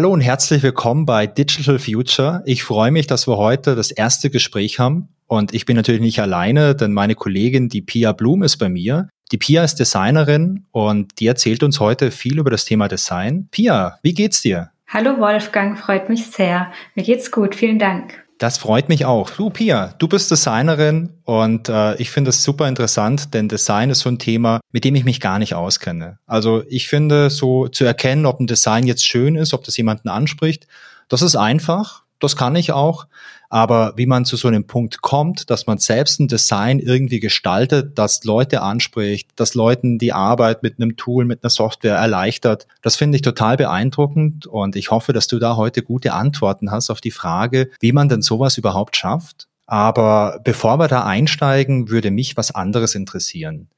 Hallo 0.00 0.14
und 0.14 0.22
herzlich 0.22 0.62
willkommen 0.62 1.04
bei 1.04 1.26
Digital 1.26 1.78
Future. 1.78 2.42
Ich 2.46 2.64
freue 2.64 2.90
mich, 2.90 3.06
dass 3.06 3.28
wir 3.28 3.36
heute 3.36 3.76
das 3.76 3.90
erste 3.90 4.30
Gespräch 4.30 4.78
haben. 4.78 5.10
Und 5.26 5.52
ich 5.52 5.66
bin 5.66 5.76
natürlich 5.76 6.00
nicht 6.00 6.20
alleine, 6.20 6.74
denn 6.74 6.94
meine 6.94 7.14
Kollegin, 7.14 7.68
die 7.68 7.82
Pia 7.82 8.12
Blum, 8.12 8.42
ist 8.42 8.56
bei 8.56 8.70
mir. 8.70 9.10
Die 9.30 9.36
Pia 9.36 9.62
ist 9.62 9.74
Designerin 9.74 10.64
und 10.72 11.20
die 11.20 11.26
erzählt 11.26 11.62
uns 11.62 11.80
heute 11.80 12.10
viel 12.12 12.38
über 12.38 12.48
das 12.48 12.64
Thema 12.64 12.88
Design. 12.88 13.48
Pia, 13.50 13.98
wie 14.02 14.14
geht's 14.14 14.40
dir? 14.40 14.70
Hallo 14.88 15.18
Wolfgang, 15.18 15.78
freut 15.78 16.08
mich 16.08 16.28
sehr. 16.28 16.72
Mir 16.94 17.02
geht's 17.02 17.30
gut, 17.30 17.54
vielen 17.54 17.78
Dank. 17.78 18.24
Das 18.40 18.56
freut 18.56 18.88
mich 18.88 19.04
auch. 19.04 19.28
Du, 19.28 19.50
Pia, 19.50 19.92
du 19.98 20.08
bist 20.08 20.30
Designerin 20.30 21.10
und 21.24 21.68
äh, 21.68 21.94
ich 21.96 22.10
finde 22.10 22.30
es 22.30 22.42
super 22.42 22.68
interessant, 22.68 23.34
denn 23.34 23.50
Design 23.50 23.90
ist 23.90 24.00
so 24.00 24.08
ein 24.08 24.18
Thema, 24.18 24.60
mit 24.72 24.84
dem 24.84 24.94
ich 24.94 25.04
mich 25.04 25.20
gar 25.20 25.38
nicht 25.38 25.54
auskenne. 25.54 26.18
Also 26.26 26.62
ich 26.66 26.88
finde, 26.88 27.28
so 27.28 27.68
zu 27.68 27.84
erkennen, 27.84 28.24
ob 28.24 28.40
ein 28.40 28.46
Design 28.46 28.86
jetzt 28.86 29.06
schön 29.06 29.36
ist, 29.36 29.52
ob 29.52 29.64
das 29.64 29.76
jemanden 29.76 30.08
anspricht, 30.08 30.66
das 31.08 31.20
ist 31.20 31.36
einfach, 31.36 32.04
das 32.18 32.34
kann 32.34 32.56
ich 32.56 32.72
auch. 32.72 33.08
Aber 33.50 33.94
wie 33.96 34.06
man 34.06 34.24
zu 34.24 34.36
so 34.36 34.46
einem 34.46 34.64
Punkt 34.64 35.02
kommt, 35.02 35.50
dass 35.50 35.66
man 35.66 35.78
selbst 35.78 36.20
ein 36.20 36.28
Design 36.28 36.78
irgendwie 36.78 37.18
gestaltet, 37.18 37.98
das 37.98 38.22
Leute 38.22 38.62
anspricht, 38.62 39.28
das 39.34 39.54
Leuten 39.54 39.98
die 39.98 40.12
Arbeit 40.12 40.62
mit 40.62 40.78
einem 40.78 40.96
Tool, 40.96 41.24
mit 41.24 41.42
einer 41.42 41.50
Software 41.50 41.96
erleichtert, 41.96 42.68
das 42.80 42.94
finde 42.94 43.16
ich 43.16 43.22
total 43.22 43.56
beeindruckend 43.56 44.46
und 44.46 44.76
ich 44.76 44.92
hoffe, 44.92 45.12
dass 45.12 45.26
du 45.26 45.40
da 45.40 45.56
heute 45.56 45.82
gute 45.82 46.14
Antworten 46.14 46.70
hast 46.70 46.90
auf 46.90 47.00
die 47.00 47.10
Frage, 47.10 47.70
wie 47.80 47.90
man 47.90 48.08
denn 48.08 48.22
sowas 48.22 48.56
überhaupt 48.56 48.96
schafft. 48.96 49.48
Aber 49.66 50.40
bevor 50.44 50.78
wir 50.78 50.86
da 50.86 51.04
einsteigen, 51.04 51.90
würde 51.90 52.12
mich 52.12 52.36
was 52.36 52.54
anderes 52.54 52.94
interessieren. 52.94 53.68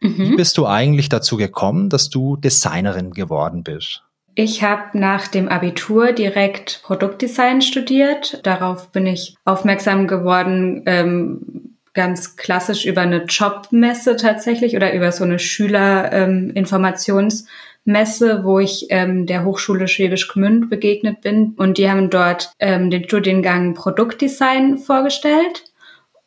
Mhm. 0.00 0.18
Wie 0.18 0.36
bist 0.36 0.56
du 0.56 0.66
eigentlich 0.66 1.10
dazu 1.10 1.36
gekommen, 1.36 1.90
dass 1.90 2.08
du 2.08 2.36
Designerin 2.36 3.12
geworden 3.12 3.62
bist? 3.62 4.04
Ich 4.40 4.62
habe 4.62 4.96
nach 4.96 5.26
dem 5.26 5.48
Abitur 5.48 6.12
direkt 6.12 6.82
Produktdesign 6.84 7.60
studiert. 7.60 8.38
Darauf 8.46 8.92
bin 8.92 9.04
ich 9.04 9.34
aufmerksam 9.44 10.06
geworden, 10.06 10.84
ähm, 10.86 11.74
ganz 11.92 12.36
klassisch 12.36 12.86
über 12.86 13.00
eine 13.00 13.24
Jobmesse 13.24 14.14
tatsächlich 14.14 14.76
oder 14.76 14.94
über 14.94 15.10
so 15.10 15.24
eine 15.24 15.40
Schülerinformationsmesse, 15.40 18.30
ähm, 18.30 18.44
wo 18.44 18.60
ich 18.60 18.86
ähm, 18.90 19.26
der 19.26 19.44
Hochschule 19.44 19.88
Schwäbisch 19.88 20.28
Gmünd 20.28 20.70
begegnet 20.70 21.20
bin. 21.20 21.54
Und 21.56 21.76
die 21.76 21.90
haben 21.90 22.08
dort 22.08 22.52
ähm, 22.60 22.90
den 22.90 23.06
Studiengang 23.06 23.74
Produktdesign 23.74 24.78
vorgestellt. 24.78 25.64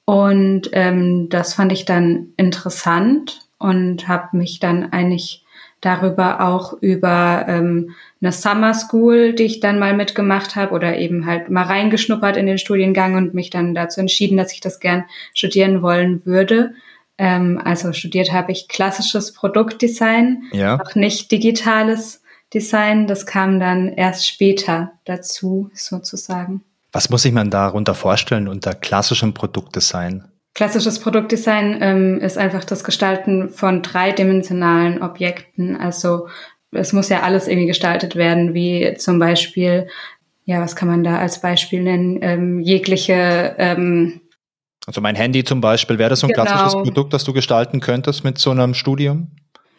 Und 0.03 0.69
ähm, 0.73 1.29
das 1.29 1.53
fand 1.53 1.71
ich 1.71 1.85
dann 1.85 2.33
interessant 2.35 3.39
und 3.57 4.09
habe 4.09 4.35
mich 4.35 4.59
dann 4.59 4.91
eigentlich 4.91 5.40
darüber 5.81 6.41
auch 6.41 6.73
über 6.81 7.45
ähm, 7.47 7.95
eine 8.21 8.31
Summer 8.31 8.73
School, 8.73 9.33
die 9.33 9.43
ich 9.43 9.59
dann 9.59 9.79
mal 9.79 9.95
mitgemacht 9.95 10.55
habe 10.55 10.73
oder 10.73 10.97
eben 10.97 11.25
halt 11.25 11.49
mal 11.49 11.63
reingeschnuppert 11.63 12.37
in 12.37 12.45
den 12.45 12.59
Studiengang 12.59 13.15
und 13.15 13.33
mich 13.33 13.49
dann 13.49 13.73
dazu 13.73 13.99
entschieden, 13.99 14.37
dass 14.37 14.53
ich 14.53 14.61
das 14.61 14.79
gern 14.79 15.05
studieren 15.33 15.81
wollen 15.81 16.25
würde. 16.25 16.73
Ähm, 17.17 17.59
also 17.63 17.93
studiert 17.93 18.31
habe 18.31 18.51
ich 18.51 18.67
klassisches 18.67 19.33
Produktdesign, 19.33 20.43
ja. 20.51 20.79
auch 20.79 20.95
nicht 20.95 21.31
digitales 21.31 22.21
Design. 22.53 23.07
Das 23.07 23.25
kam 23.25 23.59
dann 23.59 23.89
erst 23.89 24.27
später 24.27 24.93
dazu 25.05 25.71
sozusagen. 25.73 26.63
Was 26.91 27.09
muss 27.09 27.25
ich 27.25 27.31
man 27.31 27.49
darunter 27.49 27.95
vorstellen 27.95 28.47
unter 28.47 28.73
klassischem 28.73 29.33
Produktdesign? 29.33 30.30
Klassisches 30.53 30.99
Produktdesign 30.99 31.77
ähm, 31.81 32.19
ist 32.19 32.37
einfach 32.37 32.65
das 32.65 32.83
Gestalten 32.83 33.49
von 33.49 33.81
dreidimensionalen 33.81 35.01
Objekten. 35.01 35.77
Also 35.77 36.27
es 36.71 36.93
muss 36.93 37.09
ja 37.09 37.21
alles 37.21 37.47
irgendwie 37.47 37.67
gestaltet 37.67 38.15
werden, 38.15 38.53
wie 38.53 38.95
zum 38.97 39.19
Beispiel, 39.19 39.87
ja, 40.45 40.59
was 40.61 40.75
kann 40.75 40.89
man 40.89 41.03
da 41.03 41.17
als 41.19 41.41
Beispiel 41.41 41.81
nennen? 41.81 42.19
Ähm, 42.21 42.59
jegliche 42.59 43.55
ähm, 43.57 44.21
also 44.87 44.99
mein 44.99 45.15
Handy 45.15 45.43
zum 45.43 45.61
Beispiel, 45.61 45.99
wäre 45.99 46.09
das 46.09 46.21
so 46.21 46.27
ein 46.27 46.33
genau. 46.33 46.45
klassisches 46.45 46.73
Produkt, 46.73 47.13
das 47.13 47.23
du 47.23 47.33
gestalten 47.33 47.79
könntest 47.79 48.23
mit 48.23 48.37
so 48.39 48.51
einem 48.51 48.73
Studium? 48.73 49.29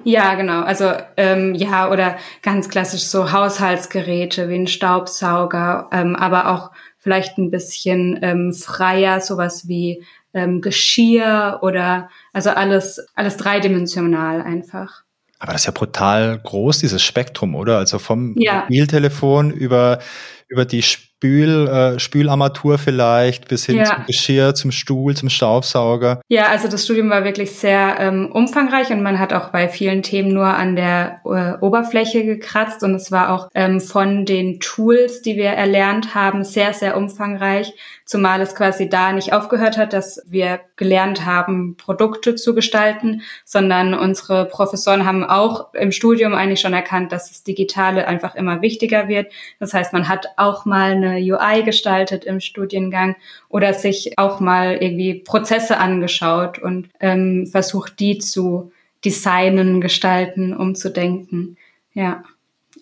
Ja, 0.05 0.35
genau. 0.35 0.63
Also 0.63 0.93
ähm, 1.17 1.55
ja, 1.55 1.91
oder 1.91 2.17
ganz 2.43 2.69
klassisch 2.69 3.03
so 3.03 3.33
Haushaltsgeräte 3.33 4.49
wie 4.49 4.57
ein 4.57 4.67
Staubsauger, 4.67 5.89
ähm, 5.93 6.17
aber 6.17 6.53
auch 6.53 6.71
vielleicht 6.99 7.39
ein 7.39 7.51
bisschen 7.51 8.19
ähm, 8.23 8.53
freier, 8.53 9.21
sowas 9.21 9.69
wie 9.69 10.05
ähm, 10.35 10.61
Geschirr 10.61 11.59
oder 11.63 12.09
also 12.33 12.51
alles, 12.51 13.07
alles 13.15 13.37
dreidimensional 13.37 14.43
einfach. 14.43 15.03
Aber 15.43 15.53
das 15.53 15.63
ist 15.63 15.67
ja 15.67 15.73
brutal 15.73 16.39
groß, 16.39 16.79
dieses 16.79 17.03
Spektrum, 17.03 17.57
oder? 17.57 17.79
Also 17.79 17.99
vom 17.99 18.35
ja. 18.39 18.61
Mobiltelefon 18.61 19.51
über, 19.51 19.99
über 20.47 20.65
die 20.65 20.83
Spül, 20.83 21.67
äh, 21.67 21.99
Spülarmatur 21.99 22.79
vielleicht 22.79 23.49
bis 23.49 23.67
hin 23.67 23.79
ja. 23.79 23.85
zum 23.87 24.07
Geschirr, 24.07 24.55
zum 24.55 24.71
Stuhl, 24.71 25.17
zum 25.17 25.29
Staubsauger. 25.29 26.21
Ja, 26.29 26.47
also 26.47 26.69
das 26.69 26.85
Studium 26.85 27.11
war 27.11 27.25
wirklich 27.25 27.53
sehr 27.53 27.97
ähm, 27.99 28.31
umfangreich 28.33 28.91
und 28.91 29.03
man 29.03 29.19
hat 29.19 29.33
auch 29.33 29.51
bei 29.51 29.69
vielen 29.69 30.03
Themen 30.03 30.33
nur 30.33 30.47
an 30.47 30.77
der 30.77 31.21
äh, 31.25 31.65
Oberfläche 31.65 32.25
gekratzt 32.25 32.85
und 32.85 32.95
es 32.95 33.11
war 33.11 33.31
auch 33.31 33.49
ähm, 33.55 33.81
von 33.81 34.25
den 34.25 34.61
Tools, 34.61 35.23
die 35.23 35.37
wir 35.37 35.51
erlernt 35.51 36.15
haben, 36.15 36.45
sehr, 36.45 36.73
sehr 36.73 36.97
umfangreich, 36.97 37.73
zumal 38.13 38.43
es 38.43 38.55
quasi 38.55 38.91
da 38.91 39.11
nicht 39.11 39.33
aufgehört 39.33 39.79
hat, 39.79 39.95
dass 39.95 40.23
wir 40.27 40.61
gelernt 40.77 41.25
haben, 41.25 41.79
Produkte 41.79 42.35
zu 42.35 42.55
gestalten, 42.55 43.23
sondern 43.47 43.95
unsere 43.95 44.45
Professoren 44.45 45.07
haben 45.07 45.25
auch 45.25 45.73
im 45.73 45.93
Studium 45.93 46.35
eigentlich 46.35 46.61
schon 46.61 46.75
erkannt, 46.75 47.11
dass 47.11 47.31
das 47.31 47.43
Digitale 47.43 48.07
einfach 48.07 48.35
immer 48.35 48.61
wichtiger 48.61 49.09
wird. 49.09 49.33
Das 49.61 49.73
heißt, 49.73 49.95
man 49.95 50.09
hat 50.09 50.27
auch 50.37 50.67
mal 50.67 50.91
eine 50.91 51.17
UI 51.21 51.63
gestaltet 51.63 52.27
im 52.27 52.41
Studiengang 52.41 53.17
oder 53.49 53.73
sich 53.73 54.19
auch 54.19 54.41
mal 54.41 54.75
irgendwie 54.75 55.15
Prozesse 55.15 55.79
angeschaut 55.79 56.59
und 56.59 56.91
ähm, 57.01 57.47
versucht, 57.47 57.99
die 57.99 58.19
zu 58.19 58.73
designen, 59.07 59.81
gestalten, 59.81 60.55
umzudenken. 60.55 61.57
Ja, 61.95 62.25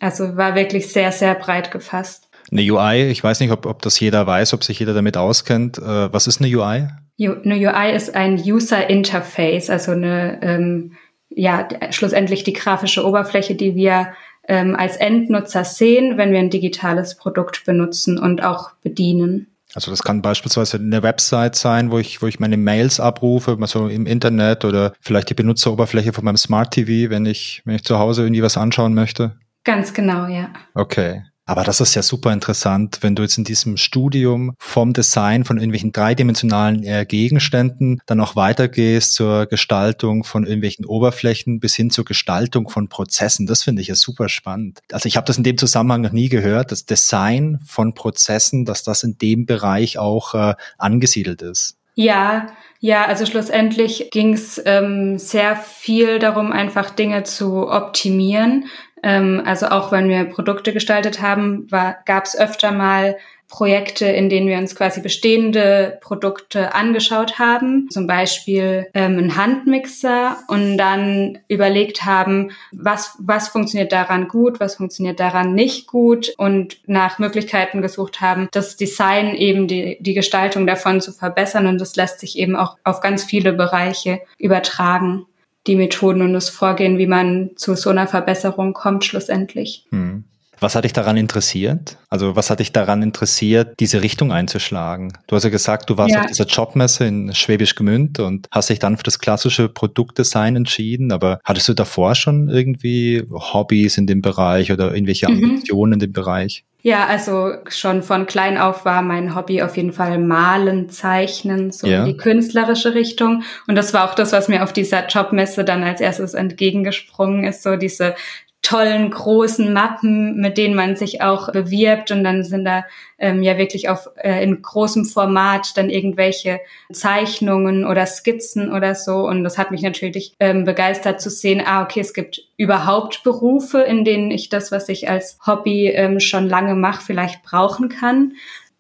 also 0.01 0.37
war 0.37 0.57
wirklich 0.57 0.93
sehr, 0.93 1.13
sehr 1.13 1.37
breit 1.37 1.71
gefasst. 1.71 2.30
Eine 2.51 2.63
UI, 2.63 3.11
ich 3.11 3.23
weiß 3.23 3.41
nicht, 3.41 3.53
ob, 3.53 3.67
ob 3.67 3.83
das 3.83 4.01
jeder 4.01 4.27
weiß, 4.27 4.55
ob 4.55 4.65
sich 4.65 4.79
jeder 4.79 4.95
damit 4.95 5.17
auskennt. 5.17 5.79
Äh, 5.79 6.13
was 6.13 6.27
ist 6.27 6.41
eine 6.41 6.55
UI? 6.55 6.89
Eine 7.19 7.55
UI 7.55 7.95
ist 7.95 8.15
ein 8.15 8.41
User 8.41 8.89
Interface, 8.89 9.71
also 9.71 9.93
eine, 9.93 10.43
ähm, 10.43 10.93
ja, 11.29 11.69
schlussendlich 11.91 12.45
die 12.45 12.55
grafische 12.55 13.07
Oberfläche, 13.07 13.55
die 13.55 13.75
wir 13.75 14.09
ähm, 14.49 14.75
als 14.75 14.97
Endnutzer 14.97 15.65
sehen, 15.65 16.17
wenn 16.17 16.33
wir 16.33 16.41
ein 16.41 16.51
digitales 16.51 17.17
Produkt 17.17 17.65
benutzen 17.67 18.19
und 18.19 18.43
auch 18.43 18.73
bedienen. 18.83 19.47
Also 19.75 19.93
das 19.93 20.03
kann 20.03 20.23
beispielsweise 20.23 20.79
eine 20.79 21.03
Website 21.03 21.55
sein, 21.55 21.93
wo 21.93 21.99
ich, 21.99 22.21
wo 22.23 22.27
ich 22.27 22.41
meine 22.41 22.57
Mails 22.57 22.99
abrufe, 22.99 23.57
also 23.61 23.87
im 23.87 24.07
Internet 24.07 24.65
oder 24.65 24.93
vielleicht 25.01 25.31
die 25.31 25.35
Benutzeroberfläche 25.35 26.13
von 26.13 26.25
meinem 26.25 26.37
Smart 26.37 26.73
TV, 26.73 27.11
wenn 27.11 27.27
ich, 27.27 27.63
wenn 27.65 27.77
ich 27.77 27.85
zu 27.85 27.99
Hause 27.99 28.23
irgendwie 28.23 28.43
was 28.43 28.57
anschauen 28.57 28.95
möchte. 28.95 29.37
Ganz 29.63 29.95
genau, 29.95 30.27
ja. 30.27 30.51
Okay. 30.75 31.23
Aber 31.51 31.65
das 31.65 31.81
ist 31.81 31.97
ja 31.97 32.03
super 32.03 32.33
interessant, 32.33 32.99
wenn 33.01 33.17
du 33.17 33.25
jetzt 33.25 33.37
in 33.37 33.43
diesem 33.43 33.77
Studium 33.77 34.55
vom 34.57 34.93
Design 34.93 35.45
von 35.45 35.57
irgendwelchen 35.57 35.91
dreidimensionalen 35.91 36.85
äh, 36.85 37.05
Gegenständen 37.05 38.01
dann 38.07 38.21
auch 38.21 38.37
weitergehst 38.37 39.15
zur 39.15 39.47
Gestaltung 39.47 40.23
von 40.23 40.45
irgendwelchen 40.47 40.85
Oberflächen 40.85 41.59
bis 41.59 41.75
hin 41.75 41.91
zur 41.91 42.05
Gestaltung 42.05 42.69
von 42.69 42.89
Prozessen. 42.89 43.49
Das 43.49 43.65
finde 43.65 43.83
ich 43.83 43.89
ja 43.89 43.97
super 43.97 44.29
spannend. 44.29 44.79
Also 44.93 45.09
ich 45.09 45.17
habe 45.17 45.27
das 45.27 45.39
in 45.39 45.43
dem 45.43 45.59
Zusammenhang 45.59 46.03
noch 46.03 46.13
nie 46.13 46.29
gehört, 46.29 46.71
das 46.71 46.87
Design 46.87 47.59
von 47.67 47.95
Prozessen, 47.95 48.65
dass 48.65 48.85
das 48.85 49.03
in 49.03 49.19
dem 49.19 49.45
Bereich 49.45 49.99
auch 49.99 50.35
äh, 50.35 50.55
angesiedelt 50.79 51.43
ist. 51.43 51.81
Ja, 51.97 52.47
ja, 52.79 53.05
also 53.05 53.27
schlussendlich 53.27 54.09
ging 54.11 54.33
es 54.33 54.63
ähm, 54.65 55.19
sehr 55.19 55.55
viel 55.57 56.19
darum, 56.19 56.51
einfach 56.51 56.89
Dinge 56.89 57.25
zu 57.25 57.69
optimieren. 57.69 58.67
Ähm, 59.03 59.43
also 59.45 59.67
auch 59.67 59.93
wenn 59.93 60.09
wir 60.09 60.25
Produkte 60.25 60.73
gestaltet 60.73 61.21
haben, 61.23 61.67
gab 61.69 62.25
es 62.25 62.39
öfter 62.39 62.73
mal 62.73 63.17
Projekte, 63.51 64.07
in 64.07 64.31
denen 64.31 64.47
wir 64.47 64.57
uns 64.57 64.77
quasi 64.77 65.01
bestehende 65.01 65.99
Produkte 66.01 66.73
angeschaut 66.73 67.39
haben, 67.39 67.89
zum 67.91 68.07
Beispiel 68.07 68.87
ähm, 68.95 69.19
ein 69.19 69.37
Handmixer 69.37 70.39
und 70.47 70.79
dann 70.79 71.39
überlegt 71.49 72.05
haben, 72.05 72.53
was, 72.71 73.17
was 73.19 73.49
funktioniert 73.49 73.93
daran 73.93 74.29
gut, 74.29 74.61
was 74.61 74.77
funktioniert 74.77 75.19
daran 75.19 75.55
nicht 75.55 75.89
gut 75.89 76.33
und 76.39 76.79
nach 76.87 77.19
Möglichkeiten 77.19 77.83
gesucht 77.83 78.21
haben, 78.21 78.49
das 78.53 78.77
Design 78.77 79.35
eben 79.35 79.67
die, 79.67 79.99
die 80.01 80.15
Gestaltung 80.15 80.67
davon 80.67 81.01
zu 81.01 81.13
verbessern. 81.13 81.67
Und 81.67 81.81
das 81.81 81.97
lässt 81.97 82.21
sich 82.21 82.39
eben 82.39 82.55
auch 82.55 82.79
auf 82.85 83.01
ganz 83.01 83.25
viele 83.25 83.53
Bereiche 83.53 84.21
übertragen 84.39 85.27
die 85.67 85.77
Methoden 85.77 86.23
und 86.23 86.33
das 86.33 86.49
Vorgehen, 86.49 86.99
wie 86.99 87.07
man 87.07 87.51
zu 87.57 87.75
so 87.75 87.91
einer 87.91 88.07
Verbesserung 88.07 88.73
kommt 88.73 89.05
schlussendlich. 89.05 89.87
Hm. 89.91 90.25
Was 90.61 90.75
hat 90.75 90.85
dich 90.85 90.93
daran 90.93 91.17
interessiert? 91.17 91.97
Also 92.11 92.37
was 92.37 92.51
hat 92.51 92.61
dich 92.61 92.71
daran 92.71 93.03
interessiert, 93.03 93.81
diese 93.81 94.03
Richtung 94.03 94.31
einzuschlagen? 94.31 95.17
Du 95.27 95.35
hast 95.35 95.45
ja 95.45 95.51
gesagt, 95.51 95.89
du 95.89 95.97
warst 95.97 96.15
ja. 96.15 96.21
auf 96.21 96.27
dieser 96.27 96.45
Jobmesse 96.45 97.07
in 97.07 97.35
Schwäbisch 97.35 97.75
Gmünd 97.75 98.21
und 98.21 98.47
hast 98.51 98.69
dich 98.69 98.79
dann 98.79 98.99
für 98.99 99.03
das 99.03 99.19
klassische 99.19 99.71
Produktdesign 99.71 100.57
entschieden. 100.57 101.13
Aber 101.13 101.41
hattest 101.45 101.69
du 101.69 101.75
davor 101.75 102.15
schon 102.15 102.51
irgendwie 102.51 103.25
Hobbys 103.31 103.97
in 103.97 104.07
dem 104.07 104.21
Bereich 104.21 104.71
oder 104.71 104.95
irgendwelche 104.95 105.31
mhm. 105.31 105.45
Ambitionen 105.45 105.91
mhm. 105.91 105.95
in 105.95 106.01
dem 106.01 106.13
Bereich? 106.13 106.65
Ja, 106.83 107.07
also 107.07 107.53
schon 107.69 108.03
von 108.03 108.27
klein 108.27 108.57
auf 108.57 108.85
war 108.85 109.03
mein 109.03 109.35
Hobby 109.35 109.63
auf 109.63 109.77
jeden 109.77 109.93
Fall 109.93 110.19
Malen, 110.19 110.89
Zeichnen, 110.89 111.73
so 111.73 111.87
ja. 111.87 112.05
die 112.05 112.17
künstlerische 112.17 112.95
Richtung. 112.95 113.43
Und 113.67 113.75
das 113.75 113.93
war 113.93 114.09
auch 114.09 114.15
das, 114.15 114.33
was 114.33 114.49
mir 114.49 114.63
auf 114.63 114.73
dieser 114.73 115.07
Jobmesse 115.07 115.65
dann 115.65 115.83
als 115.83 116.01
erstes 116.01 116.35
entgegengesprungen 116.35 117.45
ist, 117.45 117.63
so 117.63 117.77
diese 117.77 118.15
tollen 118.63 119.11
großen 119.11 119.73
Mappen, 119.73 120.37
mit 120.37 120.59
denen 120.59 120.75
man 120.75 120.95
sich 120.95 121.23
auch 121.23 121.51
bewirbt 121.51 122.11
und 122.11 122.25
dann 122.25 122.45
sind 122.45 122.65
da 122.65 122.85
ähm, 123.19 123.43
ja 123.43 123.57
wirklich 123.57 123.89
auf 123.89 124.09
äh, 124.17 124.43
in 124.43 124.61
großem 124.61 125.07
Format 125.07 125.77
dann 125.77 125.89
irgendwelche 125.89 126.61
Zeichnungen 126.93 127.87
oder 127.87 128.07
Skizzen 128.07 128.73
oder 128.73 128.95
so 128.95 129.27
und 129.27 129.45
das 129.45 129.57
hat 129.57 129.71
mich 129.71 129.83
natürlich 129.83 130.35
ähm, 130.41 130.65
begeistert 130.65 131.21
zu 131.21 131.31
sehen, 131.31 131.63
ah 131.65 131.83
okay, 131.83 132.01
es 132.01 132.13
gibt 132.13 132.43
überhaupt 132.57 133.23
Berufe, 133.23 133.81
in 133.81 134.05
denen 134.05 134.31
ich 134.31 134.51
das, 134.51 134.71
was 134.71 134.89
ich 134.89 135.09
als 135.09 135.39
Hobby 135.47 135.89
ähm, 135.89 136.21
schon 136.21 136.49
lange 136.49 136.75
mache, 136.75 137.03
vielleicht 137.05 137.43
brauchen 137.43 137.89
kann. 137.89 138.33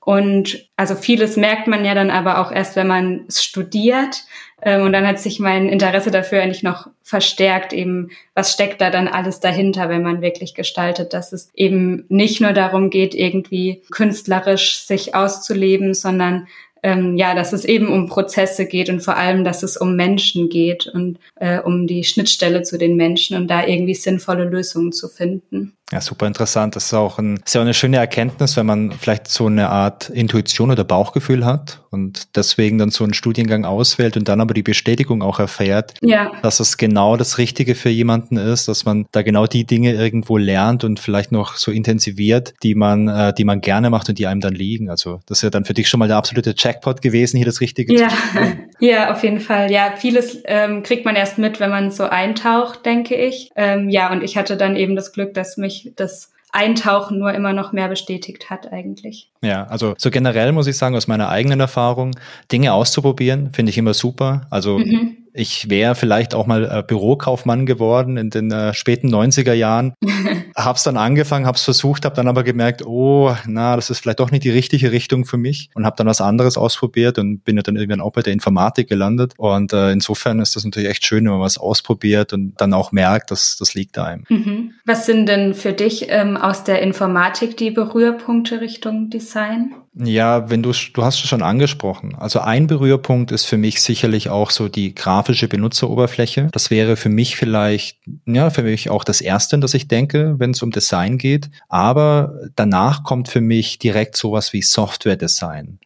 Und 0.03 0.67
also 0.77 0.97
vieles 0.97 1.37
merkt 1.37 1.69
man 1.69 1.85
ja 1.85 1.95
dann 1.95 2.11
aber 2.11 2.39
auch 2.39 2.51
erst, 2.51 2.75
wenn 2.75 2.87
man 2.87 3.27
es 3.29 3.45
studiert. 3.45 4.25
Ähm, 4.63 4.83
und 4.83 4.93
dann 4.93 5.07
hat 5.07 5.19
sich 5.19 5.41
mein 5.41 5.69
Interesse 5.69 6.11
dafür 6.11 6.43
eigentlich 6.43 6.63
noch 6.63 6.89
verstärkt, 7.03 7.73
eben 7.73 8.11
was 8.35 8.53
steckt 8.53 8.81
da 8.81 8.91
dann 8.91 9.09
alles 9.09 9.41
dahinter, 9.41 9.89
wenn 9.89 10.03
man 10.03 10.23
wirklich 10.23 10.55
gestaltet, 10.55 11.13
dass 11.13 11.33
es 11.33 11.51
eben 11.55 12.05
nicht 12.09 12.41
nur 12.41 12.53
darum 12.53 12.91
geht, 12.91 13.15
irgendwie 13.15 13.83
künstlerisch 13.91 14.85
sich 14.85 15.15
auszuleben, 15.15 15.95
sondern 15.95 16.47
ähm, 16.83 17.17
ja, 17.17 17.35
dass 17.35 17.53
es 17.53 17.65
eben 17.65 17.89
um 17.89 18.07
Prozesse 18.07 18.67
geht 18.67 18.89
und 18.89 19.01
vor 19.01 19.17
allem, 19.17 19.45
dass 19.45 19.63
es 19.63 19.77
um 19.77 19.97
Menschen 19.97 20.49
geht 20.49 20.87
und 20.87 21.19
äh, 21.37 21.61
um 21.61 21.87
die 21.87 22.05
Schnittstelle 22.05 22.63
zu 22.63 22.79
den 22.79 22.97
Menschen 22.97 23.37
und 23.37 23.49
da 23.49 23.67
irgendwie 23.67 23.95
sinnvolle 23.95 24.45
Lösungen 24.45 24.93
zu 24.93 25.09
finden. 25.09 25.77
Ja, 25.93 26.01
super 26.01 26.27
interessant. 26.27 26.77
Das 26.77 26.87
ist 26.87 26.95
auch, 26.95 27.19
ein, 27.19 27.41
ist 27.45 27.55
ja 27.55 27.61
auch 27.61 27.65
eine 27.65 27.75
schöne 27.75 27.97
Erkenntnis, 27.97 28.57
wenn 28.57 28.67
man 28.67 28.93
vielleicht 28.93 29.27
so 29.27 29.47
eine 29.47 29.71
Art 29.71 30.09
Intuition 30.09 30.71
oder 30.71 30.85
Bauchgefühl 30.85 31.45
hat 31.45 31.83
und 31.91 32.37
deswegen 32.37 32.79
dann 32.79 32.91
so 32.91 33.03
einen 33.03 33.15
Studiengang 33.15 33.65
auswählt 33.65 34.17
und 34.17 34.29
dann 34.29 34.41
aber 34.41 34.55
die 34.55 34.63
Bestätigung 34.63 35.23
auch 35.23 35.41
erfährt, 35.41 35.95
ja. 36.01 36.31
dass 36.43 36.61
es 36.61 36.77
genau 36.77 37.17
das 37.17 37.39
Richtige 37.39 37.75
für 37.75 37.89
jemanden 37.89 38.37
ist, 38.37 38.69
dass 38.69 38.85
man 38.85 39.07
da 39.11 39.23
genau 39.23 39.47
die 39.47 39.65
Dinge 39.65 39.93
irgendwo 39.93 40.37
lernt 40.37 40.85
und 40.85 41.01
vielleicht 41.01 41.33
noch 41.33 41.57
so 41.57 41.73
intensiviert, 41.73 42.55
die 42.63 42.77
man, 42.77 43.09
äh, 43.09 43.35
die 43.35 43.45
man 43.45 43.61
gerne 43.61 43.91
macht 43.91 44.09
und 44.09 44.19
die 44.19 44.29
einem 44.29 44.41
dann 44.41 44.55
liegen. 44.55 44.91
Also 44.91 45.21
das 45.27 45.39
ist 45.39 45.43
ja 45.43 45.51
dann 45.51 45.65
für 45.65 45.75
dich 45.75 45.89
schon 45.89 45.99
mal 45.99 46.07
der 46.07 46.19
absolute 46.19 46.55
Jackpot 46.57 47.03
gewesen, 47.03 47.37
hier 47.37 47.47
das 47.47 47.61
Richtige 47.61 47.99
ja. 47.99 48.09
zu 48.09 48.39
tun. 48.39 48.59
Ja, 48.83 49.13
auf 49.13 49.23
jeden 49.23 49.41
Fall. 49.41 49.71
Ja, 49.71 49.93
vieles 49.99 50.41
ähm, 50.47 50.83
kriegt 50.83 51.05
man 51.05 51.15
erst 51.15 51.37
mit, 51.37 51.61
wenn 51.61 51.69
man 51.69 51.91
so 51.91 52.05
eintaucht, 52.05 52.87
denke 52.87 53.15
ich. 53.15 53.51
Ähm, 53.55 53.91
ja, 53.91 54.11
und 54.11 54.23
ich 54.23 54.39
hatte 54.39 54.57
dann 54.57 54.75
eben 54.75 54.97
das 54.97 55.13
Glück, 55.13 55.35
dass 55.35 55.59
mich 55.59 55.80
das 55.97 56.33
Eintauchen 56.53 57.19
nur 57.19 57.33
immer 57.33 57.53
noch 57.53 57.73
mehr 57.73 57.89
bestätigt 57.89 58.51
hat 58.51 58.73
eigentlich. 58.73 59.31
Ja, 59.41 59.67
also 59.67 59.95
so 59.97 60.11
generell 60.11 60.53
muss 60.53 60.67
ich 60.67 60.77
sagen, 60.77 60.97
aus 60.97 61.07
meiner 61.07 61.29
eigenen 61.29 61.61
Erfahrung, 61.61 62.17
Dinge 62.51 62.73
auszuprobieren, 62.73 63.53
finde 63.53 63.71
ich 63.71 63.79
immer 63.79 63.95
super. 63.95 64.47
Also 64.51 64.79
mhm 64.79 65.20
ich 65.33 65.71
wäre 65.71 65.95
vielleicht 65.95 66.35
auch 66.35 66.47
mal 66.47 66.65
äh, 66.65 66.83
Bürokaufmann 66.83 67.67
geworden 67.67 68.17
in 68.17 68.31
den 68.31 68.51
äh, 68.51 68.75
späten 68.75 69.15
90er 69.15 69.53
Jahren. 69.53 69.95
hab's 70.57 70.83
dann 70.83 70.97
angefangen, 70.97 71.47
hab's 71.47 71.63
versucht, 71.63 72.05
habe 72.05 72.17
dann 72.17 72.29
aber 72.29 72.43
gemerkt, 72.43 72.85
oh, 72.85 73.35
na, 73.47 73.77
das 73.77 73.91
ist 73.91 74.01
vielleicht 74.01 74.21
doch 74.21 74.31
nicht 74.31 74.45
die 74.45 74.51
richtige 74.51 74.93
Richtung 74.93 75.25
für 75.25 75.37
mich 75.37 75.71
und 75.75 75.87
habe 75.87 75.97
dann 75.97 76.07
was 76.07 76.21
anderes 76.21 76.57
ausprobiert 76.57 77.19
und 77.19 77.45
bin 77.45 77.57
ja 77.57 77.63
dann 77.63 77.77
irgendwann 77.77 78.01
auch 78.01 78.13
bei 78.13 78.23
der 78.23 78.33
Informatik 78.33 78.89
gelandet. 78.89 79.35
Und 79.37 79.73
äh, 79.73 79.93
insofern 79.93 80.41
ist 80.41 80.57
das 80.57 80.65
natürlich 80.65 80.89
echt 80.89 81.07
schön, 81.07 81.25
wenn 81.25 81.33
man 81.33 81.41
was 81.41 81.59
ausprobiert 81.59 82.33
und 82.33 82.61
dann 82.61 82.75
auch 82.75 82.93
merkt, 82.93 83.31
dass 83.31 83.57
das 83.57 83.75
liegt 83.75 83.99
einem. 83.99 84.25
Mhm. 84.29 84.73
Was 84.85 85.07
sind 85.07 85.27
denn 85.27 85.55
für 85.55 85.73
dich 85.73 86.07
ähm, 86.09 86.37
aus 86.37 86.65
der 86.65 86.83
Informatik 86.83 87.57
die 87.57 87.71
Berührpunkte 87.71 88.61
Richtung 88.61 89.11
Design? 89.11 89.75
Ja, 89.93 90.49
wenn 90.51 90.63
du, 90.63 90.73
du 90.93 91.05
hast 91.05 91.17
es 91.17 91.29
schon 91.29 91.43
angesprochen. 91.43 92.15
Also 92.15 92.39
ein 92.41 92.69
Berührpunkt 92.69 93.33
ist 93.33 93.45
für 93.45 93.57
mich 93.57 93.83
sicherlich 93.83 94.29
auch 94.29 94.51
so 94.51 94.69
die 94.69 94.95
grafische 94.95 95.49
Benutzeroberfläche. 95.49 96.49
Das 96.53 96.71
wäre 96.71 96.97
für 96.97 97.09
mich 97.09 97.35
vielleicht, 97.37 97.99
ja, 98.25 98.51
für 98.51 98.63
mich 98.63 98.89
auch 98.89 99.03
das 99.03 99.21
erste, 99.21 99.59
das 99.59 99.75
ich 99.75 99.89
denke, 99.89 100.37
wenn 100.39 100.53
es 100.53 100.63
um 100.63 100.71
Design 100.71 101.19
geht. 101.19 101.51
Aber 101.69 102.35
danach 102.55 103.03
kommt 103.03 103.29
für 103.29 103.41
mich 103.41 103.81
direkt 103.81 104.17
sowas 104.17 104.53
wie 104.53 104.63
Software-Design. 104.63 105.81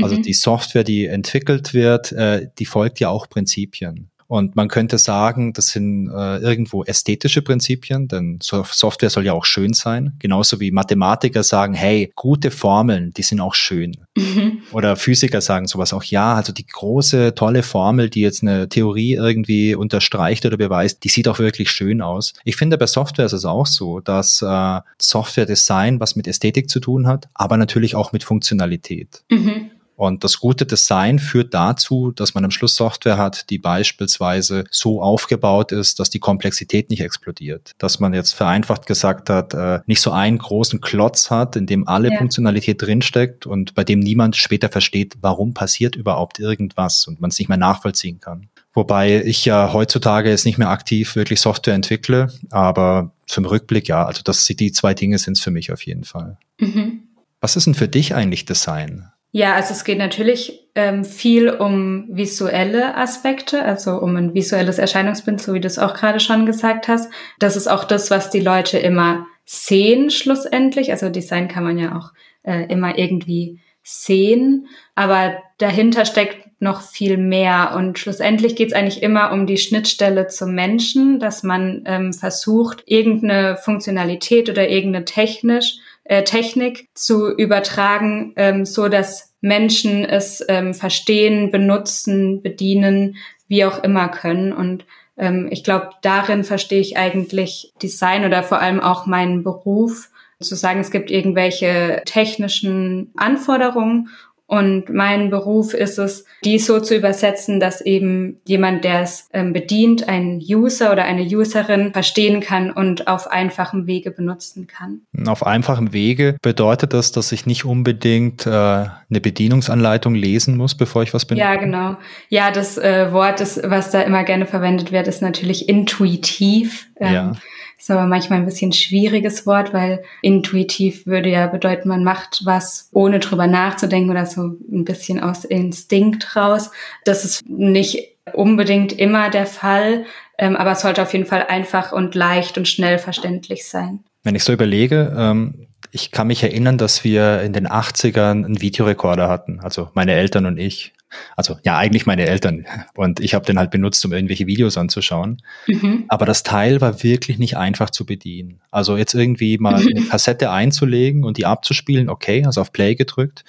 Also 0.00 0.16
mhm. 0.16 0.22
die 0.22 0.34
Software, 0.34 0.84
die 0.84 1.06
entwickelt 1.06 1.74
wird, 1.74 2.12
äh, 2.12 2.48
die 2.58 2.66
folgt 2.66 3.00
ja 3.00 3.08
auch 3.08 3.28
Prinzipien. 3.28 4.10
Und 4.28 4.56
man 4.56 4.68
könnte 4.68 4.98
sagen, 4.98 5.54
das 5.54 5.68
sind 5.68 6.08
äh, 6.08 6.36
irgendwo 6.38 6.84
ästhetische 6.84 7.40
Prinzipien, 7.40 8.08
denn 8.08 8.38
Software 8.42 9.08
soll 9.08 9.24
ja 9.24 9.32
auch 9.32 9.46
schön 9.46 9.72
sein. 9.72 10.12
Genauso 10.18 10.60
wie 10.60 10.70
Mathematiker 10.70 11.42
sagen, 11.42 11.72
hey, 11.72 12.12
gute 12.14 12.50
Formeln, 12.50 13.12
die 13.14 13.22
sind 13.22 13.40
auch 13.40 13.54
schön. 13.54 13.96
Mhm. 14.16 14.58
Oder 14.72 14.96
Physiker 14.96 15.40
sagen 15.40 15.66
sowas 15.66 15.94
auch, 15.94 16.04
ja, 16.04 16.34
also 16.34 16.52
die 16.52 16.66
große, 16.66 17.34
tolle 17.34 17.62
Formel, 17.62 18.10
die 18.10 18.20
jetzt 18.20 18.42
eine 18.42 18.68
Theorie 18.68 19.14
irgendwie 19.14 19.74
unterstreicht 19.74 20.44
oder 20.44 20.58
beweist, 20.58 21.04
die 21.04 21.08
sieht 21.08 21.26
auch 21.26 21.38
wirklich 21.38 21.70
schön 21.70 22.02
aus. 22.02 22.34
Ich 22.44 22.56
finde, 22.56 22.76
bei 22.76 22.86
Software 22.86 23.26
ist 23.26 23.32
es 23.32 23.46
auch 23.46 23.66
so, 23.66 24.00
dass 24.00 24.42
äh, 24.42 24.80
Software-Design 25.00 26.00
was 26.00 26.16
mit 26.16 26.26
Ästhetik 26.28 26.68
zu 26.68 26.80
tun 26.80 27.06
hat, 27.06 27.28
aber 27.32 27.56
natürlich 27.56 27.94
auch 27.94 28.12
mit 28.12 28.24
Funktionalität. 28.24 29.22
Mhm. 29.30 29.70
Und 29.98 30.22
das 30.22 30.38
gute 30.38 30.64
Design 30.64 31.18
führt 31.18 31.52
dazu, 31.52 32.12
dass 32.12 32.32
man 32.32 32.44
am 32.44 32.52
Schluss 32.52 32.76
Software 32.76 33.18
hat, 33.18 33.50
die 33.50 33.58
beispielsweise 33.58 34.62
so 34.70 35.02
aufgebaut 35.02 35.72
ist, 35.72 35.98
dass 35.98 36.08
die 36.08 36.20
Komplexität 36.20 36.88
nicht 36.88 37.00
explodiert. 37.00 37.72
Dass 37.78 37.98
man 37.98 38.14
jetzt 38.14 38.32
vereinfacht 38.32 38.86
gesagt 38.86 39.28
hat, 39.28 39.54
äh, 39.54 39.80
nicht 39.86 40.00
so 40.00 40.12
einen 40.12 40.38
großen 40.38 40.80
Klotz 40.80 41.32
hat, 41.32 41.56
in 41.56 41.66
dem 41.66 41.88
alle 41.88 42.12
ja. 42.12 42.18
Funktionalität 42.18 42.80
drinsteckt 42.80 43.44
und 43.44 43.74
bei 43.74 43.82
dem 43.82 43.98
niemand 43.98 44.36
später 44.36 44.68
versteht, 44.68 45.16
warum 45.20 45.52
passiert 45.52 45.96
überhaupt 45.96 46.38
irgendwas 46.38 47.08
und 47.08 47.20
man 47.20 47.30
es 47.30 47.38
nicht 47.40 47.48
mehr 47.48 47.58
nachvollziehen 47.58 48.20
kann. 48.20 48.50
Wobei 48.74 49.24
ich 49.24 49.44
ja 49.46 49.72
heutzutage 49.72 50.30
jetzt 50.30 50.46
nicht 50.46 50.58
mehr 50.58 50.70
aktiv 50.70 51.16
wirklich 51.16 51.40
Software 51.40 51.74
entwickle, 51.74 52.32
aber 52.50 53.10
zum 53.26 53.46
Rückblick 53.46 53.88
ja, 53.88 54.06
also 54.06 54.22
das 54.22 54.44
die 54.44 54.70
zwei 54.70 54.94
Dinge 54.94 55.18
sind 55.18 55.36
es 55.36 55.42
für 55.42 55.50
mich 55.50 55.72
auf 55.72 55.82
jeden 55.82 56.04
Fall. 56.04 56.38
Mhm. 56.60 57.00
Was 57.40 57.56
ist 57.56 57.66
denn 57.66 57.74
für 57.74 57.88
dich 57.88 58.14
eigentlich 58.14 58.44
Design? 58.44 59.10
Ja, 59.38 59.54
also 59.54 59.72
es 59.72 59.84
geht 59.84 59.98
natürlich 59.98 60.68
ähm, 60.74 61.04
viel 61.04 61.48
um 61.48 62.08
visuelle 62.10 62.96
Aspekte, 62.96 63.62
also 63.62 63.92
um 63.92 64.16
ein 64.16 64.34
visuelles 64.34 64.78
Erscheinungsbild, 64.78 65.40
so 65.40 65.54
wie 65.54 65.60
du 65.60 65.68
es 65.68 65.78
auch 65.78 65.94
gerade 65.94 66.18
schon 66.18 66.44
gesagt 66.44 66.88
hast. 66.88 67.08
Das 67.38 67.54
ist 67.54 67.68
auch 67.68 67.84
das, 67.84 68.10
was 68.10 68.30
die 68.30 68.40
Leute 68.40 68.78
immer 68.78 69.28
sehen 69.44 70.10
schlussendlich. 70.10 70.90
Also 70.90 71.08
Design 71.08 71.46
kann 71.46 71.62
man 71.62 71.78
ja 71.78 71.96
auch 71.96 72.10
äh, 72.42 72.64
immer 72.64 72.98
irgendwie 72.98 73.60
sehen, 73.84 74.66
aber 74.96 75.38
dahinter 75.58 76.04
steckt 76.04 76.48
noch 76.60 76.82
viel 76.82 77.16
mehr. 77.16 77.74
Und 77.76 77.96
schlussendlich 78.00 78.56
geht 78.56 78.70
es 78.70 78.74
eigentlich 78.74 79.04
immer 79.04 79.30
um 79.30 79.46
die 79.46 79.58
Schnittstelle 79.58 80.26
zum 80.26 80.52
Menschen, 80.52 81.20
dass 81.20 81.44
man 81.44 81.84
ähm, 81.86 82.12
versucht, 82.12 82.82
irgendeine 82.86 83.56
Funktionalität 83.56 84.50
oder 84.50 84.68
irgendeine 84.68 85.04
technisch 85.04 85.78
äh, 86.08 86.24
Technik 86.24 86.88
zu 86.94 87.30
übertragen, 87.36 88.32
ähm, 88.36 88.64
so 88.64 88.88
dass 88.88 89.27
Menschen 89.40 90.04
es 90.04 90.44
ähm, 90.48 90.74
verstehen, 90.74 91.50
benutzen, 91.50 92.42
bedienen, 92.42 93.16
wie 93.46 93.64
auch 93.64 93.82
immer 93.82 94.08
können. 94.08 94.52
Und 94.52 94.84
ähm, 95.16 95.48
ich 95.50 95.64
glaube, 95.64 95.90
darin 96.02 96.44
verstehe 96.44 96.80
ich 96.80 96.96
eigentlich 96.96 97.72
Design 97.82 98.24
oder 98.24 98.42
vor 98.42 98.60
allem 98.60 98.80
auch 98.80 99.06
meinen 99.06 99.42
Beruf. 99.42 100.10
Zu 100.40 100.54
sagen, 100.54 100.78
es 100.78 100.92
gibt 100.92 101.10
irgendwelche 101.10 102.02
technischen 102.04 103.10
Anforderungen 103.16 104.10
und 104.48 104.88
mein 104.88 105.28
Beruf 105.28 105.74
ist 105.74 105.98
es, 105.98 106.24
dies 106.42 106.64
so 106.64 106.80
zu 106.80 106.96
übersetzen, 106.96 107.60
dass 107.60 107.82
eben 107.82 108.40
jemand, 108.46 108.82
der 108.82 109.02
es 109.02 109.28
ähm, 109.34 109.52
bedient, 109.52 110.08
ein 110.08 110.40
User 110.40 110.90
oder 110.90 111.04
eine 111.04 111.22
Userin 111.22 111.92
verstehen 111.92 112.40
kann 112.40 112.70
und 112.70 113.08
auf 113.08 113.30
einfachem 113.30 113.86
Wege 113.86 114.10
benutzen 114.10 114.66
kann. 114.66 115.02
Auf 115.26 115.46
einfachem 115.46 115.92
Wege 115.92 116.38
bedeutet 116.40 116.94
das, 116.94 117.12
dass 117.12 117.30
ich 117.30 117.44
nicht 117.44 117.66
unbedingt 117.66 118.46
äh, 118.46 118.50
eine 118.50 119.20
Bedienungsanleitung 119.20 120.14
lesen 120.14 120.56
muss, 120.56 120.74
bevor 120.74 121.02
ich 121.02 121.12
was 121.12 121.26
benutze? 121.26 121.44
Ja, 121.44 121.56
genau. 121.56 121.98
Ja, 122.30 122.50
das 122.50 122.78
äh, 122.78 123.12
Wort, 123.12 123.42
ist, 123.42 123.60
was 123.64 123.90
da 123.90 124.00
immer 124.00 124.24
gerne 124.24 124.46
verwendet 124.46 124.92
wird, 124.92 125.08
ist 125.08 125.20
natürlich 125.20 125.68
intuitiv. 125.68 126.88
Ähm, 126.98 127.14
ja. 127.14 127.32
Ist 127.78 127.90
aber 127.92 128.06
manchmal 128.06 128.40
ein 128.40 128.44
bisschen 128.44 128.72
schwieriges 128.72 129.46
Wort, 129.46 129.72
weil 129.72 130.02
intuitiv 130.20 131.06
würde 131.06 131.30
ja 131.30 131.46
bedeuten, 131.46 131.88
man 131.88 132.02
macht 132.02 132.40
was 132.44 132.88
ohne 132.92 133.20
drüber 133.20 133.46
nachzudenken 133.46 134.10
oder 134.10 134.26
so 134.26 134.42
ein 134.42 134.84
bisschen 134.84 135.20
aus 135.20 135.44
Instinkt 135.44 136.34
raus. 136.34 136.72
Das 137.04 137.24
ist 137.24 137.48
nicht 137.48 138.16
unbedingt 138.34 138.92
immer 138.92 139.30
der 139.30 139.46
Fall, 139.46 140.04
ähm, 140.38 140.56
aber 140.56 140.72
es 140.72 140.80
sollte 140.80 141.02
auf 141.02 141.12
jeden 141.12 141.26
Fall 141.26 141.46
einfach 141.48 141.92
und 141.92 142.16
leicht 142.16 142.58
und 142.58 142.66
schnell 142.66 142.98
verständlich 142.98 143.66
sein. 143.66 144.00
Wenn 144.24 144.34
ich 144.34 144.42
so 144.42 144.52
überlege, 144.52 145.14
ähm, 145.16 145.68
ich 145.92 146.10
kann 146.10 146.26
mich 146.26 146.42
erinnern, 146.42 146.78
dass 146.78 147.04
wir 147.04 147.42
in 147.42 147.52
den 147.52 147.68
80ern 147.68 148.44
einen 148.44 148.60
Videorekorder 148.60 149.28
hatten, 149.28 149.60
also 149.60 149.88
meine 149.94 150.12
Eltern 150.12 150.46
und 150.46 150.58
ich. 150.58 150.92
Also 151.36 151.56
ja, 151.64 151.78
eigentlich 151.78 152.06
meine 152.06 152.26
Eltern. 152.26 152.66
Und 152.94 153.20
ich 153.20 153.34
habe 153.34 153.46
den 153.46 153.58
halt 153.58 153.70
benutzt, 153.70 154.04
um 154.04 154.12
irgendwelche 154.12 154.46
Videos 154.46 154.76
anzuschauen. 154.76 155.42
Mhm. 155.66 156.04
Aber 156.08 156.26
das 156.26 156.42
Teil 156.42 156.80
war 156.80 157.02
wirklich 157.02 157.38
nicht 157.38 157.56
einfach 157.56 157.90
zu 157.90 158.04
bedienen. 158.04 158.60
Also 158.70 158.96
jetzt 158.96 159.14
irgendwie 159.14 159.58
mal 159.58 159.76
eine 159.76 160.02
Kassette 160.08 160.50
einzulegen 160.50 161.24
und 161.24 161.36
die 161.38 161.46
abzuspielen, 161.46 162.08
okay, 162.08 162.44
also 162.44 162.60
auf 162.60 162.72
Play 162.72 162.94
gedrückt. 162.94 163.44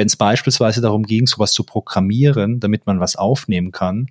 Wenn 0.00 0.06
es 0.06 0.16
beispielsweise 0.16 0.80
darum 0.80 1.02
ging, 1.02 1.26
sowas 1.26 1.52
zu 1.52 1.62
programmieren, 1.62 2.58
damit 2.58 2.86
man 2.86 3.00
was 3.00 3.16
aufnehmen 3.16 3.70
kann. 3.70 4.06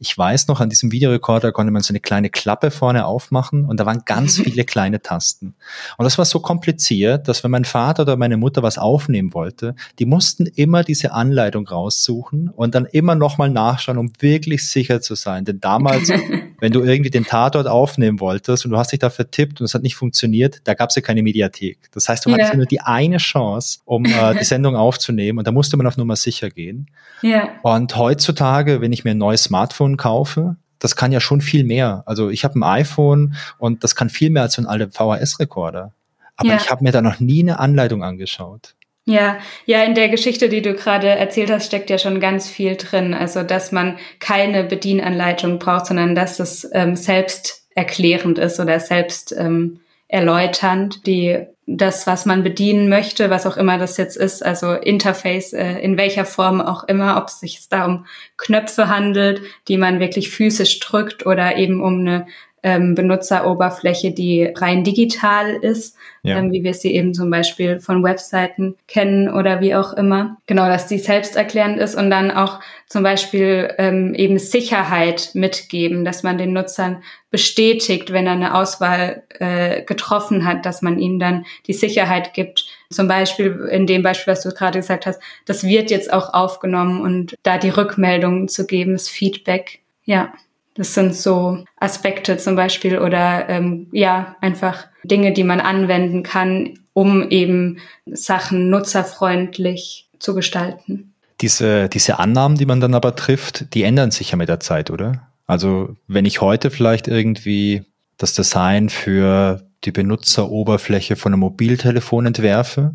Ich 0.00 0.18
weiß 0.18 0.48
noch, 0.48 0.60
an 0.60 0.68
diesem 0.68 0.90
Videorekorder 0.90 1.52
konnte 1.52 1.70
man 1.70 1.80
so 1.80 1.92
eine 1.92 2.00
kleine 2.00 2.28
Klappe 2.28 2.72
vorne 2.72 3.06
aufmachen 3.06 3.64
und 3.64 3.78
da 3.78 3.86
waren 3.86 4.02
ganz 4.04 4.38
viele 4.42 4.64
kleine 4.64 5.00
Tasten. 5.00 5.54
Und 5.96 6.04
das 6.04 6.18
war 6.18 6.24
so 6.24 6.40
kompliziert, 6.40 7.28
dass 7.28 7.44
wenn 7.44 7.52
mein 7.52 7.64
Vater 7.64 8.02
oder 8.02 8.16
meine 8.16 8.36
Mutter 8.36 8.64
was 8.64 8.78
aufnehmen 8.78 9.32
wollte, 9.32 9.76
die 10.00 10.06
mussten 10.06 10.46
immer 10.46 10.82
diese 10.82 11.12
Anleitung 11.12 11.68
raussuchen 11.68 12.48
und 12.48 12.74
dann 12.74 12.86
immer 12.86 13.14
nochmal 13.14 13.48
nachschauen, 13.48 13.98
um 13.98 14.10
wirklich 14.18 14.68
sicher 14.68 15.00
zu 15.00 15.14
sein. 15.14 15.44
Denn 15.44 15.60
damals, 15.60 16.08
wenn 16.58 16.72
du 16.72 16.82
irgendwie 16.82 17.10
den 17.10 17.24
Tatort 17.24 17.68
aufnehmen 17.68 18.18
wolltest 18.18 18.64
und 18.64 18.72
du 18.72 18.76
hast 18.76 18.90
dich 18.90 18.98
da 18.98 19.08
vertippt 19.08 19.60
und 19.60 19.66
es 19.66 19.74
hat 19.74 19.84
nicht 19.84 19.94
funktioniert, 19.94 20.62
da 20.64 20.74
gab 20.74 20.90
es 20.90 20.96
ja 20.96 21.02
keine 21.02 21.22
Mediathek. 21.22 21.78
Das 21.92 22.08
heißt, 22.08 22.26
du 22.26 22.30
ja. 22.30 22.38
hattest 22.38 22.54
nur 22.54 22.66
die 22.66 22.80
eine 22.80 23.18
Chance, 23.18 23.78
um 23.84 24.04
äh, 24.04 24.34
die 24.36 24.44
Sendung 24.48 24.74
aufzunehmen 24.74 25.27
nehmen. 25.28 25.38
Und 25.38 25.46
da 25.46 25.52
musste 25.52 25.76
man 25.76 25.86
auf 25.86 25.96
Nummer 25.96 26.16
sicher 26.16 26.50
gehen. 26.50 26.90
Ja. 27.22 27.50
Und 27.62 27.96
heutzutage, 27.96 28.80
wenn 28.80 28.92
ich 28.92 29.04
mir 29.04 29.12
ein 29.12 29.18
neues 29.18 29.44
Smartphone 29.44 29.96
kaufe, 29.96 30.56
das 30.78 30.96
kann 30.96 31.12
ja 31.12 31.20
schon 31.20 31.40
viel 31.40 31.64
mehr. 31.64 32.02
Also 32.06 32.30
ich 32.30 32.44
habe 32.44 32.58
ein 32.58 32.62
iPhone 32.62 33.34
und 33.58 33.84
das 33.84 33.94
kann 33.94 34.10
viel 34.10 34.30
mehr 34.30 34.42
als 34.42 34.54
so 34.54 34.62
ein 34.62 34.66
alter 34.66 34.90
VHS-Rekorder. 34.90 35.92
Aber 36.36 36.48
ja. 36.48 36.56
ich 36.56 36.70
habe 36.70 36.84
mir 36.84 36.92
da 36.92 37.02
noch 37.02 37.20
nie 37.20 37.42
eine 37.42 37.58
Anleitung 37.58 38.02
angeschaut. 38.02 38.74
Ja, 39.04 39.38
ja, 39.64 39.82
in 39.84 39.94
der 39.94 40.10
Geschichte, 40.10 40.50
die 40.50 40.60
du 40.60 40.74
gerade 40.74 41.08
erzählt 41.08 41.50
hast, 41.50 41.66
steckt 41.66 41.88
ja 41.88 41.96
schon 41.96 42.20
ganz 42.20 42.48
viel 42.48 42.76
drin. 42.76 43.14
Also, 43.14 43.42
dass 43.42 43.72
man 43.72 43.96
keine 44.20 44.64
Bedienanleitung 44.64 45.58
braucht, 45.58 45.86
sondern 45.86 46.14
dass 46.14 46.38
es 46.40 46.68
ähm, 46.74 46.94
selbst 46.94 47.66
erklärend 47.74 48.38
ist 48.38 48.60
oder 48.60 48.78
selbst 48.80 49.34
ähm, 49.36 49.80
erläuternd. 50.08 51.06
Die 51.06 51.46
das, 51.70 52.06
was 52.06 52.24
man 52.24 52.42
bedienen 52.42 52.88
möchte, 52.88 53.28
was 53.28 53.46
auch 53.46 53.58
immer 53.58 53.76
das 53.76 53.98
jetzt 53.98 54.16
ist, 54.16 54.44
also 54.44 54.72
Interface, 54.72 55.52
äh, 55.52 55.78
in 55.80 55.98
welcher 55.98 56.24
Form 56.24 56.62
auch 56.62 56.84
immer, 56.84 57.18
ob 57.18 57.28
es 57.28 57.40
sich 57.40 57.68
da 57.68 57.84
um 57.84 58.06
Knöpfe 58.38 58.88
handelt, 58.88 59.42
die 59.68 59.76
man 59.76 60.00
wirklich 60.00 60.30
physisch 60.30 60.80
drückt 60.80 61.26
oder 61.26 61.56
eben 61.56 61.82
um 61.82 62.00
eine 62.00 62.26
ähm, 62.62 62.94
Benutzeroberfläche, 62.94 64.12
die 64.12 64.52
rein 64.54 64.84
digital 64.84 65.54
ist, 65.56 65.96
ja. 66.22 66.38
ähm, 66.38 66.52
wie 66.52 66.64
wir 66.64 66.74
sie 66.74 66.94
eben 66.94 67.14
zum 67.14 67.30
Beispiel 67.30 67.80
von 67.80 68.02
Webseiten 68.02 68.76
kennen 68.86 69.28
oder 69.28 69.60
wie 69.60 69.74
auch 69.74 69.92
immer. 69.92 70.36
Genau, 70.46 70.66
dass 70.66 70.86
die 70.86 70.98
selbsterklärend 70.98 71.78
ist 71.78 71.94
und 71.94 72.10
dann 72.10 72.30
auch 72.30 72.60
zum 72.86 73.02
Beispiel 73.02 73.74
ähm, 73.78 74.14
eben 74.14 74.38
Sicherheit 74.38 75.30
mitgeben, 75.34 76.04
dass 76.04 76.22
man 76.22 76.38
den 76.38 76.52
Nutzern 76.52 77.02
bestätigt, 77.30 78.12
wenn 78.12 78.26
er 78.26 78.32
eine 78.32 78.54
Auswahl 78.54 79.22
äh, 79.38 79.82
getroffen 79.82 80.44
hat, 80.44 80.64
dass 80.64 80.82
man 80.82 80.98
ihm 80.98 81.18
dann 81.18 81.44
die 81.66 81.74
Sicherheit 81.74 82.32
gibt. 82.32 82.66
Zum 82.90 83.06
Beispiel 83.06 83.68
in 83.70 83.86
dem 83.86 84.02
Beispiel, 84.02 84.32
was 84.32 84.42
du 84.42 84.50
gerade 84.50 84.78
gesagt 84.78 85.06
hast, 85.06 85.20
das 85.44 85.64
wird 85.64 85.90
jetzt 85.90 86.12
auch 86.12 86.32
aufgenommen 86.32 87.00
und 87.00 87.36
da 87.42 87.58
die 87.58 87.68
Rückmeldungen 87.68 88.48
zu 88.48 88.66
geben, 88.66 88.92
das 88.92 89.08
Feedback. 89.08 89.80
Ja. 90.04 90.32
Das 90.78 90.94
sind 90.94 91.12
so 91.12 91.64
Aspekte 91.80 92.36
zum 92.36 92.54
Beispiel 92.54 93.00
oder 93.00 93.48
ähm, 93.48 93.88
ja, 93.90 94.36
einfach 94.40 94.86
Dinge, 95.02 95.32
die 95.32 95.42
man 95.42 95.58
anwenden 95.60 96.22
kann, 96.22 96.78
um 96.92 97.28
eben 97.30 97.78
Sachen 98.06 98.70
nutzerfreundlich 98.70 100.08
zu 100.20 100.36
gestalten. 100.36 101.14
Diese, 101.40 101.88
diese 101.88 102.20
Annahmen, 102.20 102.56
die 102.56 102.64
man 102.64 102.80
dann 102.80 102.94
aber 102.94 103.16
trifft, 103.16 103.74
die 103.74 103.82
ändern 103.82 104.12
sich 104.12 104.30
ja 104.30 104.36
mit 104.36 104.48
der 104.48 104.60
Zeit, 104.60 104.92
oder? 104.92 105.28
Also 105.48 105.96
wenn 106.06 106.24
ich 106.24 106.40
heute 106.40 106.70
vielleicht 106.70 107.08
irgendwie 107.08 107.82
das 108.16 108.34
Design 108.34 108.88
für 108.88 109.66
die 109.82 109.92
Benutzeroberfläche 109.92 111.16
von 111.16 111.32
einem 111.32 111.40
Mobiltelefon 111.40 112.26
entwerfe, 112.26 112.94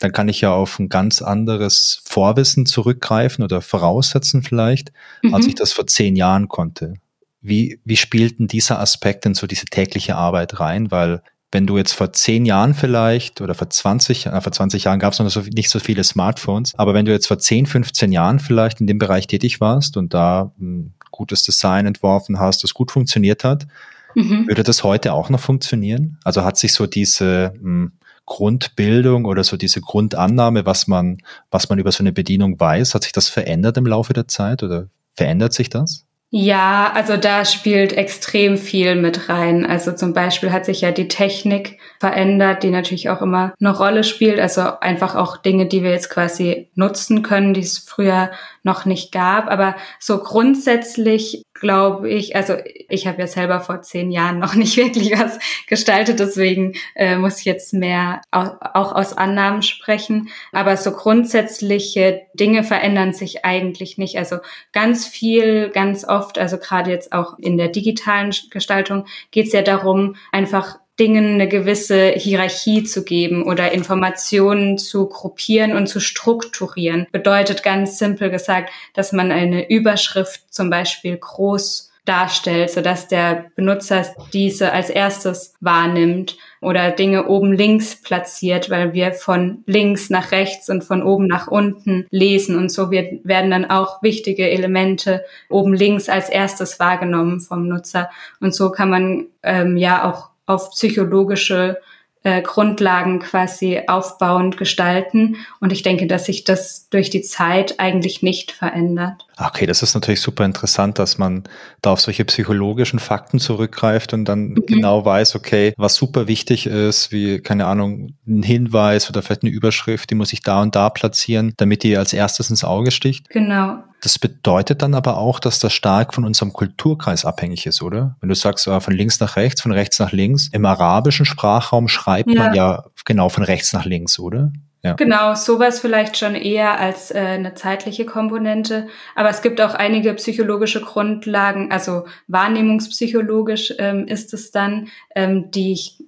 dann 0.00 0.10
kann 0.10 0.28
ich 0.28 0.40
ja 0.40 0.52
auf 0.52 0.80
ein 0.80 0.88
ganz 0.88 1.22
anderes 1.22 2.02
Vorwissen 2.04 2.66
zurückgreifen 2.66 3.44
oder 3.44 3.60
voraussetzen 3.60 4.42
vielleicht, 4.42 4.90
mhm. 5.22 5.32
als 5.32 5.46
ich 5.46 5.54
das 5.54 5.72
vor 5.72 5.86
zehn 5.86 6.16
Jahren 6.16 6.48
konnte. 6.48 6.94
Wie, 7.40 7.80
wie 7.84 7.96
spielt 7.96 8.38
denn 8.38 8.48
dieser 8.48 8.80
Aspekt 8.80 9.24
in 9.26 9.34
so 9.34 9.46
diese 9.46 9.66
tägliche 9.66 10.16
Arbeit 10.16 10.60
rein? 10.60 10.90
Weil 10.90 11.22
wenn 11.52 11.66
du 11.66 11.78
jetzt 11.78 11.92
vor 11.92 12.12
zehn 12.12 12.44
Jahren 12.44 12.74
vielleicht 12.74 13.40
oder 13.40 13.54
vor 13.54 13.68
20, 13.68 14.26
äh, 14.26 14.40
vor 14.40 14.52
20 14.52 14.84
Jahren 14.84 15.00
gab 15.00 15.12
es 15.12 15.18
noch 15.18 15.28
so, 15.28 15.40
nicht 15.40 15.70
so 15.70 15.80
viele 15.80 16.04
Smartphones, 16.04 16.74
aber 16.76 16.94
wenn 16.94 17.06
du 17.06 17.12
jetzt 17.12 17.26
vor 17.26 17.38
10, 17.38 17.66
15 17.66 18.12
Jahren 18.12 18.38
vielleicht 18.38 18.80
in 18.80 18.86
dem 18.86 18.98
Bereich 18.98 19.26
tätig 19.26 19.60
warst 19.60 19.96
und 19.96 20.14
da 20.14 20.52
ein 20.60 20.94
gutes 21.10 21.42
Design 21.42 21.86
entworfen 21.86 22.38
hast, 22.38 22.62
das 22.62 22.74
gut 22.74 22.92
funktioniert 22.92 23.42
hat, 23.42 23.66
mhm. 24.14 24.46
würde 24.46 24.62
das 24.62 24.84
heute 24.84 25.12
auch 25.12 25.28
noch 25.28 25.40
funktionieren? 25.40 26.18
Also 26.24 26.44
hat 26.44 26.56
sich 26.56 26.72
so 26.72 26.86
diese 26.86 27.52
mh, 27.54 27.62
hm, 27.62 27.92
Grundbildung 28.26 29.24
oder 29.24 29.42
so 29.42 29.56
diese 29.56 29.80
Grundannahme, 29.80 30.64
was 30.64 30.86
man, 30.86 31.18
was 31.50 31.68
man 31.68 31.80
über 31.80 31.90
so 31.90 32.04
eine 32.04 32.12
Bedienung 32.12 32.60
weiß, 32.60 32.94
hat 32.94 33.02
sich 33.02 33.12
das 33.12 33.28
verändert 33.28 33.76
im 33.76 33.86
Laufe 33.86 34.12
der 34.12 34.28
Zeit 34.28 34.62
oder 34.62 34.86
verändert 35.16 35.52
sich 35.52 35.68
das? 35.68 36.04
Ja, 36.32 36.92
also 36.94 37.16
da 37.16 37.44
spielt 37.44 37.92
extrem 37.92 38.56
viel 38.56 38.94
mit 38.94 39.28
rein. 39.28 39.66
Also 39.66 39.90
zum 39.92 40.14
Beispiel 40.14 40.52
hat 40.52 40.64
sich 40.64 40.80
ja 40.80 40.92
die 40.92 41.08
Technik 41.08 41.80
verändert, 41.98 42.62
die 42.62 42.70
natürlich 42.70 43.10
auch 43.10 43.20
immer 43.20 43.52
eine 43.58 43.76
Rolle 43.76 44.04
spielt. 44.04 44.38
Also 44.38 44.60
einfach 44.80 45.16
auch 45.16 45.38
Dinge, 45.38 45.66
die 45.66 45.82
wir 45.82 45.90
jetzt 45.90 46.08
quasi 46.08 46.70
nutzen 46.76 47.24
können, 47.24 47.52
die 47.52 47.62
es 47.62 47.78
früher 47.78 48.30
noch 48.62 48.84
nicht 48.84 49.10
gab. 49.10 49.50
Aber 49.50 49.74
so 49.98 50.18
grundsätzlich 50.18 51.42
glaube 51.60 52.10
ich, 52.10 52.34
also 52.34 52.56
ich 52.88 53.06
habe 53.06 53.20
ja 53.20 53.26
selber 53.26 53.60
vor 53.60 53.82
zehn 53.82 54.10
Jahren 54.10 54.38
noch 54.38 54.54
nicht 54.56 54.76
wirklich 54.76 55.12
was 55.12 55.38
gestaltet, 55.68 56.18
deswegen 56.18 56.72
äh, 56.96 57.16
muss 57.16 57.38
ich 57.38 57.44
jetzt 57.44 57.72
mehr 57.72 58.22
auch, 58.30 58.56
auch 58.60 58.92
aus 58.92 59.16
Annahmen 59.16 59.62
sprechen. 59.62 60.30
Aber 60.52 60.76
so 60.76 60.90
grundsätzliche 60.90 62.22
Dinge 62.34 62.64
verändern 62.64 63.12
sich 63.12 63.44
eigentlich 63.44 63.98
nicht. 63.98 64.18
Also 64.18 64.38
ganz 64.72 65.06
viel, 65.06 65.70
ganz 65.70 66.04
oft, 66.04 66.38
also 66.38 66.58
gerade 66.58 66.90
jetzt 66.90 67.12
auch 67.12 67.38
in 67.38 67.58
der 67.58 67.68
digitalen 67.68 68.34
Gestaltung, 68.50 69.06
geht 69.30 69.46
es 69.46 69.52
ja 69.52 69.62
darum, 69.62 70.16
einfach 70.32 70.78
Dingen 71.00 71.34
eine 71.34 71.48
gewisse 71.48 72.10
Hierarchie 72.10 72.84
zu 72.84 73.02
geben 73.04 73.42
oder 73.42 73.72
Informationen 73.72 74.76
zu 74.76 75.08
gruppieren 75.08 75.74
und 75.74 75.86
zu 75.86 75.98
strukturieren. 75.98 77.06
Bedeutet 77.10 77.62
ganz 77.62 77.98
simpel 77.98 78.30
gesagt, 78.30 78.70
dass 78.94 79.12
man 79.12 79.32
eine 79.32 79.70
Überschrift 79.70 80.52
zum 80.52 80.68
Beispiel 80.68 81.16
groß 81.16 81.90
darstellt, 82.04 82.70
sodass 82.70 83.08
der 83.08 83.46
Benutzer 83.56 84.04
diese 84.32 84.72
als 84.72 84.90
erstes 84.90 85.54
wahrnimmt 85.60 86.36
oder 86.60 86.90
Dinge 86.90 87.28
oben 87.28 87.52
links 87.52 88.00
platziert, 88.02 88.68
weil 88.68 88.92
wir 88.94 89.12
von 89.12 89.62
links 89.66 90.10
nach 90.10 90.32
rechts 90.32 90.68
und 90.68 90.82
von 90.82 91.02
oben 91.02 91.26
nach 91.26 91.46
unten 91.46 92.06
lesen 92.10 92.56
und 92.56 92.70
so 92.70 92.90
wird, 92.90 93.24
werden 93.24 93.50
dann 93.50 93.70
auch 93.70 94.02
wichtige 94.02 94.50
Elemente 94.50 95.24
oben 95.48 95.72
links 95.72 96.08
als 96.08 96.28
erstes 96.28 96.80
wahrgenommen 96.80 97.40
vom 97.40 97.68
Nutzer 97.68 98.10
und 98.40 98.54
so 98.54 98.70
kann 98.70 98.90
man 98.90 99.26
ähm, 99.42 99.76
ja 99.76 100.10
auch 100.10 100.30
auf 100.50 100.70
psychologische 100.70 101.78
äh, 102.22 102.42
Grundlagen 102.42 103.20
quasi 103.20 103.80
aufbauend 103.86 104.58
gestalten. 104.58 105.36
Und 105.58 105.72
ich 105.72 105.82
denke, 105.82 106.06
dass 106.06 106.26
sich 106.26 106.44
das 106.44 106.90
durch 106.90 107.08
die 107.08 107.22
Zeit 107.22 107.80
eigentlich 107.80 108.22
nicht 108.22 108.52
verändert. 108.52 109.26
Okay, 109.38 109.64
das 109.64 109.82
ist 109.82 109.94
natürlich 109.94 110.20
super 110.20 110.44
interessant, 110.44 110.98
dass 110.98 111.16
man 111.16 111.44
da 111.80 111.92
auf 111.92 112.00
solche 112.02 112.26
psychologischen 112.26 112.98
Fakten 112.98 113.38
zurückgreift 113.38 114.12
und 114.12 114.26
dann 114.26 114.50
mhm. 114.50 114.66
genau 114.66 115.02
weiß, 115.02 115.34
okay, 115.34 115.72
was 115.78 115.94
super 115.94 116.28
wichtig 116.28 116.66
ist, 116.66 117.10
wie, 117.10 117.40
keine 117.40 117.64
Ahnung, 117.64 118.14
ein 118.26 118.42
Hinweis 118.42 119.08
oder 119.08 119.22
vielleicht 119.22 119.42
eine 119.42 119.52
Überschrift, 119.52 120.10
die 120.10 120.14
muss 120.14 120.34
ich 120.34 120.42
da 120.42 120.60
und 120.60 120.76
da 120.76 120.90
platzieren, 120.90 121.54
damit 121.56 121.82
die 121.84 121.96
als 121.96 122.12
erstes 122.12 122.50
ins 122.50 122.64
Auge 122.64 122.90
sticht. 122.90 123.30
Genau. 123.30 123.82
Das 124.00 124.18
bedeutet 124.18 124.82
dann 124.82 124.94
aber 124.94 125.18
auch, 125.18 125.40
dass 125.40 125.58
das 125.58 125.72
stark 125.72 126.14
von 126.14 126.24
unserem 126.24 126.52
Kulturkreis 126.52 127.24
abhängig 127.24 127.66
ist, 127.66 127.82
oder? 127.82 128.16
Wenn 128.20 128.30
du 128.30 128.34
sagst, 128.34 128.66
äh, 128.66 128.80
von 128.80 128.94
links 128.94 129.20
nach 129.20 129.36
rechts, 129.36 129.60
von 129.60 129.72
rechts 129.72 129.98
nach 129.98 130.12
links. 130.12 130.48
Im 130.52 130.64
arabischen 130.64 131.26
Sprachraum 131.26 131.86
schreibt 131.86 132.30
ja. 132.30 132.44
man 132.44 132.54
ja 132.54 132.84
genau 133.04 133.28
von 133.28 133.42
rechts 133.42 133.72
nach 133.72 133.84
links, 133.84 134.18
oder? 134.18 134.52
Ja. 134.82 134.94
Genau, 134.94 135.34
sowas 135.34 135.80
vielleicht 135.80 136.16
schon 136.16 136.34
eher 136.34 136.80
als 136.80 137.10
äh, 137.10 137.18
eine 137.18 137.54
zeitliche 137.54 138.06
Komponente. 138.06 138.88
Aber 139.14 139.28
es 139.28 139.42
gibt 139.42 139.60
auch 139.60 139.74
einige 139.74 140.14
psychologische 140.14 140.80
Grundlagen, 140.80 141.70
also 141.70 142.04
wahrnehmungspsychologisch 142.28 143.74
ähm, 143.78 144.06
ist 144.06 144.32
es 144.32 144.52
dann, 144.52 144.88
ähm, 145.14 145.50
die 145.50 145.72
ich, 145.72 146.02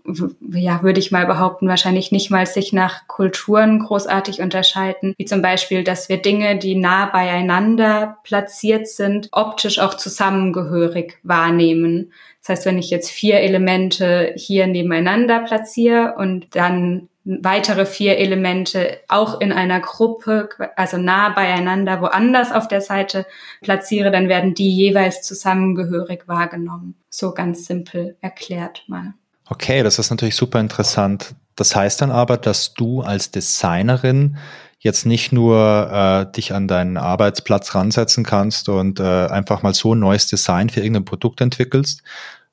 ja, 0.50 0.82
würde 0.82 1.00
ich 1.00 1.12
mal 1.12 1.26
behaupten, 1.26 1.68
wahrscheinlich 1.68 2.12
nicht 2.12 2.30
mal 2.30 2.46
sich 2.46 2.72
nach 2.72 3.06
Kulturen 3.08 3.80
großartig 3.80 4.40
unterscheiden. 4.40 5.14
Wie 5.18 5.26
zum 5.26 5.42
Beispiel, 5.42 5.84
dass 5.84 6.08
wir 6.08 6.22
Dinge, 6.22 6.56
die 6.56 6.74
nah 6.74 7.06
beieinander 7.06 8.18
platziert 8.24 8.88
sind, 8.88 9.28
optisch 9.32 9.80
auch 9.80 9.94
zusammengehörig 9.94 11.18
wahrnehmen. 11.22 12.10
Das 12.40 12.48
heißt, 12.48 12.66
wenn 12.66 12.78
ich 12.78 12.90
jetzt 12.90 13.10
vier 13.10 13.40
Elemente 13.40 14.32
hier 14.34 14.66
nebeneinander 14.66 15.40
platziere 15.40 16.14
und 16.16 16.56
dann 16.56 17.08
weitere 17.24 17.86
vier 17.86 18.18
Elemente 18.18 18.98
auch 19.08 19.40
in 19.40 19.52
einer 19.52 19.80
Gruppe, 19.80 20.48
also 20.76 20.96
nah 20.96 21.28
beieinander, 21.28 22.00
woanders 22.00 22.50
auf 22.50 22.68
der 22.68 22.80
Seite 22.80 23.26
platziere, 23.60 24.10
dann 24.10 24.28
werden 24.28 24.54
die 24.54 24.74
jeweils 24.74 25.22
zusammengehörig 25.22 26.26
wahrgenommen. 26.26 26.96
So 27.10 27.32
ganz 27.32 27.66
simpel 27.66 28.16
erklärt 28.20 28.82
mal. 28.88 29.14
Okay, 29.48 29.82
das 29.82 29.98
ist 29.98 30.10
natürlich 30.10 30.36
super 30.36 30.60
interessant. 30.60 31.34
Das 31.56 31.76
heißt 31.76 32.00
dann 32.00 32.10
aber, 32.10 32.38
dass 32.38 32.74
du 32.74 33.02
als 33.02 33.30
Designerin 33.30 34.38
jetzt 34.78 35.06
nicht 35.06 35.32
nur 35.32 35.90
äh, 35.92 36.32
dich 36.32 36.52
an 36.52 36.66
deinen 36.66 36.96
Arbeitsplatz 36.96 37.74
ransetzen 37.74 38.24
kannst 38.24 38.68
und 38.68 38.98
äh, 38.98 39.26
einfach 39.26 39.62
mal 39.62 39.74
so 39.74 39.94
ein 39.94 40.00
neues 40.00 40.26
Design 40.26 40.70
für 40.70 40.80
irgendein 40.80 41.04
Produkt 41.04 41.40
entwickelst, 41.40 42.02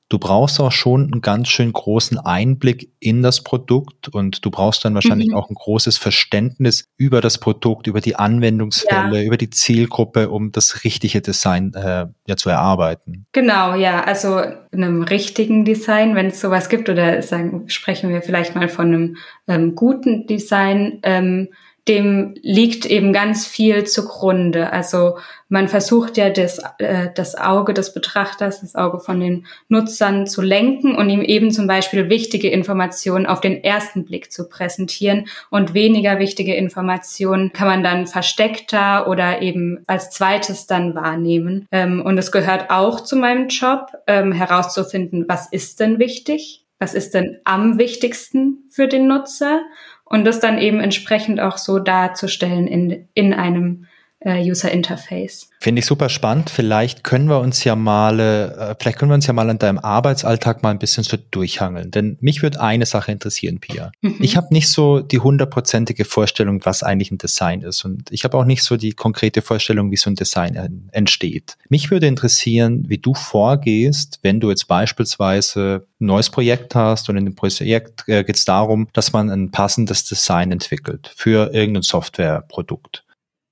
du 0.10 0.18
brauchst 0.18 0.60
auch 0.60 0.72
schon 0.72 1.12
einen 1.12 1.22
ganz 1.22 1.50
schön 1.50 1.72
großen 1.72 2.18
Einblick 2.18 2.92
in 3.00 3.22
das 3.22 3.44
Produkt 3.44 4.10
und 4.10 4.44
du 4.44 4.52
brauchst 4.52 4.84
dann 4.84 4.96
wahrscheinlich 4.96 5.30
mhm. 5.30 5.36
auch 5.36 5.50
ein 5.50 5.56
großes 5.56 5.98
Verständnis 5.98 6.86
über 6.98 7.22
das 7.22 7.38
Produkt, 7.38 7.88
über 7.88 8.02
die 8.02 8.16
Anwendungsfälle, 8.16 9.20
ja. 9.20 9.24
über 9.24 9.38
die 9.38 9.52
Zielgruppe, 9.52 10.30
um 10.30 10.52
das 10.52 10.84
richtige 10.84 11.22
Design 11.22 11.74
äh, 11.76 12.08
ja 12.28 12.36
zu 12.36 12.50
erarbeiten. 12.50 13.28
Genau, 13.32 13.76
ja, 13.76 14.04
also 14.04 14.42
einem 14.72 15.04
richtigen 15.04 15.64
Design, 15.64 16.16
wenn 16.16 16.28
es 16.28 16.42
sowas 16.42 16.70
gibt, 16.70 16.90
oder 16.90 17.22
sagen, 17.22 17.70
sprechen 17.70 18.10
wir 18.10 18.22
vielleicht 18.22 18.56
mal 18.56 18.68
von 18.68 18.88
einem 18.88 19.18
ähm, 19.48 19.76
guten 19.76 20.26
Design. 20.26 21.00
Ähm, 21.04 21.50
dem 21.90 22.36
liegt 22.42 22.86
eben 22.86 23.12
ganz 23.12 23.48
viel 23.48 23.84
zugrunde. 23.84 24.72
Also 24.72 25.18
man 25.50 25.68
versucht 25.68 26.18
ja 26.18 26.30
das, 26.30 26.60
äh, 26.78 27.10
das 27.16 27.36
Auge 27.36 27.74
des 27.74 27.94
Betrachters, 27.94 28.62
das 28.62 28.76
Auge 28.76 29.00
von 29.00 29.20
den 29.20 29.48
Nutzern 29.68 30.28
zu 30.28 30.44
lenken 30.44 30.96
und 30.96 31.10
ihm 31.10 31.24
eben 31.24 31.50
zum 31.50 31.66
Beispiel 31.66 32.08
wichtige 32.08 32.50
Informationen 32.50 33.26
auf 33.26 33.42
den 33.42 33.64
ersten 33.64 34.06
Blick 34.06 34.32
zu 34.32 34.48
präsentieren 34.48 35.26
und 35.50 35.74
weniger 35.74 36.20
wichtige 36.20 36.54
Informationen 36.54 37.52
kann 37.52 37.68
man 37.68 37.84
dann 37.84 38.06
versteckter 38.06 39.08
oder 39.08 39.42
eben 39.42 39.84
als 39.88 40.12
zweites 40.12 40.68
dann 40.68 40.94
wahrnehmen. 40.94 41.68
Ähm, 41.72 42.04
und 42.06 42.20
es 42.20 42.32
gehört 42.32 42.70
auch 42.70 43.02
zu 43.02 43.16
meinem 43.16 43.48
Job, 43.48 43.88
ähm, 44.06 44.32
herauszufinden, 44.32 45.26
was 45.28 45.52
ist 45.52 45.80
denn 45.80 45.98
wichtig? 45.98 46.66
Was 46.82 46.94
ist 46.94 47.14
denn 47.14 47.40
am 47.44 47.78
wichtigsten 47.78 48.64
für 48.70 48.88
den 48.88 49.08
Nutzer? 49.08 49.62
Und 50.10 50.26
das 50.26 50.40
dann 50.40 50.58
eben 50.58 50.80
entsprechend 50.80 51.40
auch 51.40 51.58
so 51.58 51.80
darzustellen 51.80 52.68
in, 52.68 53.08
in 53.14 53.34
einem 53.34 53.86
User 54.26 54.72
Interface. 54.72 55.50
Finde 55.62 55.80
ich 55.80 55.86
super 55.86 56.10
spannend. 56.10 56.50
Vielleicht 56.50 57.04
können 57.04 57.30
wir 57.30 57.40
uns 57.40 57.64
ja 57.64 57.76
mal, 57.76 58.20
äh, 58.20 58.76
vielleicht 58.80 58.98
können 58.98 59.12
wir 59.12 59.16
uns 59.16 59.28
ja 59.28 59.34
mal 59.34 59.50
an 59.50 59.60
deinem 59.60 59.80
Arbeitsalltag 59.80 60.62
mal 60.62 60.72
ein 60.72 60.80
bisschen 60.80 61.04
so 61.04 61.18
durchhangeln. 61.32 61.92
Denn 61.92 62.18
mich 62.20 62.42
würde 62.42 62.60
eine 62.60 62.86
Sache 62.86 63.12
interessieren, 63.12 63.60
Pia. 63.60 63.92
Mhm. 64.02 64.18
Ich 64.20 64.36
habe 64.36 64.54
nicht 64.54 64.70
so 64.70 65.00
die 65.00 65.20
hundertprozentige 65.20 66.04
Vorstellung, 66.04 66.66
was 66.66 66.84
eigentlich 66.84 67.12
ein 67.12 67.18
Design 67.18 67.62
ist. 67.62 67.86
Und 67.86 68.12
ich 68.12 68.24
habe 68.26 68.38
auch 68.38 68.46
nicht 68.46 68.64
so 68.64 68.76
die 68.76 68.92
konkrete 68.92 69.42
Vorstellung, 69.42 69.92
wie 69.92 69.98
so 69.98 70.10
ein 70.10 70.16
Design 70.16 70.90
entsteht. 70.92 71.58
Mich 71.70 71.90
würde 71.92 72.08
interessieren, 72.08 72.86
wie 72.88 72.98
du 72.98 73.14
vorgehst, 73.14 74.20
wenn 74.22 74.40
du 74.40 74.50
jetzt 74.50 74.68
beispielsweise 74.68 75.88
ein 76.00 76.06
neues 76.06 76.30
Projekt 76.30 76.76
hast 76.76 77.10
und 77.10 77.18
in 77.18 77.26
dem 77.26 77.36
Projekt 77.36 78.04
äh, 78.08 78.24
geht 78.24 78.36
es 78.36 78.46
darum, 78.46 78.88
dass 78.94 79.14
man 79.14 79.30
ein 79.30 79.52
passendes 79.52 80.06
Design 80.06 80.52
entwickelt 80.52 81.12
für 81.16 81.54
irgendein 81.54 81.84
Softwareprodukt. 81.84 83.04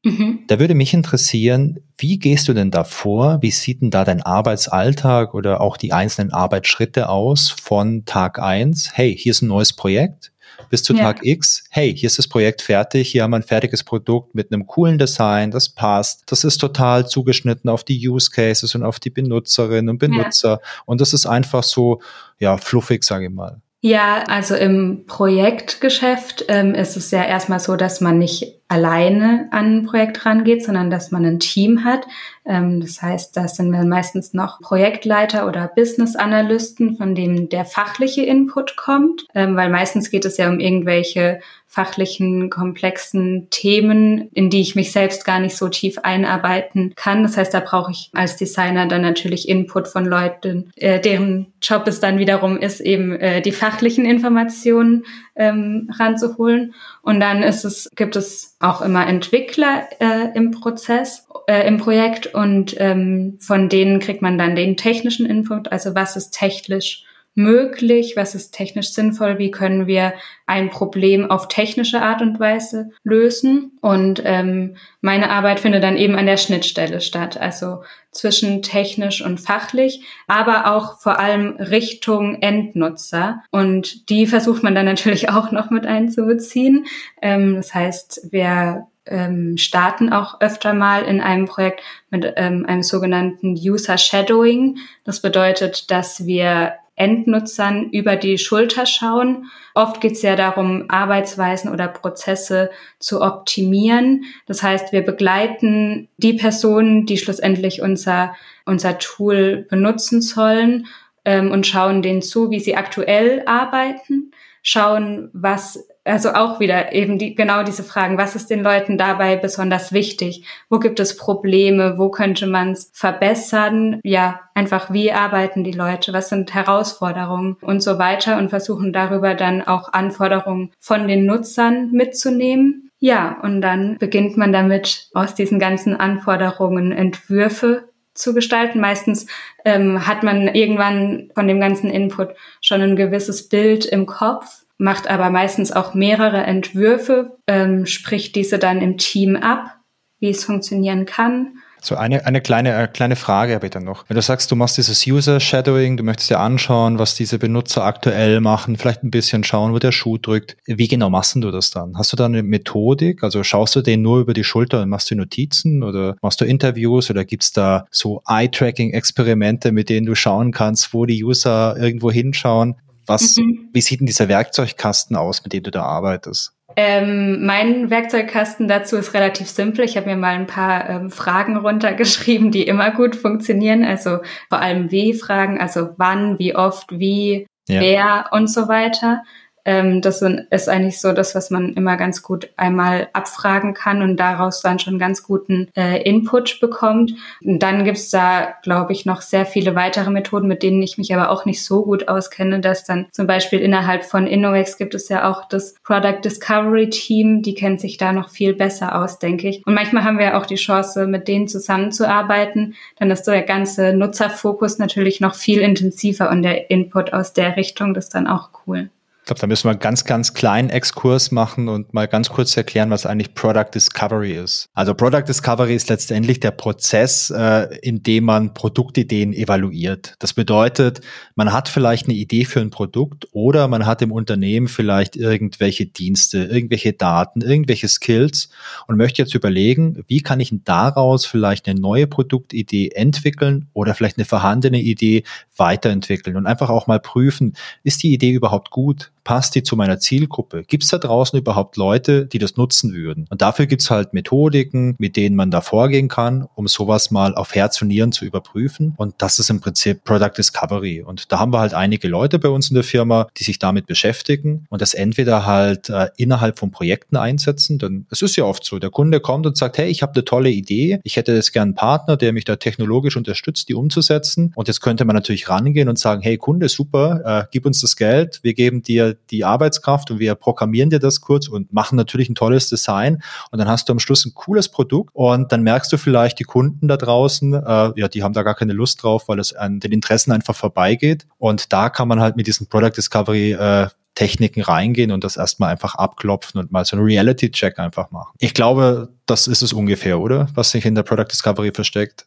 Mhm. 0.08 0.40
Da 0.48 0.60
würde 0.60 0.74
mich 0.74 0.94
interessieren, 0.94 1.80
wie 1.98 2.18
gehst 2.18 2.48
du 2.48 2.54
denn 2.54 2.72
da 2.72 2.84
vor? 2.84 3.40
Wie 3.42 3.52
sieht 3.52 3.82
denn 3.82 3.92
da 3.92 4.06
dein 4.06 4.22
Arbeitsalltag 4.22 5.34
oder 5.34 5.60
auch 5.60 5.76
die 5.76 5.92
einzelnen 5.92 6.32
Arbeitsschritte 6.32 7.10
aus 7.10 7.50
von 7.50 8.06
Tag 8.06 8.40
eins? 8.40 8.92
Hey, 8.94 9.16
hier 9.18 9.32
ist 9.32 9.42
ein 9.42 9.48
neues 9.48 9.74
Projekt. 9.74 10.32
Bis 10.70 10.82
zu 10.82 10.94
ja. 10.94 11.04
Tag 11.04 11.20
X, 11.24 11.66
hey, 11.70 11.96
hier 11.96 12.08
ist 12.08 12.18
das 12.18 12.28
Projekt 12.28 12.62
fertig, 12.62 13.10
hier 13.12 13.24
haben 13.24 13.32
wir 13.32 13.38
ein 13.38 13.44
fertiges 13.44 13.84
Produkt 13.84 14.34
mit 14.34 14.52
einem 14.52 14.66
coolen 14.66 14.98
Design, 14.98 15.52
das 15.52 15.70
passt, 15.70 16.24
das 16.32 16.44
ist 16.44 16.58
total 16.58 17.08
zugeschnitten 17.08 17.70
auf 17.70 17.84
die 17.84 18.10
Use 18.10 18.32
Cases 18.32 18.74
und 18.74 18.84
auf 18.84 19.00
die 19.00 19.12
Benutzerinnen 19.12 19.90
und 19.90 19.98
Benutzer. 20.00 20.50
Ja. 20.50 20.82
Und 20.86 21.00
das 21.00 21.14
ist 21.14 21.28
einfach 21.28 21.64
so, 21.64 22.02
ja, 22.40 22.58
fluffig, 22.58 23.04
sage 23.04 23.26
ich 23.26 23.32
mal. 23.32 23.62
Ja, 23.80 24.24
also 24.28 24.56
im 24.56 25.06
Projektgeschäft 25.06 26.46
ähm, 26.48 26.74
ist 26.74 26.98
es 26.98 27.12
ja 27.12 27.24
erstmal 27.24 27.60
so, 27.60 27.76
dass 27.76 28.02
man 28.02 28.18
nicht 28.18 28.58
alleine 28.68 29.48
an 29.52 29.78
ein 29.78 29.86
Projekt 29.86 30.26
rangeht, 30.26 30.66
sondern 30.66 30.90
dass 30.90 31.12
man 31.12 31.24
ein 31.24 31.40
Team 31.40 31.84
hat. 31.86 32.08
Ähm, 32.44 32.82
das 32.82 33.02
heißt, 33.04 33.38
da 33.38 33.48
sind 33.48 33.72
wir 33.72 33.86
meistens 33.86 34.34
noch 34.34 34.60
Projektleiter 34.62 35.48
oder 35.48 35.72
Business 35.74 36.16
Analysten, 36.16 36.98
von 36.98 37.14
dem 37.14 37.50
der 37.50 37.66
fachliche 37.66 38.24
Input 38.24 38.78
kommt, 38.78 39.28
ähm, 39.36 39.56
weil 39.56 39.70
meistens 39.70 40.10
geht 40.10 40.26
es 40.26 40.38
ja 40.38 40.50
um 40.50 40.60
irgendwelche 40.60 41.40
fachlichen, 41.78 42.50
komplexen 42.50 43.52
Themen, 43.52 44.30
in 44.34 44.50
die 44.50 44.62
ich 44.62 44.76
mich 44.76 44.92
selbst 44.92 45.26
gar 45.26 45.40
nicht 45.40 45.56
so 45.56 45.70
tief 45.70 46.00
einarbeiten 46.02 46.92
kann. 46.96 47.22
Das 47.22 47.38
heißt, 47.38 47.54
da 47.54 47.60
brauche 47.60 47.92
ich 47.92 48.10
als 48.16 48.36
Designer 48.36 48.88
dann 48.88 49.04
natürlich 49.04 49.48
Input 49.48 49.88
von 49.88 50.04
Leuten, 50.04 50.72
äh, 50.76 51.00
deren 51.00 51.54
Job 51.62 51.84
es 51.86 52.00
dann 52.00 52.18
wiederum 52.18 52.58
ist, 52.58 52.80
eben 52.80 53.16
äh, 53.18 53.44
die 53.44 53.52
fachlichen 53.52 54.06
Informationen 54.06 55.06
ähm, 55.36 55.92
ranzuholen. 56.00 56.74
Und 57.04 57.20
dann 57.20 57.44
ist 57.44 57.64
es, 57.64 57.92
gibt 57.96 58.16
es 58.16 58.58
auch 58.60 58.82
immer 58.82 59.06
Entwickler 59.06 59.84
äh, 60.00 60.36
im 60.36 60.50
Prozess, 60.50 61.28
äh, 61.48 61.68
im 61.68 61.78
Projekt 61.78 62.34
und 62.34 62.76
ähm, 62.80 63.38
von 63.40 63.70
denen 63.70 64.00
kriegt 64.00 64.24
man 64.24 64.40
dann 64.40 64.56
den 64.56 64.78
technischen 64.78 65.28
Input, 65.28 65.72
also 65.72 65.94
was 65.94 66.16
ist 66.16 66.32
technisch 66.32 67.04
möglich, 67.38 68.14
was 68.16 68.34
ist 68.34 68.52
technisch 68.52 68.94
sinnvoll, 68.94 69.38
wie 69.38 69.52
können 69.52 69.86
wir 69.86 70.14
ein 70.48 70.72
Problem 70.72 71.30
auf 71.30 71.48
technische 71.48 72.02
Art 72.02 72.24
und 72.24 72.40
Weise 72.40 72.90
lösen. 73.04 73.78
Und 73.80 74.24
ähm, 74.26 74.76
meine 75.02 75.30
Arbeit 75.30 75.60
findet 75.60 75.84
dann 75.84 75.98
eben 75.98 76.16
an 76.16 76.26
der 76.26 76.38
Schnittstelle 76.38 77.00
statt, 77.00 77.40
also 77.40 77.84
zwischen 78.12 78.64
technisch 78.64 79.24
und 79.24 79.40
fachlich, 79.40 80.02
aber 80.28 80.74
auch 80.74 81.00
vor 81.00 81.20
allem 81.20 81.58
Richtung 81.58 82.42
Endnutzer. 82.42 83.44
Und 83.52 84.10
die 84.10 84.26
versucht 84.26 84.64
man 84.64 84.74
dann 84.74 84.86
natürlich 84.86 85.30
auch 85.32 85.52
noch 85.52 85.70
mit 85.70 85.86
einzubeziehen. 85.86 86.88
Ähm, 87.22 87.58
das 87.58 87.72
heißt, 87.72 88.30
wir 88.32 88.88
ähm, 89.06 89.58
starten 89.58 90.12
auch 90.12 90.42
öfter 90.42 90.74
mal 90.74 91.04
in 91.04 91.22
einem 91.22 91.46
Projekt 91.46 91.82
mit 92.10 92.34
ähm, 92.36 92.66
einem 92.66 92.82
sogenannten 92.82 93.52
User 93.52 94.00
Shadowing. 94.00 94.80
Das 95.04 95.22
bedeutet, 95.22 95.92
dass 95.92 96.26
wir 96.26 96.74
Endnutzern 96.98 97.90
über 97.92 98.16
die 98.16 98.38
Schulter 98.38 98.86
schauen. 98.86 99.46
Oft 99.76 100.02
geht 100.02 100.14
es 100.14 100.24
ja 100.24 100.36
darum, 100.36 100.86
Arbeitsweisen 100.90 101.72
oder 101.72 101.88
Prozesse 101.88 102.72
zu 103.00 103.22
optimieren. 103.22 104.26
Das 104.48 104.64
heißt, 104.64 104.92
wir 104.92 105.04
begleiten 105.04 106.10
die 106.18 106.34
Personen, 106.34 107.06
die 107.06 107.18
schlussendlich 107.18 107.82
unser, 107.82 108.36
unser 108.66 108.98
Tool 108.98 109.68
benutzen 109.70 110.22
sollen 110.22 110.88
ähm, 111.24 111.52
und 111.52 111.68
schauen 111.68 112.02
denen 112.02 112.24
zu, 112.24 112.50
wie 112.50 112.60
sie 112.60 112.76
aktuell 112.76 113.44
arbeiten, 113.46 114.32
schauen, 114.64 115.30
was 115.34 115.88
also 116.08 116.34
auch 116.34 116.60
wieder 116.60 116.94
eben 116.94 117.18
die, 117.18 117.36
genau 117.36 117.64
diese 117.64 117.84
Fragen, 117.84 118.18
was 118.18 118.36
ist 118.36 118.50
den 118.50 118.64
Leuten 118.64 118.98
dabei 118.98 119.36
besonders 119.36 119.92
wichtig? 119.92 120.46
Wo 120.70 120.80
gibt 120.80 121.00
es 121.00 121.18
Probleme? 121.18 121.98
Wo 121.98 122.10
könnte 122.10 122.48
man 122.48 122.72
es 122.72 122.90
verbessern? 122.94 124.00
Ja, 124.04 124.42
einfach 124.56 124.92
wie 124.92 125.12
arbeiten 125.12 125.64
die 125.64 125.72
Leute? 125.72 126.14
Was 126.14 126.30
sind 126.30 126.54
Herausforderungen 126.54 127.58
und 127.62 127.82
so 127.82 128.00
weiter 128.00 128.38
und 128.38 128.50
versuchen 128.50 128.94
darüber 128.94 129.36
dann 129.36 129.62
auch 129.62 129.94
Anforderungen 129.94 130.72
von 130.80 131.08
den 131.08 131.26
Nutzern 131.26 131.92
mitzunehmen. 131.92 132.92
Ja, 133.00 133.38
und 133.44 133.62
dann 133.62 133.98
beginnt 134.00 134.38
man 134.38 134.52
damit, 134.52 135.10
aus 135.14 135.36
diesen 135.36 135.60
ganzen 135.60 135.96
Anforderungen 135.96 136.92
Entwürfe 136.92 137.90
zu 138.16 138.34
gestalten. 138.34 138.80
Meistens 138.80 139.28
ähm, 139.66 140.08
hat 140.08 140.24
man 140.24 140.48
irgendwann 140.48 141.30
von 141.36 141.48
dem 141.48 141.60
ganzen 141.60 141.92
Input 141.92 142.30
schon 142.60 142.82
ein 142.82 142.96
gewisses 142.96 143.50
Bild 143.50 143.86
im 143.86 144.08
Kopf 144.08 144.64
macht 144.78 145.10
aber 145.10 145.30
meistens 145.30 145.72
auch 145.72 145.94
mehrere 145.94 146.44
Entwürfe, 146.44 147.38
ähm, 147.48 147.86
spricht 147.86 148.36
diese 148.36 148.60
dann 148.60 148.82
im 148.82 148.98
Team 148.98 149.36
ab, 149.36 149.78
wie 150.20 150.30
es 150.30 150.44
funktionieren 150.44 151.06
kann. 151.06 151.60
So 151.80 151.96
eine, 151.96 152.26
eine 152.26 152.42
kleine, 152.42 152.76
äh, 152.76 152.88
kleine 152.88 153.16
Frage 153.16 153.54
habe 153.54 153.68
ich 153.68 153.72
dann 153.72 153.84
noch. 153.84 154.06
Wenn 154.08 154.16
du 154.16 154.22
sagst, 154.22 154.52
du 154.52 154.56
machst 154.56 154.78
dieses 154.78 155.06
User 155.06 155.40
Shadowing, 155.40 155.96
du 155.96 156.04
möchtest 156.04 156.30
dir 156.30 156.40
anschauen, 156.40 156.98
was 156.98 157.16
diese 157.16 157.38
Benutzer 157.38 157.84
aktuell 157.86 158.42
machen, 158.42 158.78
vielleicht 158.78 159.04
ein 159.04 159.12
bisschen 159.12 159.44
schauen, 159.44 159.74
wo 159.74 159.80
der 159.80 159.92
Schuh 159.92 160.18
drückt. 160.18 160.58
Wie 160.66 160.88
genau 160.88 161.10
machst 161.10 161.36
du 161.36 161.52
das 161.52 161.70
dann? 161.70 161.96
Hast 161.96 162.12
du 162.12 162.18
da 162.18 162.26
eine 162.26 162.42
Methodik? 162.42 163.24
Also 163.24 163.44
schaust 163.44 163.76
du 163.76 163.82
den 163.82 164.02
nur 164.02 164.20
über 164.20 164.34
die 164.34 164.44
Schulter 164.44 164.82
und 164.82 164.90
machst 164.90 165.12
du 165.12 165.16
Notizen 165.16 165.84
oder 165.84 166.16
machst 166.22 166.42
du 166.42 166.46
Interviews 166.46 167.12
oder 167.12 167.26
gibt's 167.26 167.52
da 167.52 167.86
so 167.92 168.24
Eye-Tracking-Experimente, 168.28 169.72
mit 169.72 169.90
denen 169.90 170.08
du 170.08 170.16
schauen 170.16 170.52
kannst, 170.52 170.94
wo 170.94 171.06
die 171.06 171.24
User 171.24 171.78
irgendwo 171.78 172.12
hinschauen? 172.12 172.76
Was, 173.08 173.38
mhm. 173.38 173.70
Wie 173.74 173.82
sieht 173.82 174.02
denn 174.02 174.08
dieser 174.08 174.28
Werkzeugkasten 174.28 175.16
aus, 175.16 175.44
mit 175.44 175.54
dem 175.54 175.64
du 175.64 175.72
da 175.72 175.84
arbeitest? 175.84 176.54
Ähm, 176.76 177.44
mein 177.44 177.90
Werkzeugkasten 177.90 178.68
dazu 178.68 178.98
ist 178.98 179.16
relativ 179.16 179.50
simpel. 179.50 179.86
Ich 179.86 179.98
habe 179.98 180.08
mir 180.08 180.16
mal 180.16 180.36
ein 180.36 180.46
paar 180.46 180.88
ähm, 180.88 181.10
Fragen 181.10 181.58
runtergeschrieben, 181.58 182.52
die 182.52 182.68
immer 182.68 182.92
gut 182.92 183.16
funktionieren. 183.16 183.84
Also 183.84 184.20
vor 184.50 184.60
allem 184.60 184.92
wie 184.92 185.14
Fragen, 185.14 185.60
also 185.60 185.90
wann, 185.98 186.38
wie 186.38 186.56
oft, 186.56 186.92
wie, 186.92 187.48
ja. 187.68 187.82
wer 187.82 188.26
und 188.32 188.52
so 188.52 188.68
weiter. 188.68 189.24
Ähm, 189.68 190.02
das 190.02 190.22
ist 190.22 190.70
eigentlich 190.70 191.02
so 191.02 191.12
das, 191.12 191.36
was 191.36 191.52
man 191.52 191.74
immer 191.74 191.98
ganz 191.98 192.24
gut 192.24 192.50
einmal 192.56 193.10
abfragen 193.12 193.74
kann 193.74 194.02
und 194.02 194.16
daraus 194.16 194.62
dann 194.62 194.80
schon 194.80 194.98
ganz 194.98 195.24
guten 195.24 195.68
äh, 195.76 196.02
Input 196.04 196.62
bekommt. 196.62 197.14
Und 197.44 197.60
dann 197.62 197.84
gibt's 197.84 198.10
da, 198.10 198.56
glaube 198.64 198.94
ich, 198.94 199.06
noch 199.06 199.22
sehr 199.22 199.46
viele 199.46 199.76
weitere 199.76 200.10
Methoden, 200.10 200.48
mit 200.48 200.64
denen 200.64 200.82
ich 200.82 200.98
mich 200.98 201.14
aber 201.14 201.30
auch 201.30 201.44
nicht 201.44 201.66
so 201.66 201.84
gut 201.84 202.08
auskenne, 202.08 202.62
dass 202.62 202.86
dann 202.86 203.08
zum 203.12 203.28
Beispiel 203.28 203.60
innerhalb 203.60 204.06
von 204.06 204.26
Innovex 204.26 204.78
gibt 204.78 204.96
es 204.96 205.10
ja 205.10 205.30
auch 205.30 205.50
das 205.50 205.76
Product 205.84 206.22
Discovery 206.24 206.90
Team, 206.90 207.42
die 207.42 207.54
kennt 207.54 207.82
sich 207.82 207.98
da 207.98 208.14
noch 208.14 208.30
viel 208.30 208.54
besser 208.54 209.04
aus, 209.04 209.20
denke 209.20 209.50
ich. 209.50 209.68
Und 209.68 209.74
manchmal 209.74 210.06
haben 210.06 210.18
wir 210.18 210.38
auch 210.38 210.46
die 210.46 210.56
Chance, 210.56 211.08
mit 211.08 211.28
denen 211.28 211.50
zusammenzuarbeiten. 211.50 212.76
Dann 213.00 213.12
ist 213.12 213.26
so 213.26 213.32
der 213.32 213.44
ganze 213.44 213.92
Nutzerfokus 213.92 214.80
natürlich 214.80 215.20
noch 215.20 215.36
viel 215.36 215.60
intensiver 215.60 216.30
und 216.30 216.42
der 216.44 216.72
Input 216.72 217.12
aus 217.12 217.34
der 217.34 217.58
Richtung, 217.58 217.94
das 217.94 218.06
ist 218.06 218.16
dann 218.16 218.28
auch 218.28 218.52
cool. 218.66 218.90
Glaube, 219.28 219.42
da 219.42 219.48
müssen 219.48 219.66
wir 219.66 219.72
einen 219.72 219.80
ganz, 219.80 220.06
ganz 220.06 220.34
kleinen 220.34 220.70
Exkurs 220.70 221.32
machen 221.32 221.68
und 221.68 221.94
mal 221.94 222.08
ganz 222.08 222.30
kurz 222.30 222.56
erklären, 222.56 222.90
was 222.92 223.06
eigentlich 223.06 223.34
Product 223.34 223.66
Discovery 223.76 224.32
ist. 224.32 224.70
Also 224.74 224.94
Product 224.94 225.24
Discovery 225.28 225.76
ist 225.76 225.90
letztendlich 225.90 226.40
der 226.40 226.52
Prozess, 226.52 227.30
äh, 227.30 227.78
in 227.82 228.04
dem 228.04 228.24
man 228.24 228.54
Produktideen 228.54 229.34
evaluiert. 229.34 230.16
Das 230.20 230.34
bedeutet, 230.34 231.02
man 231.36 231.52
hat 231.52 231.68
vielleicht 231.68 232.08
eine 232.08 232.16
Idee 232.16 232.46
für 232.46 232.62
ein 232.62 232.70
Produkt 232.70 233.28
oder 233.34 233.68
man 233.68 233.86
hat 233.86 234.02
im 234.02 234.14
Unternehmen 234.14 234.70
vielleicht 234.70 235.18
irgendwelche 235.18 235.88
Dienste, 235.88 236.46
irgendwelche 236.46 236.94
Daten, 236.94 237.42
irgendwelche 237.42 237.90
Skills 237.90 238.48
und 238.88 238.96
möchte 238.96 239.22
jetzt 239.22 239.36
überlegen, 239.36 240.06
wie 240.08 240.22
kann 240.22 240.40
ich 240.40 240.54
daraus 240.64 241.26
vielleicht 241.26 241.68
eine 241.68 241.78
neue 241.78 242.08
Produktidee 242.08 242.92
entwickeln 242.92 243.68
oder 243.74 243.94
vielleicht 243.94 244.18
eine 244.18 244.26
vorhandene 244.26 244.80
Idee 244.80 245.24
weiterentwickeln 245.58 246.38
und 246.38 246.48
einfach 246.48 246.70
auch 246.70 246.88
mal 246.88 247.02
prüfen, 247.02 247.58
ist 247.84 248.04
die 248.04 248.14
Idee 248.14 248.32
überhaupt 248.32 248.72
gut? 248.72 249.12
Passt 249.28 249.56
die 249.56 249.64
zu 249.64 249.76
meiner 249.76 250.00
Zielgruppe? 250.00 250.64
Gibt 250.64 250.86
es 250.86 250.90
da 250.90 251.00
draußen 251.00 251.38
überhaupt 251.38 251.76
Leute, 251.76 252.26
die 252.26 252.40
das 252.40 252.56
nutzen 252.56 252.94
würden? 252.94 253.26
Und 253.30 253.42
dafür 253.42 253.66
gibt 253.66 253.82
es 253.82 253.92
halt 253.92 254.14
Methodiken, 254.14 254.96
mit 255.00 255.18
denen 255.18 255.36
man 255.36 255.52
da 255.52 255.60
vorgehen 255.60 256.08
kann, 256.08 256.48
um 256.56 256.70
sowas 256.70 257.12
mal 257.12 257.36
auf 257.36 257.54
Herz 257.54 257.82
und 257.82 257.90
Nieren 257.90 258.14
zu 258.14 258.24
überprüfen. 258.24 258.94
Und 258.96 259.16
das 259.18 259.38
ist 259.38 259.50
im 259.50 259.60
Prinzip 259.60 260.06
Product 260.06 260.32
Discovery. 260.38 261.02
Und 261.02 261.30
da 261.30 261.40
haben 261.40 261.52
wir 261.52 261.60
halt 261.60 261.74
einige 261.74 262.08
Leute 262.08 262.40
bei 262.40 262.48
uns 262.48 262.70
in 262.70 262.76
der 262.76 262.86
Firma, 262.86 263.28
die 263.38 263.44
sich 263.44 263.60
damit 263.60 263.86
beschäftigen 263.86 264.66
und 264.70 264.82
das 264.82 264.94
entweder 264.94 265.46
halt 265.46 265.90
äh, 265.90 266.08
innerhalb 266.16 266.58
von 266.58 266.72
Projekten 266.72 267.18
einsetzen. 267.18 267.80
Denn 267.80 268.06
es 268.10 268.22
ist 268.22 268.38
ja 268.38 268.46
oft 268.46 268.64
so, 268.64 268.80
der 268.80 268.92
Kunde 268.92 269.20
kommt 269.20 269.46
und 269.46 269.58
sagt, 269.58 269.78
hey, 269.78 269.90
ich 269.90 270.04
habe 270.04 270.14
eine 270.14 270.24
tolle 270.24 270.52
Idee, 270.52 271.02
ich 271.04 271.18
hätte 271.18 271.34
jetzt 271.34 271.52
gern 271.52 271.64
einen 271.64 271.76
Partner, 271.76 272.16
der 272.16 272.32
mich 272.32 272.46
da 272.46 272.56
technologisch 272.56 273.18
unterstützt, 273.18 273.68
die 273.68 273.74
umzusetzen. 273.74 274.54
Und 274.56 274.70
jetzt 274.70 274.80
könnte 274.80 275.04
man 275.04 275.18
natürlich 275.18 275.50
rangehen 275.50 275.90
und 275.90 276.00
sagen, 276.00 276.22
hey 276.22 276.38
Kunde, 276.38 276.70
super, 276.70 277.42
äh, 277.44 277.48
gib 277.52 277.66
uns 277.66 277.82
das 277.82 277.98
Geld, 277.98 278.40
wir 278.42 278.54
geben 278.54 278.84
dir 278.84 279.17
die 279.30 279.44
Arbeitskraft 279.44 280.12
und 280.12 280.20
wir 280.20 280.36
programmieren 280.36 280.90
dir 280.90 281.00
das 281.00 281.22
kurz 281.22 281.48
und 281.48 281.74
machen 281.74 281.96
natürlich 281.96 282.30
ein 282.30 282.36
tolles 282.36 282.70
Design 282.70 283.22
und 283.52 283.60
dann 283.60 283.68
hast 283.68 283.90
du 283.90 283.94
am 283.94 284.00
Schluss 284.00 284.26
ein 284.26 284.34
cooles 284.34 284.70
Produkt 284.70 285.12
und 285.14 285.52
dann 285.52 285.64
merkst 285.64 285.92
du 285.92 285.98
vielleicht 285.98 286.40
die 286.40 286.44
Kunden 286.44 286.88
da 286.88 286.98
draußen, 286.98 287.54
äh, 287.54 287.92
ja, 287.96 288.08
die 288.08 288.24
haben 288.24 288.34
da 288.34 288.44
gar 288.44 288.56
keine 288.56 288.74
Lust 288.74 289.04
drauf, 289.04 289.28
weil 289.28 289.40
es 289.40 289.54
an 289.54 289.80
den 289.80 289.92
Interessen 289.92 290.32
einfach 290.32 290.56
vorbeigeht 290.56 291.28
und 291.38 291.72
da 291.74 291.90
kann 291.90 292.08
man 292.08 292.20
halt 292.20 292.36
mit 292.36 292.48
diesem 292.48 292.68
Product 292.68 292.92
Discovery 292.96 293.54
äh, 293.54 293.88
Techniken 294.18 294.64
reingehen 294.64 295.12
und 295.12 295.24
das 295.24 295.38
erstmal 295.38 295.72
einfach 295.72 295.94
abklopfen 295.94 296.60
und 296.60 296.72
mal 296.72 296.84
so 296.86 296.98
einen 296.98 297.06
Reality-Check 297.06 297.78
einfach 297.78 298.10
machen. 298.10 298.34
Ich 298.40 298.56
glaube, 298.56 299.10
das 299.28 299.46
ist 299.46 299.62
es 299.62 299.74
ungefähr, 299.74 300.20
oder? 300.20 300.48
Was 300.56 300.72
sich 300.72 300.86
in 300.86 300.96
der 300.96 301.04
Product 301.04 301.28
Discovery 301.32 301.72
versteckt. 301.72 302.26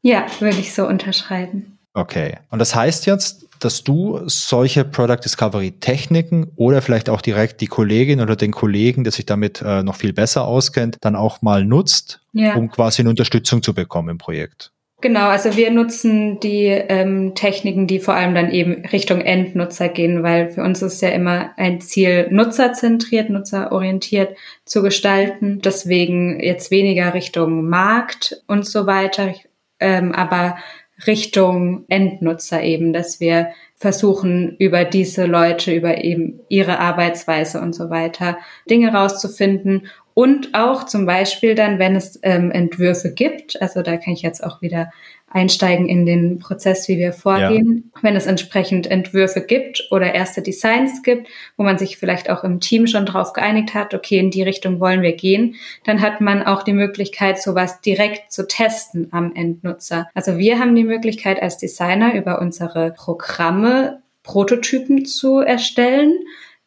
Ja, 0.00 0.26
würde 0.38 0.58
ich 0.58 0.72
so 0.72 0.86
unterschreiben. 0.86 1.73
Okay. 1.94 2.38
Und 2.50 2.58
das 2.58 2.74
heißt 2.74 3.06
jetzt, 3.06 3.46
dass 3.60 3.84
du 3.84 4.20
solche 4.26 4.84
Product 4.84 5.20
Discovery 5.24 5.72
Techniken 5.72 6.50
oder 6.56 6.82
vielleicht 6.82 7.08
auch 7.08 7.22
direkt 7.22 7.60
die 7.60 7.66
Kollegin 7.66 8.20
oder 8.20 8.36
den 8.36 8.52
Kollegen, 8.52 9.04
der 9.04 9.12
sich 9.12 9.26
damit 9.26 9.62
äh, 9.62 9.82
noch 9.82 9.96
viel 9.96 10.12
besser 10.12 10.44
auskennt, 10.44 10.96
dann 11.00 11.16
auch 11.16 11.40
mal 11.40 11.64
nutzt, 11.64 12.20
ja. 12.32 12.56
um 12.56 12.70
quasi 12.70 13.02
eine 13.02 13.10
Unterstützung 13.10 13.62
zu 13.62 13.72
bekommen 13.72 14.10
im 14.10 14.18
Projekt. 14.18 14.72
Genau, 15.00 15.28
also 15.28 15.54
wir 15.54 15.70
nutzen 15.70 16.40
die 16.40 16.64
ähm, 16.64 17.34
Techniken, 17.34 17.86
die 17.86 18.00
vor 18.00 18.14
allem 18.14 18.34
dann 18.34 18.50
eben 18.50 18.86
Richtung 18.86 19.20
Endnutzer 19.20 19.90
gehen, 19.90 20.22
weil 20.22 20.48
für 20.48 20.62
uns 20.62 20.80
ist 20.80 21.02
ja 21.02 21.10
immer 21.10 21.50
ein 21.58 21.82
Ziel, 21.82 22.28
nutzerzentriert, 22.30 23.28
nutzerorientiert 23.28 24.34
zu 24.64 24.82
gestalten. 24.82 25.60
Deswegen 25.62 26.40
jetzt 26.40 26.70
weniger 26.70 27.12
Richtung 27.12 27.68
Markt 27.68 28.42
und 28.46 28.64
so 28.66 28.86
weiter, 28.86 29.34
ähm, 29.78 30.12
aber 30.12 30.56
Richtung 31.06 31.84
Endnutzer 31.88 32.62
eben, 32.62 32.92
dass 32.92 33.20
wir 33.20 33.48
versuchen, 33.76 34.56
über 34.58 34.84
diese 34.84 35.26
Leute, 35.26 35.74
über 35.74 36.02
eben 36.02 36.40
ihre 36.48 36.78
Arbeitsweise 36.78 37.60
und 37.60 37.74
so 37.74 37.90
weiter 37.90 38.38
Dinge 38.68 38.92
rauszufinden. 38.92 39.88
Und 40.14 40.54
auch 40.54 40.84
zum 40.84 41.06
Beispiel 41.06 41.54
dann, 41.54 41.78
wenn 41.78 41.96
es 41.96 42.20
ähm, 42.22 42.52
Entwürfe 42.52 43.12
gibt, 43.12 43.60
also 43.60 43.82
da 43.82 43.96
kann 43.96 44.12
ich 44.12 44.22
jetzt 44.22 44.44
auch 44.44 44.62
wieder 44.62 44.92
einsteigen 45.34 45.88
in 45.88 46.06
den 46.06 46.38
Prozess, 46.38 46.88
wie 46.88 46.96
wir 46.96 47.12
vorgehen. 47.12 47.90
Ja. 47.92 48.02
Wenn 48.02 48.16
es 48.16 48.26
entsprechend 48.26 48.86
Entwürfe 48.86 49.40
gibt 49.40 49.88
oder 49.90 50.14
erste 50.14 50.42
Designs 50.42 51.02
gibt, 51.02 51.26
wo 51.56 51.64
man 51.64 51.76
sich 51.76 51.98
vielleicht 51.98 52.30
auch 52.30 52.44
im 52.44 52.60
Team 52.60 52.86
schon 52.86 53.04
drauf 53.04 53.32
geeinigt 53.32 53.74
hat, 53.74 53.94
okay, 53.94 54.18
in 54.18 54.30
die 54.30 54.44
Richtung 54.44 54.78
wollen 54.78 55.02
wir 55.02 55.12
gehen, 55.12 55.56
dann 55.84 56.00
hat 56.00 56.20
man 56.20 56.44
auch 56.44 56.62
die 56.62 56.72
Möglichkeit, 56.72 57.42
sowas 57.42 57.80
direkt 57.80 58.30
zu 58.30 58.46
testen 58.46 59.08
am 59.10 59.34
Endnutzer. 59.34 60.08
Also 60.14 60.38
wir 60.38 60.60
haben 60.60 60.76
die 60.76 60.84
Möglichkeit 60.84 61.42
als 61.42 61.58
Designer 61.58 62.14
über 62.14 62.40
unsere 62.40 62.92
Programme 62.92 64.02
Prototypen 64.22 65.04
zu 65.04 65.40
erstellen 65.40 66.14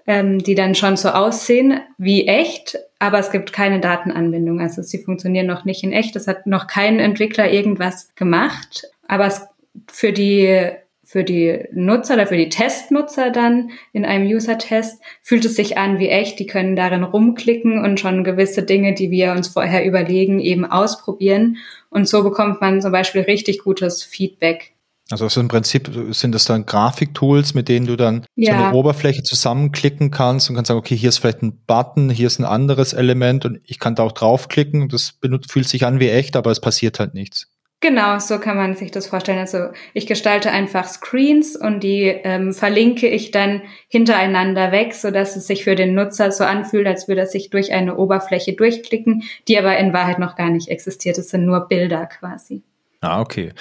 ähm, 0.08 0.40
die 0.40 0.56
dann 0.56 0.74
schon 0.74 0.96
so 0.98 1.10
aussehen 1.10 1.82
wie 1.98 2.28
echt, 2.28 2.80
aber 2.98 3.20
es 3.20 3.30
gibt 3.30 3.54
keine 3.54 3.82
Datenanbindung. 3.82 4.62
Also 4.62 4.82
sie 4.82 5.04
funktionieren 5.04 5.46
noch 5.46 5.66
nicht 5.66 5.84
in 5.84 5.92
echt. 5.92 6.16
Es 6.16 6.28
hat 6.28 6.48
noch 6.48 6.68
kein 6.68 7.00
Entwickler 7.00 7.52
irgendwas 7.52 8.16
gemacht. 8.16 8.86
Aber 9.08 9.28
es 9.28 9.46
für 9.92 10.14
die 10.14 10.72
für 11.04 11.24
die 11.24 11.64
Nutzer 11.72 12.16
oder 12.16 12.28
für 12.28 12.36
die 12.36 12.50
Testnutzer 12.50 13.32
dann 13.32 13.72
in 13.94 14.04
einem 14.04 14.28
User-Test 14.28 15.02
fühlt 15.22 15.46
es 15.46 15.56
sich 15.56 15.78
an 15.78 16.00
wie 16.00 16.10
echt. 16.10 16.38
Die 16.38 16.48
können 16.48 16.76
darin 16.76 17.04
rumklicken 17.04 17.82
und 17.82 17.98
schon 17.98 18.26
gewisse 18.26 18.62
Dinge, 18.62 18.94
die 18.94 19.10
wir 19.10 19.32
uns 19.32 19.48
vorher 19.48 19.86
überlegen, 19.86 20.42
eben 20.42 20.66
ausprobieren. 20.66 21.58
Und 21.90 22.10
so 22.10 22.24
bekommt 22.24 22.60
man 22.60 22.82
zum 22.82 22.92
Beispiel 22.92 23.22
richtig 23.22 23.64
gutes 23.64 24.04
Feedback 24.04 24.74
also, 25.12 25.26
also 25.26 25.40
im 25.40 25.48
Prinzip 25.48 25.90
sind 26.12 26.34
das 26.34 26.46
dann 26.46 26.66
Grafiktools, 26.66 27.54
mit 27.54 27.70
denen 27.70 27.88
du 27.88 27.96
dann 27.96 28.26
ja. 28.36 28.58
so 28.58 28.64
eine 28.66 28.74
Oberfläche 28.76 29.24
zusammenklicken 29.24 30.12
kannst 30.12 30.50
und 30.50 30.56
kannst 30.56 30.68
sagen, 30.68 30.80
okay, 30.80 30.96
hier 30.96 31.10
ist 31.10 31.20
vielleicht 31.20 31.42
ein 31.42 31.62
Button, 31.66 32.10
hier 32.10 32.28
ist 32.28 32.40
ein 32.40 32.46
anderes 32.46 32.94
Element 32.94 33.46
und 33.46 33.60
ich 33.64 33.80
kann 33.80 33.96
da 33.96 34.04
auch 34.04 34.12
draufklicken. 34.12 34.90
Das 34.90 35.18
fühlt 35.50 35.68
sich 35.68 35.86
an 35.86 36.00
wie 36.00 36.10
echt, 36.10 36.36
aber 36.36 36.52
es 36.52 36.60
passiert 36.60 37.00
halt 37.00 37.14
nichts. 37.14 37.48
Genau, 37.80 38.18
so 38.18 38.40
kann 38.40 38.58
man 38.58 38.76
sich 38.76 38.90
das 38.90 39.06
vorstellen. 39.06 39.38
Also 39.38 39.68
ich 39.94 40.08
gestalte 40.08 40.50
einfach 40.50 40.88
Screens 40.88 41.56
und 41.56 41.82
die 41.84 42.06
ähm, 42.06 42.52
verlinke 42.52 43.08
ich 43.08 43.30
dann 43.30 43.62
hintereinander 43.88 44.72
weg, 44.72 44.96
so 44.96 45.12
dass 45.12 45.36
es 45.36 45.46
sich 45.46 45.64
für 45.64 45.76
den 45.76 45.94
Nutzer 45.94 46.32
so 46.32 46.44
anfühlt, 46.44 46.88
als 46.88 47.08
würde 47.08 47.22
er 47.22 47.28
sich 47.28 47.52
durch 47.52 47.72
eine 47.72 47.98
Oberfläche 47.98 48.54
durchklicken, 48.54 49.24
die 49.48 49.60
aber 49.60 49.78
in 49.78 49.94
Wahrheit 49.94 50.18
noch 50.18 50.36
gar 50.36 50.50
nicht 50.50 50.70
existiert. 50.70 51.20
Es 51.20 51.30
sind 51.30 51.46
nur 51.46 51.68
Bilder 51.68 52.08
quasi. 52.08 52.64
Ah, 53.02 53.22
okay. 53.22 53.54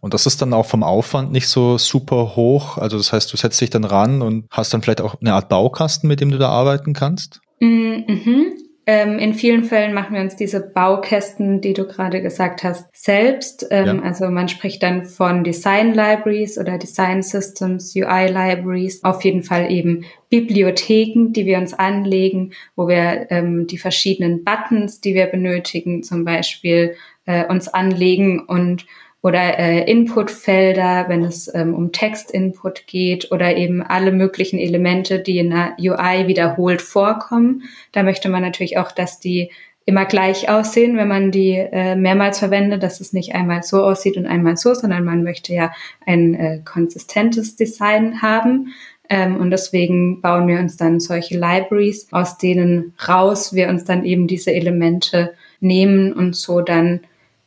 Und 0.00 0.14
das 0.14 0.26
ist 0.26 0.42
dann 0.42 0.52
auch 0.52 0.66
vom 0.66 0.82
Aufwand 0.82 1.32
nicht 1.32 1.48
so 1.48 1.78
super 1.78 2.36
hoch. 2.36 2.78
Also 2.78 2.96
das 2.98 3.12
heißt, 3.12 3.32
du 3.32 3.36
setzt 3.36 3.60
dich 3.60 3.70
dann 3.70 3.84
ran 3.84 4.22
und 4.22 4.46
hast 4.50 4.72
dann 4.72 4.82
vielleicht 4.82 5.00
auch 5.00 5.16
eine 5.20 5.32
Art 5.32 5.48
Baukasten, 5.48 6.08
mit 6.08 6.20
dem 6.20 6.30
du 6.30 6.38
da 6.38 6.50
arbeiten 6.50 6.92
kannst? 6.92 7.40
Mhm. 7.60 8.54
Ähm, 8.86 9.18
in 9.18 9.32
vielen 9.32 9.64
Fällen 9.64 9.94
machen 9.94 10.14
wir 10.14 10.20
uns 10.20 10.36
diese 10.36 10.60
Baukästen, 10.60 11.62
die 11.62 11.72
du 11.72 11.86
gerade 11.86 12.20
gesagt 12.20 12.64
hast, 12.64 12.86
selbst. 12.92 13.66
Ähm, 13.70 13.86
ja. 13.86 14.02
Also 14.02 14.28
man 14.28 14.48
spricht 14.48 14.82
dann 14.82 15.04
von 15.04 15.42
Design 15.42 15.94
Libraries 15.94 16.58
oder 16.58 16.76
Design 16.76 17.22
Systems, 17.22 17.96
UI 17.96 18.26
Libraries. 18.26 19.02
Auf 19.02 19.24
jeden 19.24 19.42
Fall 19.42 19.72
eben 19.72 20.04
Bibliotheken, 20.28 21.32
die 21.32 21.46
wir 21.46 21.56
uns 21.56 21.72
anlegen, 21.72 22.52
wo 22.76 22.86
wir 22.86 23.28
ähm, 23.30 23.66
die 23.66 23.78
verschiedenen 23.78 24.44
Buttons, 24.44 25.00
die 25.00 25.14
wir 25.14 25.26
benötigen, 25.26 26.02
zum 26.02 26.26
Beispiel 26.26 26.94
äh, 27.26 27.46
uns 27.46 27.68
anlegen 27.68 28.40
und 28.40 28.86
oder 29.24 29.58
äh, 29.58 29.90
Inputfelder, 29.90 31.06
wenn 31.08 31.24
es 31.24 31.52
ähm, 31.54 31.72
um 31.74 31.92
Textinput 31.92 32.86
geht 32.86 33.32
oder 33.32 33.56
eben 33.56 33.82
alle 33.82 34.12
möglichen 34.12 34.58
Elemente, 34.58 35.18
die 35.18 35.38
in 35.38 35.48
der 35.48 35.76
UI 35.78 36.26
wiederholt 36.28 36.82
vorkommen. 36.82 37.62
Da 37.92 38.02
möchte 38.02 38.28
man 38.28 38.42
natürlich 38.42 38.76
auch, 38.76 38.92
dass 38.92 39.20
die 39.20 39.50
immer 39.86 40.04
gleich 40.04 40.50
aussehen, 40.50 40.98
wenn 40.98 41.08
man 41.08 41.30
die 41.30 41.52
äh, 41.52 41.96
mehrmals 41.96 42.38
verwendet, 42.38 42.82
dass 42.82 43.00
es 43.00 43.14
nicht 43.14 43.34
einmal 43.34 43.62
so 43.62 43.82
aussieht 43.82 44.18
und 44.18 44.26
einmal 44.26 44.58
so, 44.58 44.74
sondern 44.74 45.04
man 45.04 45.22
möchte 45.22 45.54
ja 45.54 45.72
ein 46.04 46.34
äh, 46.34 46.60
konsistentes 46.62 47.56
Design 47.56 48.20
haben. 48.20 48.74
Ähm, 49.08 49.36
und 49.36 49.50
deswegen 49.50 50.20
bauen 50.20 50.48
wir 50.48 50.58
uns 50.58 50.76
dann 50.76 51.00
solche 51.00 51.38
Libraries, 51.38 52.08
aus 52.10 52.36
denen 52.36 52.92
raus 53.08 53.54
wir 53.54 53.68
uns 53.68 53.84
dann 53.84 54.04
eben 54.04 54.26
diese 54.26 54.52
Elemente 54.52 55.32
nehmen 55.60 56.12
und 56.12 56.36
so 56.36 56.60
dann 56.60 57.00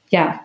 ja, 0.10 0.40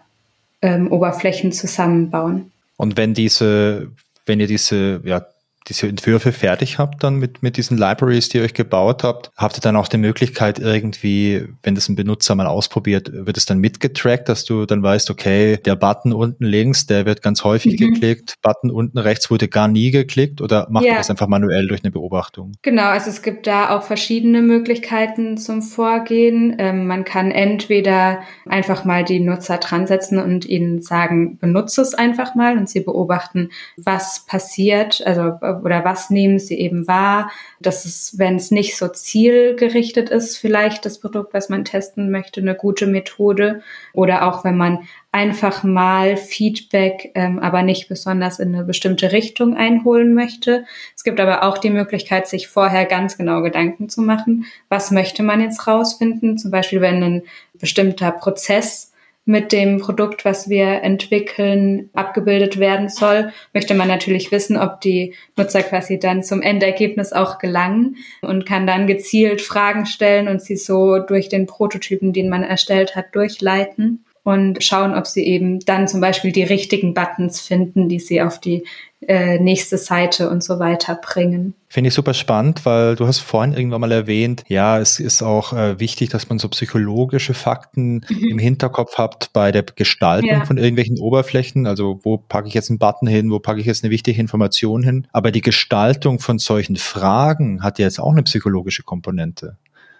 ähm, 0.61 0.90
Oberflächen 0.90 1.53
zusammenbauen. 1.53 2.51
Und 2.77 2.96
wenn 2.96 3.14
diese, 3.14 3.90
wenn 4.27 4.40
ihr 4.40 4.46
diese 4.46 5.01
ja, 5.05 5.25
diese 5.68 5.88
Entwürfe 5.88 6.33
fertig 6.33 6.79
habt, 6.79 7.03
dann 7.03 7.16
mit, 7.16 7.42
mit 7.42 7.57
diesen 7.57 7.79
Libraries, 7.79 8.29
die 8.29 8.38
ihr 8.38 8.44
euch 8.44 8.55
gebaut 8.55 9.05
habt, 9.05 9.31
habt 9.37 9.59
ihr 9.59 9.61
dann 9.61 9.77
auch 9.77 9.88
die 9.88 9.98
Möglichkeit 9.98 10.59
irgendwie, 10.59 11.46
wenn 11.62 11.75
das 11.75 11.88
ein 11.88 11.96
Benutzer 11.96 12.35
mal 12.35 12.46
ausprobiert, 12.46 13.11
wird 13.12 13.37
es 13.37 13.46
dann 13.46 13.59
mitgetrackt, 13.59 14.29
dass 14.29 14.44
du 14.44 14.66
dann 14.66 14.83
weißt, 14.83 15.11
okay, 15.11 15.57
der 15.57 15.77
Button 15.77 16.12
unten 16.12 16.44
links, 16.44 16.87
der 16.87 17.07
wird 17.07 17.22
ganz 17.22 17.44
häufig 17.44 17.79
mhm. 17.81 17.92
geklickt, 17.92 18.37
Button 18.42 18.70
unten 18.70 18.98
rechts 18.98 19.31
wurde 19.31 19.48
gar 19.48 19.68
nie 19.68 19.90
geklickt 19.90 20.40
oder 20.40 20.66
macht 20.70 20.85
ja. 20.85 20.92
ihr 20.92 20.98
das 20.98 21.11
einfach 21.11 21.29
manuell 21.29 21.68
durch 21.68 21.85
eine 21.85 21.90
Beobachtung? 21.90 22.53
Genau, 22.62 22.88
also 22.88 23.11
es 23.11 23.22
gibt 23.22 23.46
da 23.46 23.77
auch 23.77 23.83
verschiedene 23.83 24.42
Möglichkeiten 24.42 25.37
zum 25.37 25.62
Vorgehen. 25.62 26.57
Ähm, 26.59 26.87
man 26.87 27.05
kann 27.05 27.31
entweder 27.31 28.20
einfach 28.46 28.85
mal 28.85 29.05
die 29.05 29.20
Nutzer 29.20 29.59
dran 29.59 29.87
setzen 29.87 30.18
und 30.18 30.44
ihnen 30.44 30.83
sagen, 30.83 31.38
benutze 31.38 31.83
es 31.83 31.94
einfach 31.94 32.35
mal 32.35 32.57
und 32.57 32.68
sie 32.68 32.81
beobachten, 32.81 33.51
was 33.77 34.25
passiert, 34.27 35.03
also 35.07 35.33
oder 35.62 35.85
was 35.85 36.11
nehmen 36.11 36.38
sie 36.38 36.59
eben 36.59 36.87
wahr. 36.87 37.31
Das 37.61 37.85
ist, 37.85 38.19
wenn 38.19 38.37
es 38.37 38.51
nicht 38.51 38.77
so 38.77 38.88
zielgerichtet 38.88 40.11
ist, 40.11 40.37
vielleicht 40.37 40.85
das 40.85 40.99
Produkt, 40.99 41.35
was 41.35 41.49
man 41.49 41.65
testen 41.65 42.11
möchte, 42.11 42.41
eine 42.41 42.55
gute 42.55 42.87
Methode. 42.87 43.62
Oder 43.93 44.27
auch 44.27 44.45
wenn 44.45 44.57
man 44.57 44.81
einfach 45.12 45.62
mal 45.62 46.17
Feedback, 46.17 47.12
ähm, 47.15 47.38
aber 47.38 47.62
nicht 47.62 47.88
besonders 47.88 48.38
in 48.38 48.55
eine 48.55 48.65
bestimmte 48.65 49.12
Richtung 49.12 49.57
einholen 49.57 50.15
möchte. 50.15 50.65
Es 50.97 51.05
gibt 51.05 51.21
aber 51.21 51.43
auch 51.43 51.59
die 51.59 51.71
Möglichkeit, 51.71 52.27
sich 52.27 52.49
vorher 52.49 52.87
ganz 52.87 53.19
genau 53.19 53.43
Gedanken 53.43 53.91
zu 53.91 54.01
machen. 54.01 54.47
Was 54.71 54.91
möchte 54.91 55.23
man 55.23 55.43
jetzt 55.43 55.67
rausfinden? 55.67 56.38
Zum 56.38 56.51
Beispiel, 56.51 56.81
wenn 56.81 57.03
ein 57.03 57.23
bestimmter 57.55 58.11
Prozess 58.11 58.92
mit 59.25 59.53
dem 59.53 59.79
Produkt, 59.79 60.25
was 60.25 60.49
wir 60.49 60.83
entwickeln, 60.83 61.91
abgebildet 61.93 62.59
werden 62.59 62.89
soll, 62.89 63.33
möchte 63.55 63.75
man 63.75 63.87
natürlich 63.87 64.33
wissen, 64.33 64.57
ob 64.57 64.81
die 64.81 65.15
Nutzer 65.37 65.63
quasi 65.63 65.99
dann 65.99 66.25
zum 66.25 66.43
Endergebnis 66.43 67.13
auch 67.13 67.39
gelangen 67.39 67.97
und 68.21 68.47
kann 68.47 68.67
dann 68.67 68.87
gezielt 68.87 69.41
Fragen 69.41 69.87
stellen 69.87 70.27
und 70.27 70.43
sie 70.43 70.57
so 70.57 70.99
durch 70.99 71.29
den 71.29 71.47
Prototypen, 71.47 72.13
den 72.13 72.29
man 72.29 72.43
erstellt 72.43 72.97
hat, 72.97 73.15
durchleiten 73.15 74.05
und 74.25 74.63
schauen, 74.63 74.95
ob 74.95 75.07
sie 75.07 75.25
eben 75.25 75.61
dann 75.61 75.89
zum 75.89 76.01
Beispiel 76.01 76.33
die 76.33 76.45
richtigen 76.45 76.95
Buttons 76.95 77.41
finden, 77.41 77.89
die 77.89 78.01
sie 78.01 78.23
auf 78.23 78.41
die 78.41 78.65
äh, 79.09 79.38
nächste 79.38 79.79
Seite 79.79 80.31
und 80.31 80.43
so 80.43 80.59
weiter 80.59 80.95
bringen. 80.95 81.55
Finde 81.69 81.88
ich 81.88 81.95
super 81.95 82.15
spannend, 82.15 82.65
weil 82.67 82.97
du 82.97 83.07
hast 83.07 83.21
vorhin 83.21 83.55
irgendwann 83.55 83.81
mal 83.81 83.93
erwähnt, 83.93 84.45
ja, 84.49 84.79
es 84.79 85.01
ist 85.01 85.23
auch 85.23 85.53
äh, 85.53 85.81
wichtig, 85.81 86.11
dass 86.11 86.29
man 86.29 86.38
so 86.38 86.49
psychologische 86.49 87.35
Fakten 87.35 88.05
mhm. 88.09 88.29
im 88.31 88.38
Hinterkopf 88.38 88.99
hat 88.99 89.31
bei 89.33 89.53
der 89.53 89.62
Gestaltung 89.62 90.29
ja. 90.29 90.45
von 90.45 90.59
irgendwelchen 90.59 90.99
Oberflächen. 90.99 91.67
Also 91.67 92.01
wo 92.03 92.19
packe 92.19 92.49
ich 92.49 92.55
jetzt 92.55 92.71
einen 92.71 92.79
Button 92.79 93.09
hin, 93.09 93.31
wo 93.31 93.38
packe 93.38 93.61
ich 93.61 93.67
jetzt 93.67 93.85
eine 93.85 93.91
wichtige 93.91 94.21
Information 94.21 94.83
hin. 94.83 95.07
Aber 95.12 95.31
die 95.31 95.41
Gestaltung 95.41 96.19
von 96.19 96.38
solchen 96.38 96.77
Fragen 96.77 97.62
hat 97.62 97.79
ja 97.79 97.87
jetzt 97.87 98.01
auch 98.01 98.12
eine 98.12 98.23
psychologische 98.23 98.83
Komponente. 98.83 99.57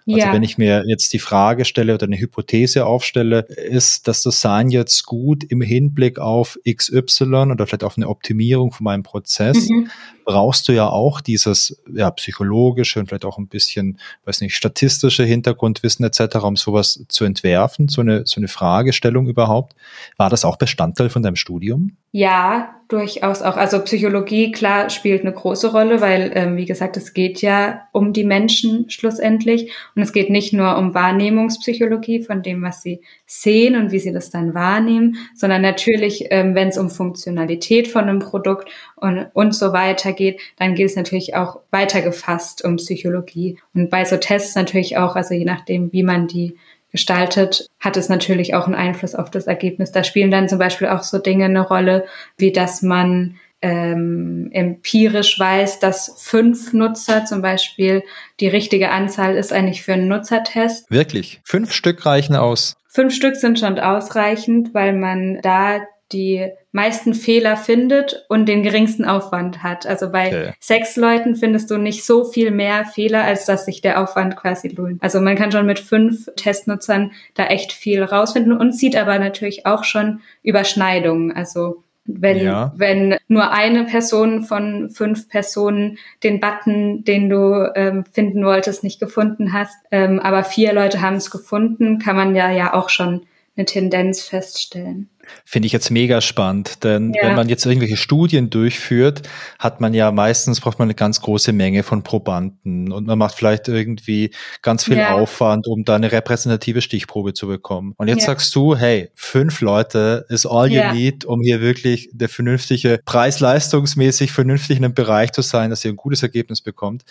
Also 0.07 0.19
ja. 0.19 0.33
wenn 0.33 0.43
ich 0.43 0.59
mir 0.59 0.85
jetzt 0.87 1.13
die 1.13 1.19
Frage 1.19 1.65
stelle 1.65 1.95
oder 1.95 2.07
eine 2.07 2.19
Hypothese 2.19 2.87
aufstelle, 2.87 3.41
ist 3.41 4.09
das 4.09 4.23
Design 4.23 4.69
jetzt 4.69 5.05
gut 5.07 5.45
im 5.45 5.61
Hinblick 5.61 6.19
auf 6.19 6.59
XY 6.69 7.25
oder 7.53 7.67
vielleicht 7.67 7.85
auf 7.85 7.97
eine 7.97 8.09
Optimierung 8.09 8.73
von 8.73 8.85
meinem 8.85 9.03
Prozess, 9.03 9.69
mhm. 9.69 9.91
Brauchst 10.25 10.69
du 10.69 10.73
ja 10.73 10.89
auch 10.89 11.21
dieses 11.21 11.83
ja, 11.93 12.11
psychologische 12.11 13.01
und 13.01 13.09
vielleicht 13.09 13.25
auch 13.25 13.39
ein 13.39 13.49
bisschen, 13.49 13.99
weiß 14.25 14.41
nicht, 14.41 14.57
statistische 14.57 15.25
Hintergrundwissen 15.25 16.05
etc., 16.05 16.37
um 16.43 16.57
sowas 16.57 17.05
zu 17.09 17.25
entwerfen, 17.25 17.89
so 17.89 18.01
eine, 18.01 18.27
so 18.27 18.41
eine 18.41 18.49
Fragestellung 18.49 19.27
überhaupt. 19.27 19.75
War 20.17 20.31
das 20.31 20.45
auch 20.45 20.57
Bestandteil 20.57 21.11
von 21.11 21.23
deinem 21.23 21.37
Studium? 21.37 21.97
Ja, 22.13 22.75
durchaus 22.89 23.41
auch. 23.41 23.57
Also 23.57 23.81
Psychologie, 23.81 24.53
klar, 24.53 24.91
spielt 24.91 25.23
eine 25.23 25.33
große 25.33 25.73
Rolle, 25.73 26.03
weil, 26.03 26.31
ähm, 26.35 26.57
wie 26.57 26.67
gesagt, 26.67 26.99
es 26.99 27.15
geht 27.15 27.41
ja 27.41 27.89
um 27.93 28.13
die 28.13 28.25
Menschen 28.25 28.91
schlussendlich. 28.91 29.73
Und 29.97 30.03
es 30.03 30.13
geht 30.13 30.29
nicht 30.29 30.53
nur 30.53 30.77
um 30.77 30.93
Wahrnehmungspsychologie 30.93 32.23
von 32.23 32.43
dem, 32.43 32.63
was 32.63 32.83
sie 32.83 33.01
sehen 33.25 33.77
und 33.77 33.93
wie 33.93 33.99
sie 33.99 34.13
das 34.13 34.29
dann 34.29 34.53
wahrnehmen, 34.53 35.17
sondern 35.35 35.63
natürlich, 35.63 36.27
ähm, 36.31 36.55
wenn 36.55 36.69
es 36.69 36.77
um 36.77 36.91
Funktionalität 36.91 37.89
von 37.89 38.03
einem 38.03 38.19
Produkt 38.19 38.69
und, 38.97 39.29
und 39.33 39.55
so 39.55 39.73
weiter 39.73 40.12
geht, 40.13 40.41
dann 40.57 40.75
geht 40.75 40.87
es 40.87 40.97
natürlich 40.97 41.35
auch 41.35 41.61
weitergefasst 41.71 42.65
um 42.65 42.77
Psychologie. 42.77 43.59
Und 43.75 43.91
bei 43.91 44.05
so 44.05 44.17
Tests 44.17 44.55
natürlich 44.55 44.97
auch, 44.97 45.17
also 45.17 45.35
je 45.35 45.45
nachdem, 45.45 45.93
wie 45.93 46.03
man 46.03 46.29
die 46.29 46.57
gestaltet, 46.91 47.67
hat 47.81 47.97
es 47.97 48.09
natürlich 48.09 48.55
auch 48.55 48.67
einen 48.67 48.75
Einfluss 48.75 49.15
auf 49.15 49.31
das 49.31 49.47
Ergebnis. 49.47 49.93
Da 49.93 50.05
spielen 50.05 50.31
dann 50.31 50.49
zum 50.49 50.59
Beispiel 50.59 50.89
auch 50.89 51.03
so 51.03 51.19
Dinge 51.19 51.47
eine 51.47 51.67
Rolle, 51.67 52.05
wie 52.37 52.53
dass 52.53 52.83
man 52.83 53.37
ähm, 53.63 54.51
empirisch 54.53 55.39
weiß, 55.39 55.79
dass 55.79 56.15
fünf 56.19 56.73
Nutzer 56.73 57.25
zum 57.25 57.43
Beispiel 57.43 58.03
die 58.41 58.49
richtige 58.49 58.91
Anzahl 58.91 59.37
ist 59.37 59.53
eigentlich 59.53 59.83
für 59.83 59.95
einen 59.95 60.09
Nutzertest. 60.09 60.91
Wirklich? 60.91 61.41
Fünf 61.45 61.73
Stück 61.73 62.05
reichen 62.05 62.35
aus? 62.35 62.77
Fünf 62.89 63.15
Stück 63.15 63.37
sind 63.37 63.59
schon 63.59 63.79
ausreichend, 63.79 64.75
weil 64.75 64.93
man 64.93 65.41
da 65.43 65.81
die 66.13 66.49
meisten 66.73 67.15
Fehler 67.15 67.57
findet 67.57 68.25
und 68.29 68.47
den 68.47 68.63
geringsten 68.63 69.05
Aufwand 69.05 69.63
hat. 69.63 69.87
Also 69.87 70.11
bei 70.11 70.29
okay. 70.29 70.53
sechs 70.61 70.97
Leuten 70.97 71.37
findest 71.37 71.71
du 71.71 71.79
nicht 71.79 72.05
so 72.05 72.25
viel 72.25 72.51
mehr 72.51 72.85
Fehler, 72.85 73.25
als 73.25 73.47
dass 73.47 73.65
sich 73.65 73.81
der 73.81 74.03
Aufwand 74.03 74.37
quasi 74.37 74.69
lohnt. 74.69 75.03
Also 75.03 75.21
man 75.21 75.37
kann 75.37 75.53
schon 75.53 75.67
mit 75.67 75.79
fünf 75.79 76.29
Testnutzern 76.37 77.13
da 77.35 77.47
echt 77.47 77.73
viel 77.73 78.03
rausfinden 78.03 78.53
und 78.57 78.77
sieht 78.77 78.97
aber 78.97 79.19
natürlich 79.19 79.67
auch 79.67 79.85
schon 79.85 80.21
Überschneidungen. 80.43 81.33
Also 81.33 81.83
wenn, 82.05 82.39
ja. 82.39 82.73
wenn 82.77 83.17
nur 83.29 83.51
eine 83.53 83.85
Person 83.85 84.43
von 84.43 84.91
fünf 84.91 85.29
Personen 85.29 85.99
den 86.23 86.41
Button, 86.41 87.05
den 87.05 87.29
du 87.29 87.71
ähm, 87.77 88.05
finden 88.11 88.45
wolltest, 88.45 88.83
nicht 88.83 88.99
gefunden 88.99 89.53
hast, 89.53 89.77
ähm, 89.91 90.19
aber 90.19 90.43
vier 90.43 90.73
Leute 90.73 91.01
haben 91.01 91.17
es 91.17 91.31
gefunden, 91.31 91.99
kann 91.99 92.17
man 92.17 92.35
ja 92.35 92.51
ja 92.51 92.75
auch 92.75 92.89
schon 92.89 93.27
eine 93.57 93.67
Tendenz 93.67 94.23
feststellen. 94.23 95.09
Finde 95.45 95.67
ich 95.67 95.73
jetzt 95.73 95.91
mega 95.91 96.21
spannend, 96.21 96.85
denn 96.85 97.13
ja. 97.15 97.23
wenn 97.23 97.35
man 97.35 97.49
jetzt 97.49 97.65
irgendwelche 97.67 97.97
Studien 97.97 98.51
durchführt, 98.51 99.23
hat 99.59 99.81
man 99.81 99.95
ja 99.95 100.11
meistens 100.11 100.61
braucht 100.61 100.79
man 100.79 100.87
eine 100.87 100.95
ganz 100.95 101.21
große 101.21 101.53
Menge 101.53 101.83
von 101.83 102.03
Probanden 102.03 102.93
und 102.93 103.07
man 103.07 103.19
macht 103.19 103.35
vielleicht 103.35 103.69
irgendwie 103.69 104.35
ganz 104.63 104.85
viel 104.85 104.97
ja. 104.97 105.15
Aufwand, 105.15 105.67
um 105.67 105.85
da 105.85 105.97
eine 105.97 106.13
repräsentative 106.13 106.81
Stichprobe 106.81 107.35
zu 107.35 107.47
bekommen. 107.47 107.95
Und 107.97 108.09
jetzt 108.09 108.21
ja. 108.21 108.27
sagst 108.27 108.55
du, 108.55 108.77
hey, 108.77 109.11
fünf 109.15 109.61
Leute 109.61 110.27
ist 110.29 110.47
all 110.47 110.71
you 110.71 110.83
need, 110.93 111.25
um 111.25 111.41
hier 111.41 111.61
wirklich 111.61 112.09
der 112.13 112.29
vernünftige, 112.29 113.01
preis-leistungsmäßig 113.05 114.33
vernünftig 114.33 114.79
in 114.79 114.85
einem 114.85 114.95
Bereich 114.95 115.33
zu 115.33 115.43
sein, 115.43 115.71
dass 115.71 115.85
ihr 115.85 115.93
ein 115.93 115.97
gutes 115.97 116.23
Ergebnis 116.23 116.61
bekommt. 116.63 117.05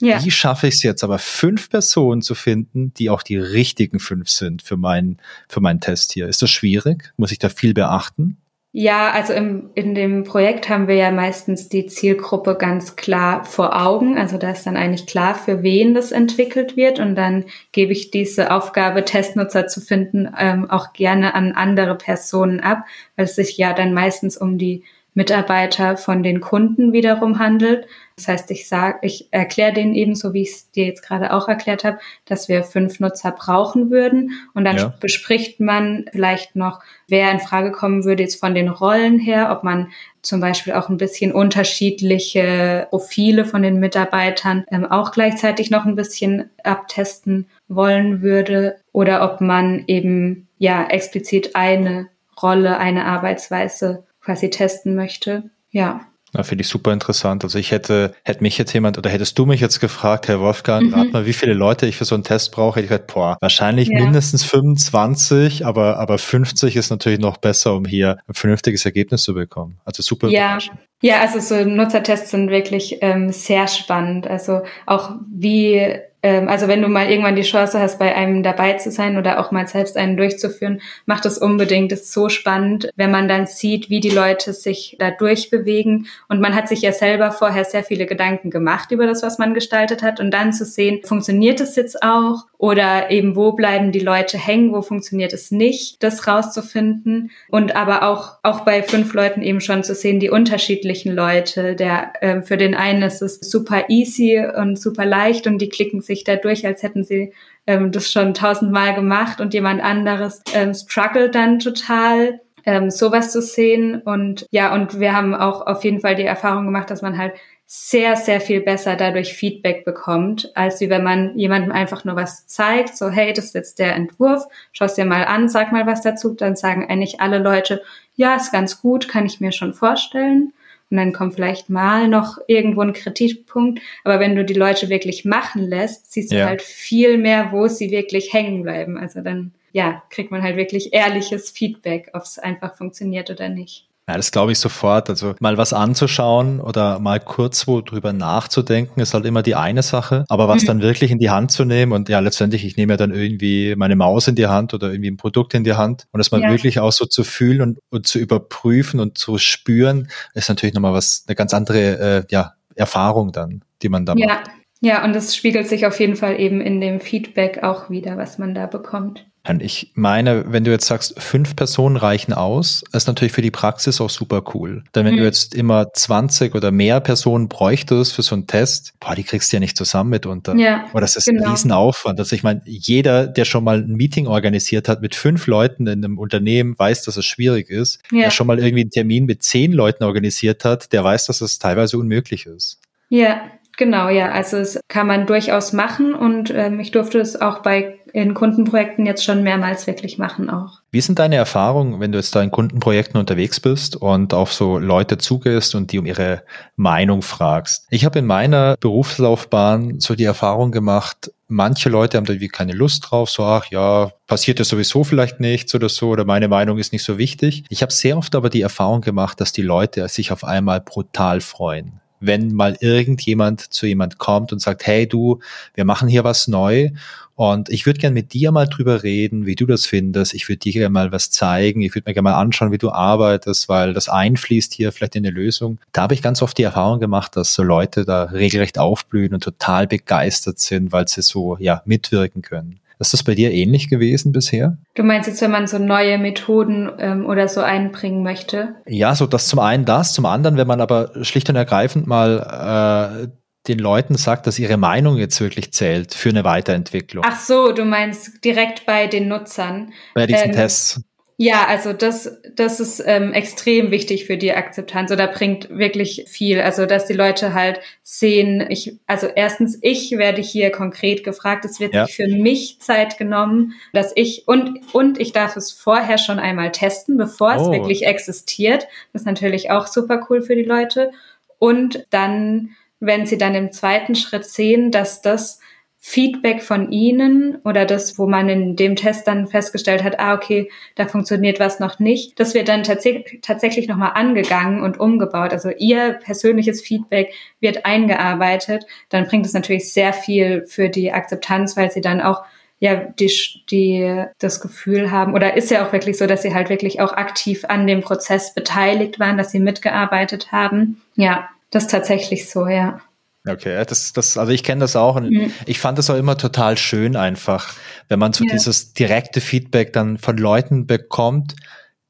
Ja. 0.00 0.24
Wie 0.24 0.30
schaffe 0.30 0.68
ich 0.68 0.74
es 0.74 0.82
jetzt 0.82 1.02
aber, 1.02 1.18
fünf 1.18 1.70
Personen 1.70 2.22
zu 2.22 2.34
finden, 2.34 2.92
die 2.94 3.10
auch 3.10 3.22
die 3.22 3.36
richtigen 3.36 3.98
fünf 3.98 4.28
sind 4.28 4.62
für 4.62 4.76
meinen, 4.76 5.18
für 5.48 5.60
meinen 5.60 5.80
Test 5.80 6.12
hier? 6.12 6.28
Ist 6.28 6.42
das 6.42 6.50
schwierig? 6.50 7.12
Muss 7.16 7.32
ich 7.32 7.38
da 7.38 7.48
viel 7.48 7.74
beachten? 7.74 8.38
Ja, 8.70 9.10
also 9.12 9.32
im, 9.32 9.70
in 9.74 9.94
dem 9.94 10.24
Projekt 10.24 10.68
haben 10.68 10.88
wir 10.88 10.94
ja 10.94 11.10
meistens 11.10 11.70
die 11.70 11.86
Zielgruppe 11.86 12.54
ganz 12.54 12.96
klar 12.96 13.44
vor 13.44 13.80
Augen. 13.80 14.18
Also 14.18 14.36
da 14.36 14.50
ist 14.50 14.66
dann 14.66 14.76
eigentlich 14.76 15.06
klar, 15.06 15.34
für 15.34 15.62
wen 15.62 15.94
das 15.94 16.12
entwickelt 16.12 16.76
wird. 16.76 17.00
Und 17.00 17.16
dann 17.16 17.46
gebe 17.72 17.92
ich 17.92 18.10
diese 18.10 18.52
Aufgabe, 18.52 19.04
Testnutzer 19.06 19.66
zu 19.68 19.80
finden, 19.80 20.28
ähm, 20.38 20.70
auch 20.70 20.92
gerne 20.92 21.34
an 21.34 21.52
andere 21.52 21.96
Personen 21.96 22.60
ab, 22.60 22.84
weil 23.16 23.24
es 23.24 23.36
sich 23.36 23.56
ja 23.56 23.72
dann 23.72 23.94
meistens 23.94 24.36
um 24.36 24.58
die 24.58 24.84
Mitarbeiter 25.18 25.96
von 25.96 26.22
den 26.22 26.40
Kunden 26.40 26.92
wiederum 26.92 27.40
handelt. 27.40 27.88
Das 28.14 28.28
heißt, 28.28 28.52
ich 28.52 28.68
sage, 28.68 28.98
ich 29.02 29.26
erkläre 29.32 29.72
denen 29.72 29.96
eben, 29.96 30.14
so 30.14 30.32
wie 30.32 30.42
ich 30.42 30.50
es 30.50 30.70
dir 30.70 30.86
jetzt 30.86 31.02
gerade 31.02 31.32
auch 31.32 31.48
erklärt 31.48 31.82
habe, 31.82 31.98
dass 32.24 32.48
wir 32.48 32.62
fünf 32.62 33.00
Nutzer 33.00 33.32
brauchen 33.32 33.90
würden. 33.90 34.30
Und 34.54 34.64
dann 34.64 34.76
ja. 34.76 34.94
bespricht 35.00 35.58
man 35.58 36.04
vielleicht 36.12 36.54
noch, 36.54 36.80
wer 37.08 37.32
in 37.32 37.40
Frage 37.40 37.72
kommen 37.72 38.04
würde 38.04 38.22
jetzt 38.22 38.38
von 38.38 38.54
den 38.54 38.68
Rollen 38.68 39.18
her, 39.18 39.50
ob 39.50 39.64
man 39.64 39.88
zum 40.22 40.40
Beispiel 40.40 40.72
auch 40.74 40.88
ein 40.88 40.98
bisschen 40.98 41.32
unterschiedliche 41.32 42.86
Profile 42.90 43.44
von 43.44 43.62
den 43.62 43.80
Mitarbeitern 43.80 44.64
ähm, 44.70 44.86
auch 44.86 45.10
gleichzeitig 45.10 45.72
noch 45.72 45.84
ein 45.84 45.96
bisschen 45.96 46.48
abtesten 46.62 47.48
wollen 47.66 48.22
würde 48.22 48.76
oder 48.92 49.24
ob 49.24 49.40
man 49.40 49.82
eben 49.88 50.46
ja 50.58 50.86
explizit 50.86 51.56
eine 51.56 52.08
Rolle, 52.40 52.78
eine 52.78 53.04
Arbeitsweise 53.06 54.04
quasi 54.20 54.50
testen 54.50 54.94
möchte. 54.94 55.50
Ja. 55.70 56.00
Ja, 56.34 56.42
finde 56.42 56.62
ich 56.62 56.68
super 56.68 56.92
interessant. 56.92 57.42
Also 57.42 57.58
ich 57.58 57.70
hätte, 57.70 58.14
hätte 58.22 58.42
mich 58.42 58.58
jetzt 58.58 58.72
jemand 58.74 58.98
oder 58.98 59.08
hättest 59.08 59.38
du 59.38 59.46
mich 59.46 59.60
jetzt 59.60 59.80
gefragt, 59.80 60.28
Herr 60.28 60.40
Wolfgang, 60.40 60.88
mhm. 60.88 60.94
rat 60.94 61.12
mal, 61.12 61.26
wie 61.26 61.32
viele 61.32 61.54
Leute 61.54 61.86
ich 61.86 61.96
für 61.96 62.04
so 62.04 62.14
einen 62.14 62.24
Test 62.24 62.52
brauche, 62.52 62.76
hätte 62.76 62.84
ich 62.84 62.90
gesagt, 62.90 63.14
boah, 63.14 63.38
wahrscheinlich 63.40 63.88
ja. 63.88 63.98
mindestens 63.98 64.44
25, 64.44 65.64
aber, 65.64 65.98
aber 65.98 66.18
50 66.18 66.76
ist 66.76 66.90
natürlich 66.90 67.18
noch 67.18 67.38
besser, 67.38 67.74
um 67.74 67.86
hier 67.86 68.18
ein 68.26 68.34
vernünftiges 68.34 68.84
Ergebnis 68.84 69.22
zu 69.22 69.32
bekommen. 69.34 69.78
Also 69.84 70.02
super. 70.02 70.28
Ja. 70.28 70.58
Ja, 71.00 71.20
also 71.20 71.38
so 71.38 71.64
Nutzertests 71.64 72.32
sind 72.32 72.50
wirklich 72.50 72.98
ähm, 73.02 73.30
sehr 73.30 73.68
spannend. 73.68 74.26
Also 74.26 74.62
auch 74.84 75.12
wie 75.32 76.00
ähm, 76.22 76.48
also 76.48 76.66
wenn 76.66 76.82
du 76.82 76.88
mal 76.88 77.10
irgendwann 77.10 77.36
die 77.36 77.42
Chance 77.42 77.78
hast, 77.78 77.98
bei 77.98 78.14
einem 78.14 78.42
dabei 78.42 78.74
zu 78.74 78.90
sein 78.90 79.16
oder 79.16 79.38
auch 79.38 79.52
mal 79.52 79.68
selbst 79.68 79.96
einen 79.96 80.16
durchzuführen, 80.16 80.80
macht 81.06 81.26
es 81.26 81.38
unbedingt. 81.38 81.92
Das 81.92 82.02
ist 82.02 82.12
so 82.12 82.28
spannend, 82.28 82.90
wenn 82.96 83.10
man 83.10 83.28
dann 83.28 83.46
sieht, 83.46 83.88
wie 83.88 84.00
die 84.00 84.10
Leute 84.10 84.52
sich 84.52 84.96
da 84.98 85.10
durchbewegen. 85.10 86.06
Und 86.28 86.40
man 86.40 86.54
hat 86.54 86.68
sich 86.68 86.82
ja 86.82 86.92
selber 86.92 87.30
vorher 87.30 87.64
sehr 87.64 87.84
viele 87.84 88.06
Gedanken 88.06 88.50
gemacht 88.50 88.90
über 88.90 89.06
das, 89.06 89.22
was 89.22 89.38
man 89.38 89.54
gestaltet 89.54 90.02
hat. 90.02 90.18
Und 90.18 90.32
dann 90.32 90.52
zu 90.52 90.64
sehen, 90.64 91.00
funktioniert 91.04 91.60
es 91.60 91.76
jetzt 91.76 92.02
auch? 92.02 92.46
Oder 92.58 93.12
eben, 93.12 93.36
wo 93.36 93.52
bleiben 93.52 93.92
die 93.92 94.00
Leute 94.00 94.36
hängen? 94.36 94.72
Wo 94.72 94.82
funktioniert 94.82 95.32
es 95.32 95.52
nicht? 95.52 96.02
Das 96.02 96.26
rauszufinden. 96.26 97.30
Und 97.48 97.76
aber 97.76 98.02
auch, 98.02 98.38
auch 98.42 98.60
bei 98.60 98.82
fünf 98.82 99.14
Leuten 99.14 99.42
eben 99.42 99.60
schon 99.60 99.84
zu 99.84 99.94
sehen, 99.94 100.18
die 100.18 100.30
unterschiedlichen 100.30 101.14
Leute. 101.14 101.76
Der, 101.76 102.12
äh, 102.20 102.42
für 102.42 102.56
den 102.56 102.74
einen 102.74 103.02
ist 103.02 103.22
es 103.22 103.38
super 103.38 103.84
easy 103.88 104.44
und 104.56 104.80
super 104.80 105.04
leicht 105.04 105.46
und 105.46 105.58
die 105.58 105.68
klicken 105.68 106.02
sich 106.08 106.24
dadurch, 106.24 106.66
als 106.66 106.82
hätten 106.82 107.04
sie 107.04 107.32
ähm, 107.68 107.92
das 107.92 108.10
schon 108.10 108.34
tausendmal 108.34 108.94
gemacht 108.94 109.40
und 109.40 109.54
jemand 109.54 109.80
anderes 109.80 110.42
ähm, 110.52 110.74
struggelt 110.74 111.36
dann 111.36 111.60
total 111.60 112.40
ähm, 112.64 112.90
sowas 112.90 113.30
zu 113.30 113.40
sehen. 113.40 114.02
Und 114.02 114.46
ja 114.50 114.74
und 114.74 114.98
wir 114.98 115.14
haben 115.14 115.34
auch 115.34 115.66
auf 115.66 115.84
jeden 115.84 116.00
Fall 116.00 116.16
die 116.16 116.24
Erfahrung 116.24 116.64
gemacht, 116.64 116.90
dass 116.90 117.02
man 117.02 117.16
halt 117.16 117.34
sehr, 117.70 118.16
sehr 118.16 118.40
viel 118.40 118.62
besser 118.62 118.96
dadurch 118.96 119.34
Feedback 119.34 119.84
bekommt, 119.84 120.50
als 120.56 120.80
wie 120.80 120.88
wenn 120.88 121.04
man 121.04 121.38
jemandem 121.38 121.70
einfach 121.70 122.02
nur 122.04 122.16
was 122.16 122.46
zeigt, 122.46 122.96
so 122.96 123.10
hey, 123.10 123.34
das 123.34 123.46
ist 123.46 123.54
jetzt 123.54 123.78
der 123.78 123.94
Entwurf, 123.94 124.44
schau 124.72 124.86
es 124.86 124.94
dir 124.94 125.04
mal 125.04 125.24
an, 125.26 125.50
sag 125.50 125.70
mal 125.70 125.86
was 125.86 126.00
dazu, 126.00 126.32
dann 126.34 126.56
sagen 126.56 126.88
eigentlich 126.88 127.20
alle 127.20 127.38
Leute, 127.38 127.82
ja, 128.16 128.36
ist 128.36 128.52
ganz 128.52 128.80
gut, 128.80 129.06
kann 129.06 129.26
ich 129.26 129.40
mir 129.40 129.52
schon 129.52 129.74
vorstellen 129.74 130.54
und 130.90 130.96
dann 130.96 131.12
kommt 131.12 131.34
vielleicht 131.34 131.68
mal 131.68 132.08
noch 132.08 132.38
irgendwo 132.46 132.80
ein 132.80 132.92
Kritikpunkt. 132.92 133.80
Aber 134.04 134.20
wenn 134.20 134.36
du 134.36 134.44
die 134.44 134.54
Leute 134.54 134.88
wirklich 134.88 135.24
machen 135.24 135.62
lässt, 135.62 136.12
siehst 136.12 136.32
ja. 136.32 136.40
du 136.40 136.46
halt 136.46 136.62
viel 136.62 137.18
mehr, 137.18 137.52
wo 137.52 137.66
sie 137.66 137.90
wirklich 137.90 138.32
hängen 138.32 138.62
bleiben. 138.62 138.96
Also 138.96 139.20
dann, 139.20 139.52
ja, 139.72 140.02
kriegt 140.10 140.30
man 140.30 140.42
halt 140.42 140.56
wirklich 140.56 140.92
ehrliches 140.92 141.50
Feedback, 141.50 142.10
ob 142.14 142.22
es 142.22 142.38
einfach 142.38 142.74
funktioniert 142.76 143.30
oder 143.30 143.48
nicht. 143.48 143.87
Ja, 144.08 144.16
das 144.16 144.32
glaube 144.32 144.52
ich 144.52 144.58
sofort. 144.58 145.10
Also 145.10 145.34
mal 145.38 145.58
was 145.58 145.74
anzuschauen 145.74 146.60
oder 146.60 146.98
mal 146.98 147.20
kurz 147.20 147.66
wo 147.66 147.82
drüber 147.82 148.14
nachzudenken, 148.14 149.00
ist 149.00 149.12
halt 149.12 149.26
immer 149.26 149.42
die 149.42 149.54
eine 149.54 149.82
Sache. 149.82 150.24
Aber 150.28 150.48
was 150.48 150.62
mhm. 150.62 150.66
dann 150.66 150.82
wirklich 150.82 151.10
in 151.10 151.18
die 151.18 151.28
Hand 151.28 151.50
zu 151.50 151.66
nehmen 151.66 151.92
und 151.92 152.08
ja, 152.08 152.18
letztendlich, 152.20 152.64
ich 152.64 152.78
nehme 152.78 152.94
ja 152.94 152.96
dann 152.96 153.12
irgendwie 153.12 153.74
meine 153.76 153.96
Maus 153.96 154.26
in 154.26 154.34
die 154.34 154.46
Hand 154.46 154.72
oder 154.72 154.90
irgendwie 154.90 155.10
ein 155.10 155.18
Produkt 155.18 155.52
in 155.52 155.62
die 155.62 155.74
Hand 155.74 156.06
und 156.10 156.18
das 156.18 156.30
mal 156.30 156.40
ja. 156.40 156.50
wirklich 156.50 156.80
auch 156.80 156.92
so 156.92 157.04
zu 157.04 157.22
fühlen 157.22 157.60
und, 157.60 157.78
und 157.90 158.06
zu 158.06 158.18
überprüfen 158.18 158.98
und 158.98 159.18
zu 159.18 159.36
spüren, 159.36 160.08
ist 160.32 160.48
natürlich 160.48 160.74
nochmal 160.74 160.94
was, 160.94 161.24
eine 161.26 161.34
ganz 161.36 161.52
andere 161.52 161.98
äh, 161.98 162.24
ja, 162.30 162.54
Erfahrung 162.76 163.32
dann, 163.32 163.62
die 163.82 163.90
man 163.90 164.06
da 164.06 164.14
ja. 164.16 164.26
macht. 164.26 164.50
Ja, 164.80 165.04
und 165.04 165.14
das 165.14 165.36
spiegelt 165.36 165.68
sich 165.68 165.86
auf 165.86 165.98
jeden 166.00 166.16
Fall 166.16 166.40
eben 166.40 166.60
in 166.60 166.80
dem 166.80 167.00
Feedback 167.00 167.62
auch 167.62 167.90
wieder, 167.90 168.16
was 168.16 168.38
man 168.38 168.54
da 168.54 168.66
bekommt. 168.66 169.27
Ich 169.60 169.92
meine, 169.94 170.52
wenn 170.52 170.64
du 170.64 170.70
jetzt 170.70 170.86
sagst, 170.86 171.20
fünf 171.20 171.56
Personen 171.56 171.96
reichen 171.96 172.32
aus, 172.32 172.84
ist 172.92 173.06
natürlich 173.06 173.32
für 173.32 173.42
die 173.42 173.50
Praxis 173.50 174.00
auch 174.00 174.10
super 174.10 174.42
cool. 174.54 174.84
Denn 174.94 175.06
wenn 175.06 175.14
mhm. 175.14 175.18
du 175.18 175.24
jetzt 175.24 175.54
immer 175.54 175.92
20 175.92 176.54
oder 176.54 176.70
mehr 176.70 177.00
Personen 177.00 177.48
bräuchtest 177.48 178.12
für 178.12 178.22
so 178.22 178.34
einen 178.34 178.46
Test, 178.46 178.92
boah, 179.00 179.14
die 179.14 179.24
kriegst 179.24 179.52
du 179.52 179.56
ja 179.56 179.60
nicht 179.60 179.76
zusammen 179.76 180.10
mitunter. 180.10 180.54
Ja, 180.56 180.84
Oder 180.92 181.02
das 181.02 181.16
ist 181.16 181.26
genau. 181.26 181.44
ein 181.44 181.50
Riesenaufwand. 181.50 182.18
Also 182.18 182.36
ich 182.36 182.42
meine, 182.42 182.60
jeder, 182.64 183.26
der 183.26 183.44
schon 183.44 183.64
mal 183.64 183.78
ein 183.78 183.94
Meeting 183.94 184.26
organisiert 184.26 184.88
hat 184.88 185.00
mit 185.00 185.14
fünf 185.14 185.46
Leuten 185.46 185.86
in 185.86 186.04
einem 186.04 186.18
Unternehmen, 186.18 186.78
weiß, 186.78 187.04
dass 187.04 187.16
es 187.16 187.24
schwierig 187.24 187.70
ist. 187.70 188.00
Ja. 188.12 188.24
Der 188.24 188.30
schon 188.30 188.46
mal 188.46 188.58
irgendwie 188.58 188.82
einen 188.82 188.90
Termin 188.90 189.24
mit 189.24 189.42
zehn 189.42 189.72
Leuten 189.72 190.04
organisiert 190.04 190.64
hat, 190.64 190.92
der 190.92 191.02
weiß, 191.04 191.26
dass 191.26 191.40
es 191.40 191.58
teilweise 191.58 191.98
unmöglich 191.98 192.46
ist. 192.46 192.80
Ja, 193.08 193.40
Genau, 193.78 194.08
ja. 194.08 194.32
Also 194.32 194.56
es 194.56 194.80
kann 194.88 195.06
man 195.06 195.26
durchaus 195.26 195.72
machen 195.72 196.12
und 196.12 196.50
ähm, 196.50 196.80
ich 196.80 196.90
durfte 196.90 197.20
es 197.20 197.40
auch 197.40 197.60
bei 197.60 198.00
in 198.12 198.34
Kundenprojekten 198.34 199.06
jetzt 199.06 199.24
schon 199.24 199.44
mehrmals 199.44 199.86
wirklich 199.86 200.18
machen 200.18 200.50
auch. 200.50 200.80
Wie 200.90 201.00
sind 201.00 201.20
deine 201.20 201.36
Erfahrungen, 201.36 202.00
wenn 202.00 202.10
du 202.10 202.18
jetzt 202.18 202.34
da 202.34 202.42
in 202.42 202.50
Kundenprojekten 202.50 203.20
unterwegs 203.20 203.60
bist 203.60 203.94
und 203.94 204.34
auf 204.34 204.52
so 204.52 204.78
Leute 204.78 205.18
zugehst 205.18 205.76
und 205.76 205.92
die 205.92 205.98
um 206.00 206.06
ihre 206.06 206.42
Meinung 206.74 207.22
fragst? 207.22 207.86
Ich 207.90 208.04
habe 208.04 208.18
in 208.18 208.26
meiner 208.26 208.76
Berufslaufbahn 208.80 210.00
so 210.00 210.16
die 210.16 210.24
Erfahrung 210.24 210.72
gemacht, 210.72 211.30
manche 211.46 211.88
Leute 211.88 212.16
haben 212.16 212.24
da 212.24 212.32
irgendwie 212.32 212.48
keine 212.48 212.72
Lust 212.72 213.06
drauf, 213.08 213.30
so 213.30 213.44
ach 213.44 213.66
ja, 213.70 214.10
passiert 214.26 214.58
ja 214.58 214.64
sowieso 214.64 215.04
vielleicht 215.04 215.38
nichts 215.38 215.72
oder 215.74 215.88
so 215.88 216.08
oder 216.08 216.24
meine 216.24 216.48
Meinung 216.48 216.78
ist 216.78 216.92
nicht 216.92 217.04
so 217.04 217.16
wichtig. 217.16 217.64
Ich 217.68 217.82
habe 217.82 217.92
sehr 217.92 218.18
oft 218.18 218.34
aber 218.34 218.50
die 218.50 218.62
Erfahrung 218.62 219.02
gemacht, 219.02 219.40
dass 219.40 219.52
die 219.52 219.62
Leute 219.62 220.08
sich 220.08 220.32
auf 220.32 220.42
einmal 220.42 220.80
brutal 220.80 221.40
freuen 221.40 222.00
wenn 222.20 222.52
mal 222.52 222.76
irgendjemand 222.80 223.72
zu 223.72 223.86
jemand 223.86 224.18
kommt 224.18 224.52
und 224.52 224.60
sagt, 224.60 224.86
hey 224.86 225.06
du, 225.06 225.40
wir 225.74 225.84
machen 225.84 226.08
hier 226.08 226.24
was 226.24 226.48
neu 226.48 226.90
und 227.38 227.68
ich 227.68 227.86
würde 227.86 228.00
gern 228.00 228.14
mit 228.14 228.32
dir 228.32 228.50
mal 228.50 228.66
drüber 228.66 229.04
reden, 229.04 229.46
wie 229.46 229.54
du 229.54 229.64
das 229.64 229.86
findest. 229.86 230.34
Ich 230.34 230.48
würde 230.48 230.58
dir 230.58 230.72
gerne 230.72 230.88
mal 230.88 231.12
was 231.12 231.30
zeigen. 231.30 231.82
Ich 231.82 231.94
würde 231.94 232.10
mir 232.10 232.14
gerne 232.14 232.30
mal 232.30 232.34
anschauen, 232.34 232.72
wie 232.72 232.78
du 232.78 232.90
arbeitest, 232.90 233.68
weil 233.68 233.92
das 233.92 234.08
einfließt 234.08 234.74
hier 234.74 234.90
vielleicht 234.90 235.14
in 235.14 235.24
eine 235.24 235.32
Lösung. 235.32 235.78
Da 235.92 236.02
habe 236.02 236.14
ich 236.14 236.22
ganz 236.22 236.42
oft 236.42 236.58
die 236.58 236.64
Erfahrung 236.64 236.98
gemacht, 236.98 237.36
dass 237.36 237.54
so 237.54 237.62
Leute 237.62 238.04
da 238.04 238.24
regelrecht 238.24 238.76
aufblühen 238.80 239.34
und 239.34 239.44
total 239.44 239.86
begeistert 239.86 240.58
sind, 240.58 240.90
weil 240.90 241.06
sie 241.06 241.22
so 241.22 241.56
ja 241.60 241.80
mitwirken 241.84 242.42
können. 242.42 242.80
Ist 243.00 243.12
das 243.12 243.22
bei 243.22 243.34
dir 243.34 243.52
ähnlich 243.52 243.88
gewesen 243.88 244.32
bisher? 244.32 244.78
Du 244.94 245.02
meinst 245.04 245.28
jetzt, 245.28 245.40
wenn 245.40 245.50
man 245.50 245.66
so 245.66 245.78
neue 245.78 246.18
Methoden 246.18 246.90
ähm, 246.98 247.26
oder 247.26 247.48
so 247.48 247.60
einbringen 247.60 248.22
möchte? 248.22 248.74
Ja, 248.86 249.14
so 249.14 249.26
das 249.26 249.46
zum 249.46 249.60
einen 249.60 249.84
das, 249.84 250.12
zum 250.12 250.26
anderen, 250.26 250.56
wenn 250.56 250.66
man 250.66 250.80
aber 250.80 251.12
schlicht 251.22 251.48
und 251.48 251.56
ergreifend 251.56 252.06
mal 252.06 253.26
äh, 253.26 253.28
den 253.68 253.78
Leuten 253.78 254.16
sagt, 254.16 254.46
dass 254.46 254.58
ihre 254.58 254.76
Meinung 254.76 255.16
jetzt 255.18 255.40
wirklich 255.40 255.72
zählt 255.72 256.14
für 256.14 256.30
eine 256.30 256.44
Weiterentwicklung. 256.44 257.24
Ach 257.26 257.38
so, 257.38 257.72
du 257.72 257.84
meinst 257.84 258.44
direkt 258.44 258.86
bei 258.86 259.06
den 259.06 259.28
Nutzern. 259.28 259.92
Bei 260.14 260.26
diesen 260.26 260.50
ähm, 260.50 260.52
Tests. 260.52 261.00
Ja, 261.40 261.66
also 261.68 261.92
das, 261.92 262.40
das 262.56 262.80
ist 262.80 263.00
ähm, 263.06 263.32
extrem 263.32 263.92
wichtig 263.92 264.24
für 264.24 264.36
die 264.36 264.52
Akzeptanz 264.52 265.12
oder 265.12 265.28
bringt 265.28 265.70
wirklich 265.70 266.24
viel. 266.26 266.60
Also 266.60 266.84
dass 266.84 267.06
die 267.06 267.12
Leute 267.12 267.54
halt 267.54 267.78
sehen, 268.02 268.66
ich, 268.68 268.98
also 269.06 269.28
erstens, 269.28 269.78
ich 269.80 270.10
werde 270.18 270.42
hier 270.42 270.72
konkret 270.72 271.22
gefragt, 271.22 271.64
es 271.64 271.78
wird 271.78 271.94
ja. 271.94 272.06
sich 272.06 272.16
für 272.16 272.26
mich 272.26 272.80
Zeit 272.80 273.18
genommen, 273.18 273.74
dass 273.92 274.10
ich 274.16 274.48
und 274.48 274.80
und 274.92 275.20
ich 275.20 275.30
darf 275.30 275.56
es 275.56 275.70
vorher 275.70 276.18
schon 276.18 276.40
einmal 276.40 276.72
testen, 276.72 277.16
bevor 277.16 277.54
oh. 277.56 277.60
es 277.60 277.70
wirklich 277.70 278.04
existiert. 278.04 278.88
Das 279.12 279.22
ist 279.22 279.26
natürlich 279.26 279.70
auch 279.70 279.86
super 279.86 280.26
cool 280.28 280.42
für 280.42 280.56
die 280.56 280.64
Leute. 280.64 281.12
Und 281.60 282.04
dann, 282.10 282.70
wenn 282.98 283.26
sie 283.26 283.38
dann 283.38 283.54
im 283.54 283.70
zweiten 283.70 284.16
Schritt 284.16 284.44
sehen, 284.44 284.90
dass 284.90 285.22
das 285.22 285.60
Feedback 286.08 286.62
von 286.62 286.90
Ihnen 286.90 287.58
oder 287.64 287.84
das, 287.84 288.18
wo 288.18 288.26
man 288.26 288.48
in 288.48 288.76
dem 288.76 288.96
Test 288.96 289.28
dann 289.28 289.46
festgestellt 289.46 290.02
hat, 290.02 290.18
ah, 290.18 290.32
okay, 290.32 290.70
da 290.94 291.06
funktioniert 291.06 291.60
was 291.60 291.80
noch 291.80 291.98
nicht, 291.98 292.40
das 292.40 292.54
wird 292.54 292.68
dann 292.68 292.82
tats 292.82 293.06
tatsächlich 293.42 293.88
nochmal 293.88 294.12
angegangen 294.14 294.82
und 294.82 294.98
umgebaut. 294.98 295.52
Also 295.52 295.68
Ihr 295.68 296.14
persönliches 296.14 296.80
Feedback 296.80 297.34
wird 297.60 297.84
eingearbeitet. 297.84 298.86
Dann 299.10 299.26
bringt 299.26 299.44
es 299.44 299.52
natürlich 299.52 299.92
sehr 299.92 300.14
viel 300.14 300.64
für 300.66 300.88
die 300.88 301.12
Akzeptanz, 301.12 301.76
weil 301.76 301.90
Sie 301.90 302.00
dann 302.00 302.22
auch 302.22 302.42
ja, 302.78 302.94
die, 302.94 303.30
die 303.70 304.24
das 304.38 304.62
Gefühl 304.62 305.10
haben, 305.10 305.34
oder 305.34 305.58
ist 305.58 305.70
ja 305.70 305.86
auch 305.86 305.92
wirklich 305.92 306.16
so, 306.16 306.26
dass 306.26 306.40
sie 306.40 306.54
halt 306.54 306.70
wirklich 306.70 307.02
auch 307.02 307.12
aktiv 307.12 307.66
an 307.68 307.86
dem 307.86 308.00
Prozess 308.00 308.54
beteiligt 308.54 309.18
waren, 309.18 309.36
dass 309.36 309.50
sie 309.50 309.60
mitgearbeitet 309.60 310.52
haben. 310.52 311.02
Ja, 311.16 311.50
das 311.70 311.84
ist 311.84 311.90
tatsächlich 311.90 312.48
so, 312.48 312.66
ja. 312.66 313.00
Okay, 313.48 313.84
das, 313.86 314.12
das, 314.12 314.36
also 314.36 314.52
ich 314.52 314.62
kenne 314.62 314.80
das 314.80 314.96
auch 314.96 315.16
und 315.16 315.30
mhm. 315.30 315.52
ich 315.66 315.78
fand 315.78 315.98
das 315.98 316.10
auch 316.10 316.16
immer 316.16 316.36
total 316.36 316.76
schön 316.76 317.16
einfach, 317.16 317.74
wenn 318.08 318.18
man 318.18 318.32
so 318.32 318.44
ja. 318.44 318.52
dieses 318.52 318.92
direkte 318.92 319.40
Feedback 319.40 319.92
dann 319.92 320.18
von 320.18 320.36
Leuten 320.36 320.86
bekommt, 320.86 321.54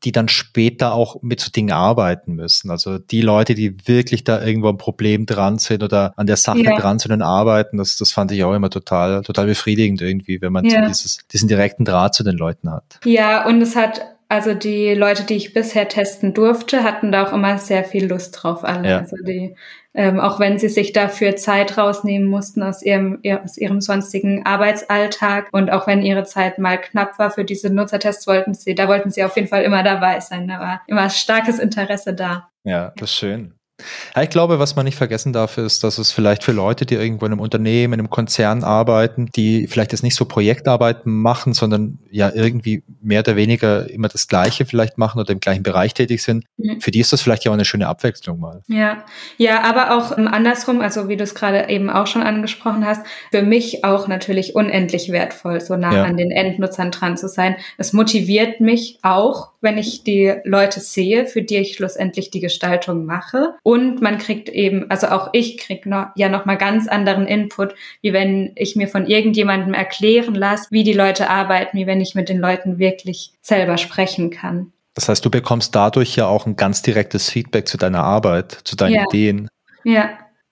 die 0.05 0.13
dann 0.13 0.29
später 0.29 0.93
auch 0.93 1.23
mit 1.23 1.41
so 1.41 1.51
Dingen 1.51 1.73
arbeiten 1.73 2.35
müssen. 2.35 2.71
Also 2.71 2.99
die 2.99 3.21
Leute, 3.21 3.55
die 3.55 3.77
wirklich 3.89 4.23
da 4.23 4.45
irgendwo 4.45 4.69
ein 4.69 4.79
Problem 4.79 5.27
dran 5.27 5.59
sind 5.59 5.83
oder 5.83 6.13
an 6.17 6.27
der 6.27 6.37
Sache 6.37 6.63
ja. 6.63 6.77
dran 6.77 7.01
sind 7.01 7.11
und 7.13 7.23
arbeiten, 7.23 7.79
das, 7.79 7.97
das 7.97 8.13
fand 8.13 8.31
ich 8.31 8.45
auch 8.45 8.55
immer 8.55 8.71
total, 8.71 9.23
total 9.23 9.47
befriedigend 9.47 10.01
irgendwie, 10.01 10.41
wenn 10.41 10.53
man 10.53 10.65
ja. 10.65 10.83
so 10.83 10.89
dieses, 10.89 11.19
diesen 11.33 11.49
direkten 11.49 11.85
Draht 11.85 12.15
zu 12.15 12.23
den 12.23 12.37
Leuten 12.37 12.71
hat. 12.71 13.01
Ja, 13.05 13.45
und 13.47 13.61
es 13.61 13.75
hat 13.75 14.03
also 14.29 14.53
die 14.53 14.93
Leute, 14.93 15.25
die 15.25 15.35
ich 15.35 15.55
bisher 15.55 15.89
testen 15.89 16.35
durfte, 16.35 16.85
hatten 16.85 17.11
da 17.11 17.27
auch 17.27 17.33
immer 17.33 17.57
sehr 17.57 17.83
viel 17.83 18.07
Lust 18.07 18.39
drauf 18.41 18.63
alle. 18.63 18.89
Ja. 18.89 18.99
Also 18.99 19.17
die, 19.17 19.55
ähm, 19.99 20.21
auch 20.21 20.39
wenn 20.39 20.61
sie 20.61 20.69
sich 20.69 20.93
dafür 20.93 21.35
Zeit 21.35 21.77
rausnehmen 21.77 22.29
mussten 22.29 22.63
aus 22.63 22.83
ihrem, 22.85 23.21
aus 23.43 23.59
ihrem 23.59 23.81
sonstigen 23.81 24.47
Arbeitsalltag 24.47 25.49
und 25.51 25.73
auch 25.73 25.89
wenn 25.89 26.03
ihre 26.03 26.23
Zeit 26.23 26.61
mal 26.61 26.81
knapp 26.81 27.19
war 27.19 27.33
für 27.33 27.45
diese 27.45 27.69
Nutzertests, 27.69 28.29
wollten 28.29 28.55
sie, 28.55 28.77
da 28.77 28.87
wollten 28.87 29.11
sie 29.11 29.25
auf 29.25 29.35
jeden 29.35 29.49
Fall 29.49 29.65
immer 29.65 29.83
dabei 29.83 30.21
sein. 30.21 30.47
Da 30.47 30.61
war 30.61 30.83
immer 30.87 31.11
starkes 31.11 31.59
Interesse 31.59 32.15
da. 32.15 32.49
Ja, 32.63 32.93
das 32.97 33.11
ist 33.11 33.17
schön. 33.17 33.55
Ja, 34.15 34.23
ich 34.23 34.31
glaube, 34.31 34.59
was 34.59 34.75
man 34.75 34.85
nicht 34.85 34.97
vergessen 34.97 35.33
darf, 35.33 35.57
ist, 35.57 35.85
dass 35.85 35.99
es 35.99 36.11
vielleicht 36.11 36.43
für 36.43 36.53
Leute, 36.53 36.85
die 36.85 36.95
irgendwo 36.95 37.27
in 37.27 37.33
einem 37.33 37.41
Unternehmen, 37.41 37.95
in 37.95 38.01
einem 38.01 38.11
Konzern 38.11 38.65
arbeiten, 38.65 39.27
die 39.37 39.69
vielleicht 39.69 39.93
jetzt 39.93 40.03
nicht 40.03 40.17
so 40.17 40.25
Projektarbeiten 40.25 41.13
machen, 41.13 41.53
sondern 41.55 41.99
ja 42.11 42.31
irgendwie 42.35 42.83
mehr 43.01 43.21
oder 43.21 43.37
weniger 43.37 43.89
immer 43.89 44.09
das 44.09 44.27
Gleiche 44.27 44.67
vielleicht 44.67 44.99
machen 44.99 45.21
oder 45.21 45.33
im 45.33 45.41
gleichen 45.41 45.63
Bereich 45.63 45.95
tätig 45.95 46.23
sind, 46.23 46.45
mhm. 46.57 46.81
für 46.81 46.91
die 46.91 47.01
ist 47.01 47.13
das 47.13 47.23
vielleicht 47.23 47.45
ja 47.45 47.51
auch 47.51 47.55
eine 47.55 47.65
schöne 47.65 47.87
Abwechslung 47.87 48.41
mal. 48.41 48.63
Ja, 48.67 49.05
ja, 49.37 49.63
aber 49.63 49.97
auch 49.97 50.17
ähm, 50.17 50.27
andersrum, 50.27 50.81
also 50.81 51.09
wie 51.09 51.17
du 51.17 51.25
es 51.25 51.35
gerade 51.35 51.69
eben 51.69 51.89
auch 51.91 52.07
schon 52.07 52.23
angesprochen 52.23 52.85
hast, 52.85 53.07
für 53.31 53.43
mich 53.43 53.85
auch 53.85 54.09
natürlich 54.09 54.57
unendlich 54.57 55.13
wertvoll, 55.13 55.61
so 55.61 55.77
nah 55.77 55.95
ja. 55.95 56.05
an 56.05 56.17
den 56.17 56.31
Endnutzern 56.31 56.91
dran 56.91 57.17
zu 57.17 57.29
sein. 57.29 57.57
Es 57.77 57.93
motiviert 57.93 58.61
mich 58.61 58.99
auch, 59.03 59.53
wenn 59.61 59.79
ich 59.79 60.05
die 60.05 60.35
Leute 60.45 60.81
sehe, 60.81 61.27
für 61.27 61.43
die 61.43 61.57
ich 61.57 61.75
schlussendlich 61.75 62.31
die 62.31 62.41
Gestaltung 62.41 63.05
mache. 63.05 63.55
Und 63.63 64.01
man 64.01 64.19
kriegt 64.19 64.49
eben, 64.49 64.91
also 64.91 65.09
auch 65.09 65.31
ich 65.33 65.59
krieg 65.59 65.87
noch, 65.87 66.09
ja 66.17 66.29
noch 66.29 66.45
mal 66.45 66.57
ganz 66.57 66.89
anderen 66.89 67.27
Input, 67.27 67.75
wie 68.01 68.13
wenn 68.13 68.53
ich 68.55 68.77
mir 68.77 68.89
von 68.89 69.07
irgendjemandem 69.07 69.75
erklären 69.75 70.35
lasse, 70.35 70.69
wie 70.71 70.85
die 70.85 70.93
Leute 70.93 71.31
arbeiten, 71.31 71.77
wie 71.77 71.87
wenn 71.87 72.01
ich 72.01 72.15
mit 72.15 72.29
den 72.29 72.39
Leuten 72.39 72.79
wirklich 72.79 73.33
selber 73.43 73.79
sprechen 73.79 74.31
kann. 74.31 74.73
Das 74.95 75.09
heißt, 75.09 75.25
du 75.25 75.31
bekommst 75.31 75.75
dadurch 75.75 76.17
ja 76.17 76.27
auch 76.27 76.47
ein 76.47 76.57
ganz 76.57 76.83
direktes 76.83 77.31
Feedback 77.31 77.69
zu 77.69 77.79
deiner 77.79 78.03
Arbeit, 78.03 78.59
zu 78.65 78.75
deinen 78.75 78.95
ja. 78.95 79.05
Ideen. 79.09 79.49
Ja. 79.85 80.11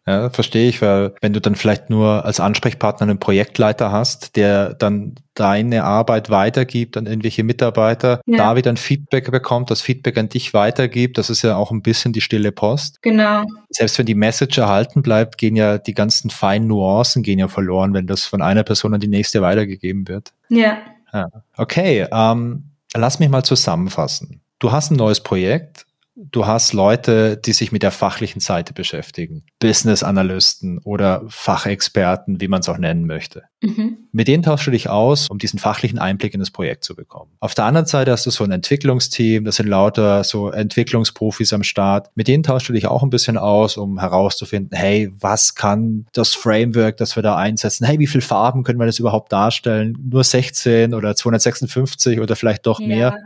Ja, 0.09 0.31
verstehe 0.31 0.69
ich, 0.69 0.81
weil 0.83 1.15
wenn 1.21 1.33
du 1.33 1.41
dann 1.41 1.57
vielleicht 1.57 1.91
nur 1.91 2.25
als 2.25 2.39
Ansprechpartner 2.39 3.09
einen 3.09 3.19
Projektleiter 3.19 3.91
hast, 3.91 4.37
der 4.37 4.75
dann 4.75 5.17
deine 5.35 5.83
Arbeit 5.83 6.31
weitergibt 6.31 6.97
an 6.97 7.07
irgendwelche 7.07 7.43
Mitarbeiter, 7.43 8.21
ja. 8.25 8.37
da 8.37 8.57
wieder 8.57 8.71
ein 8.71 8.77
Feedback 8.77 9.33
bekommt, 9.33 9.69
das 9.69 9.83
Feedback 9.83 10.17
an 10.17 10.29
dich 10.29 10.55
weitergibt, 10.55 11.19
das 11.19 11.29
ist 11.29 11.43
ja 11.43 11.57
auch 11.57 11.73
ein 11.73 11.83
bisschen 11.83 12.13
die 12.13 12.21
stille 12.21 12.53
Post. 12.53 13.03
Genau. 13.03 13.43
Selbst 13.71 13.99
wenn 13.99 14.07
die 14.07 14.15
Message 14.15 14.57
erhalten 14.59 15.03
bleibt, 15.03 15.39
gehen 15.39 15.57
ja 15.57 15.77
die 15.79 15.95
ganzen 15.95 16.31
feinen 16.31 16.69
Nuancen 16.69 17.25
gehen 17.25 17.41
ja 17.41 17.49
verloren, 17.49 17.93
wenn 17.93 18.07
das 18.07 18.27
von 18.27 18.43
einer 18.43 18.63
Person 18.63 18.95
an 18.95 19.01
die 19.01 19.09
nächste 19.09 19.43
weitergegeben 19.43 20.07
wird. 20.07 20.33
Ja. 20.49 20.79
ja. 21.13 21.27
Okay, 21.57 22.07
ähm, 22.13 22.71
lass 22.95 23.19
mich 23.19 23.29
mal 23.29 23.43
zusammenfassen. 23.43 24.41
Du 24.61 24.71
hast 24.71 24.93
ein 24.93 24.97
neues 24.97 25.21
Projekt, 25.21 25.85
Du 26.19 26.47
hast 26.47 26.73
Leute, 26.73 27.37
die 27.37 27.53
sich 27.53 27.73
mit 27.73 27.83
der 27.83 27.91
fachlichen 27.91 28.41
Seite 28.41 28.73
beschäftigen, 28.73 29.45
Business 29.59 30.03
Analysten 30.03 30.79
oder 30.79 31.23
Fachexperten, 31.29 32.41
wie 32.41 32.49
man 32.49 32.61
es 32.61 32.71
auch 32.71 32.79
nennen 32.79 33.07
möchte. 33.07 33.43
Mhm. 33.61 33.99
Mit 34.13 34.27
denen 34.27 34.43
tauschst 34.43 34.67
du 34.67 34.71
dich 34.71 34.89
aus, 34.89 35.29
um 35.29 35.37
diesen 35.37 35.59
fachlichen 35.59 35.99
Einblick 35.99 36.33
in 36.33 36.41
das 36.41 36.51
Projekt 36.51 36.85
zu 36.85 36.97
bekommen. 36.97 37.33
Auf 37.41 37.55
der 37.55 37.67
anderen 37.67 37.87
Seite 37.87 38.13
hast 38.13 38.25
du 38.25 38.31
so 38.31 38.45
ein 38.45 38.51
Entwicklungsteam, 38.51 39.45
das 39.45 39.57
sind 39.57 39.69
lauter 39.69 40.25
so 40.25 40.51
Entwicklungsprofis 40.51 41.53
am 41.53 41.63
Start. 41.63 42.09
Mit 42.15 42.29
denen 42.29 42.43
tauschst 42.43 42.71
du 42.71 42.73
dich 42.73 42.87
auch 42.87 43.03
ein 43.03 43.11
bisschen 43.11 43.37
aus, 43.37 43.77
um 43.77 44.01
herauszufinden, 44.01 44.75
hey, 44.75 45.13
was 45.21 45.55
kann 45.55 46.07
das 46.15 46.35
Framework, 46.35 46.97
das 46.97 47.17
wir 47.17 47.23
da 47.23 47.37
einsetzen? 47.37 47.85
Hey, 47.87 47.99
wie 47.99 48.07
viele 48.07 48.23
Farben 48.23 48.63
können 48.63 48.79
wir 48.79 48.87
das 48.87 48.99
überhaupt 48.99 49.33
darstellen? 49.33 49.99
Nur 50.03 50.25
16 50.25 50.95
oder 50.95 51.15
256 51.15 52.21
oder 52.21 52.37
vielleicht 52.37 52.67
doch 52.67 52.81
ja. 52.81 52.87
mehr? 52.87 53.19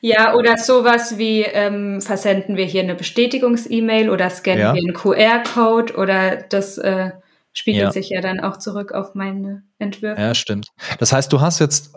Ja, 0.00 0.34
oder 0.34 0.56
sowas 0.56 1.18
wie 1.18 1.42
ähm, 1.42 2.00
versenden 2.00 2.56
wir 2.56 2.64
hier 2.64 2.82
eine 2.82 2.94
Bestätigungs-E-Mail 2.94 4.10
oder 4.10 4.30
scannen 4.30 4.60
ja. 4.60 4.74
wir 4.74 4.82
einen 4.82 4.94
QR-Code 4.94 5.94
oder 5.94 6.36
das 6.36 6.78
äh, 6.78 7.10
spiegelt 7.52 7.84
ja. 7.84 7.92
sich 7.92 8.10
ja 8.10 8.20
dann 8.20 8.40
auch 8.40 8.58
zurück 8.58 8.92
auf 8.92 9.14
meine 9.14 9.62
Entwürfe. 9.78 10.20
Ja, 10.20 10.34
stimmt. 10.34 10.68
Das 10.98 11.12
heißt, 11.12 11.32
du 11.32 11.40
hast 11.40 11.58
jetzt 11.58 11.94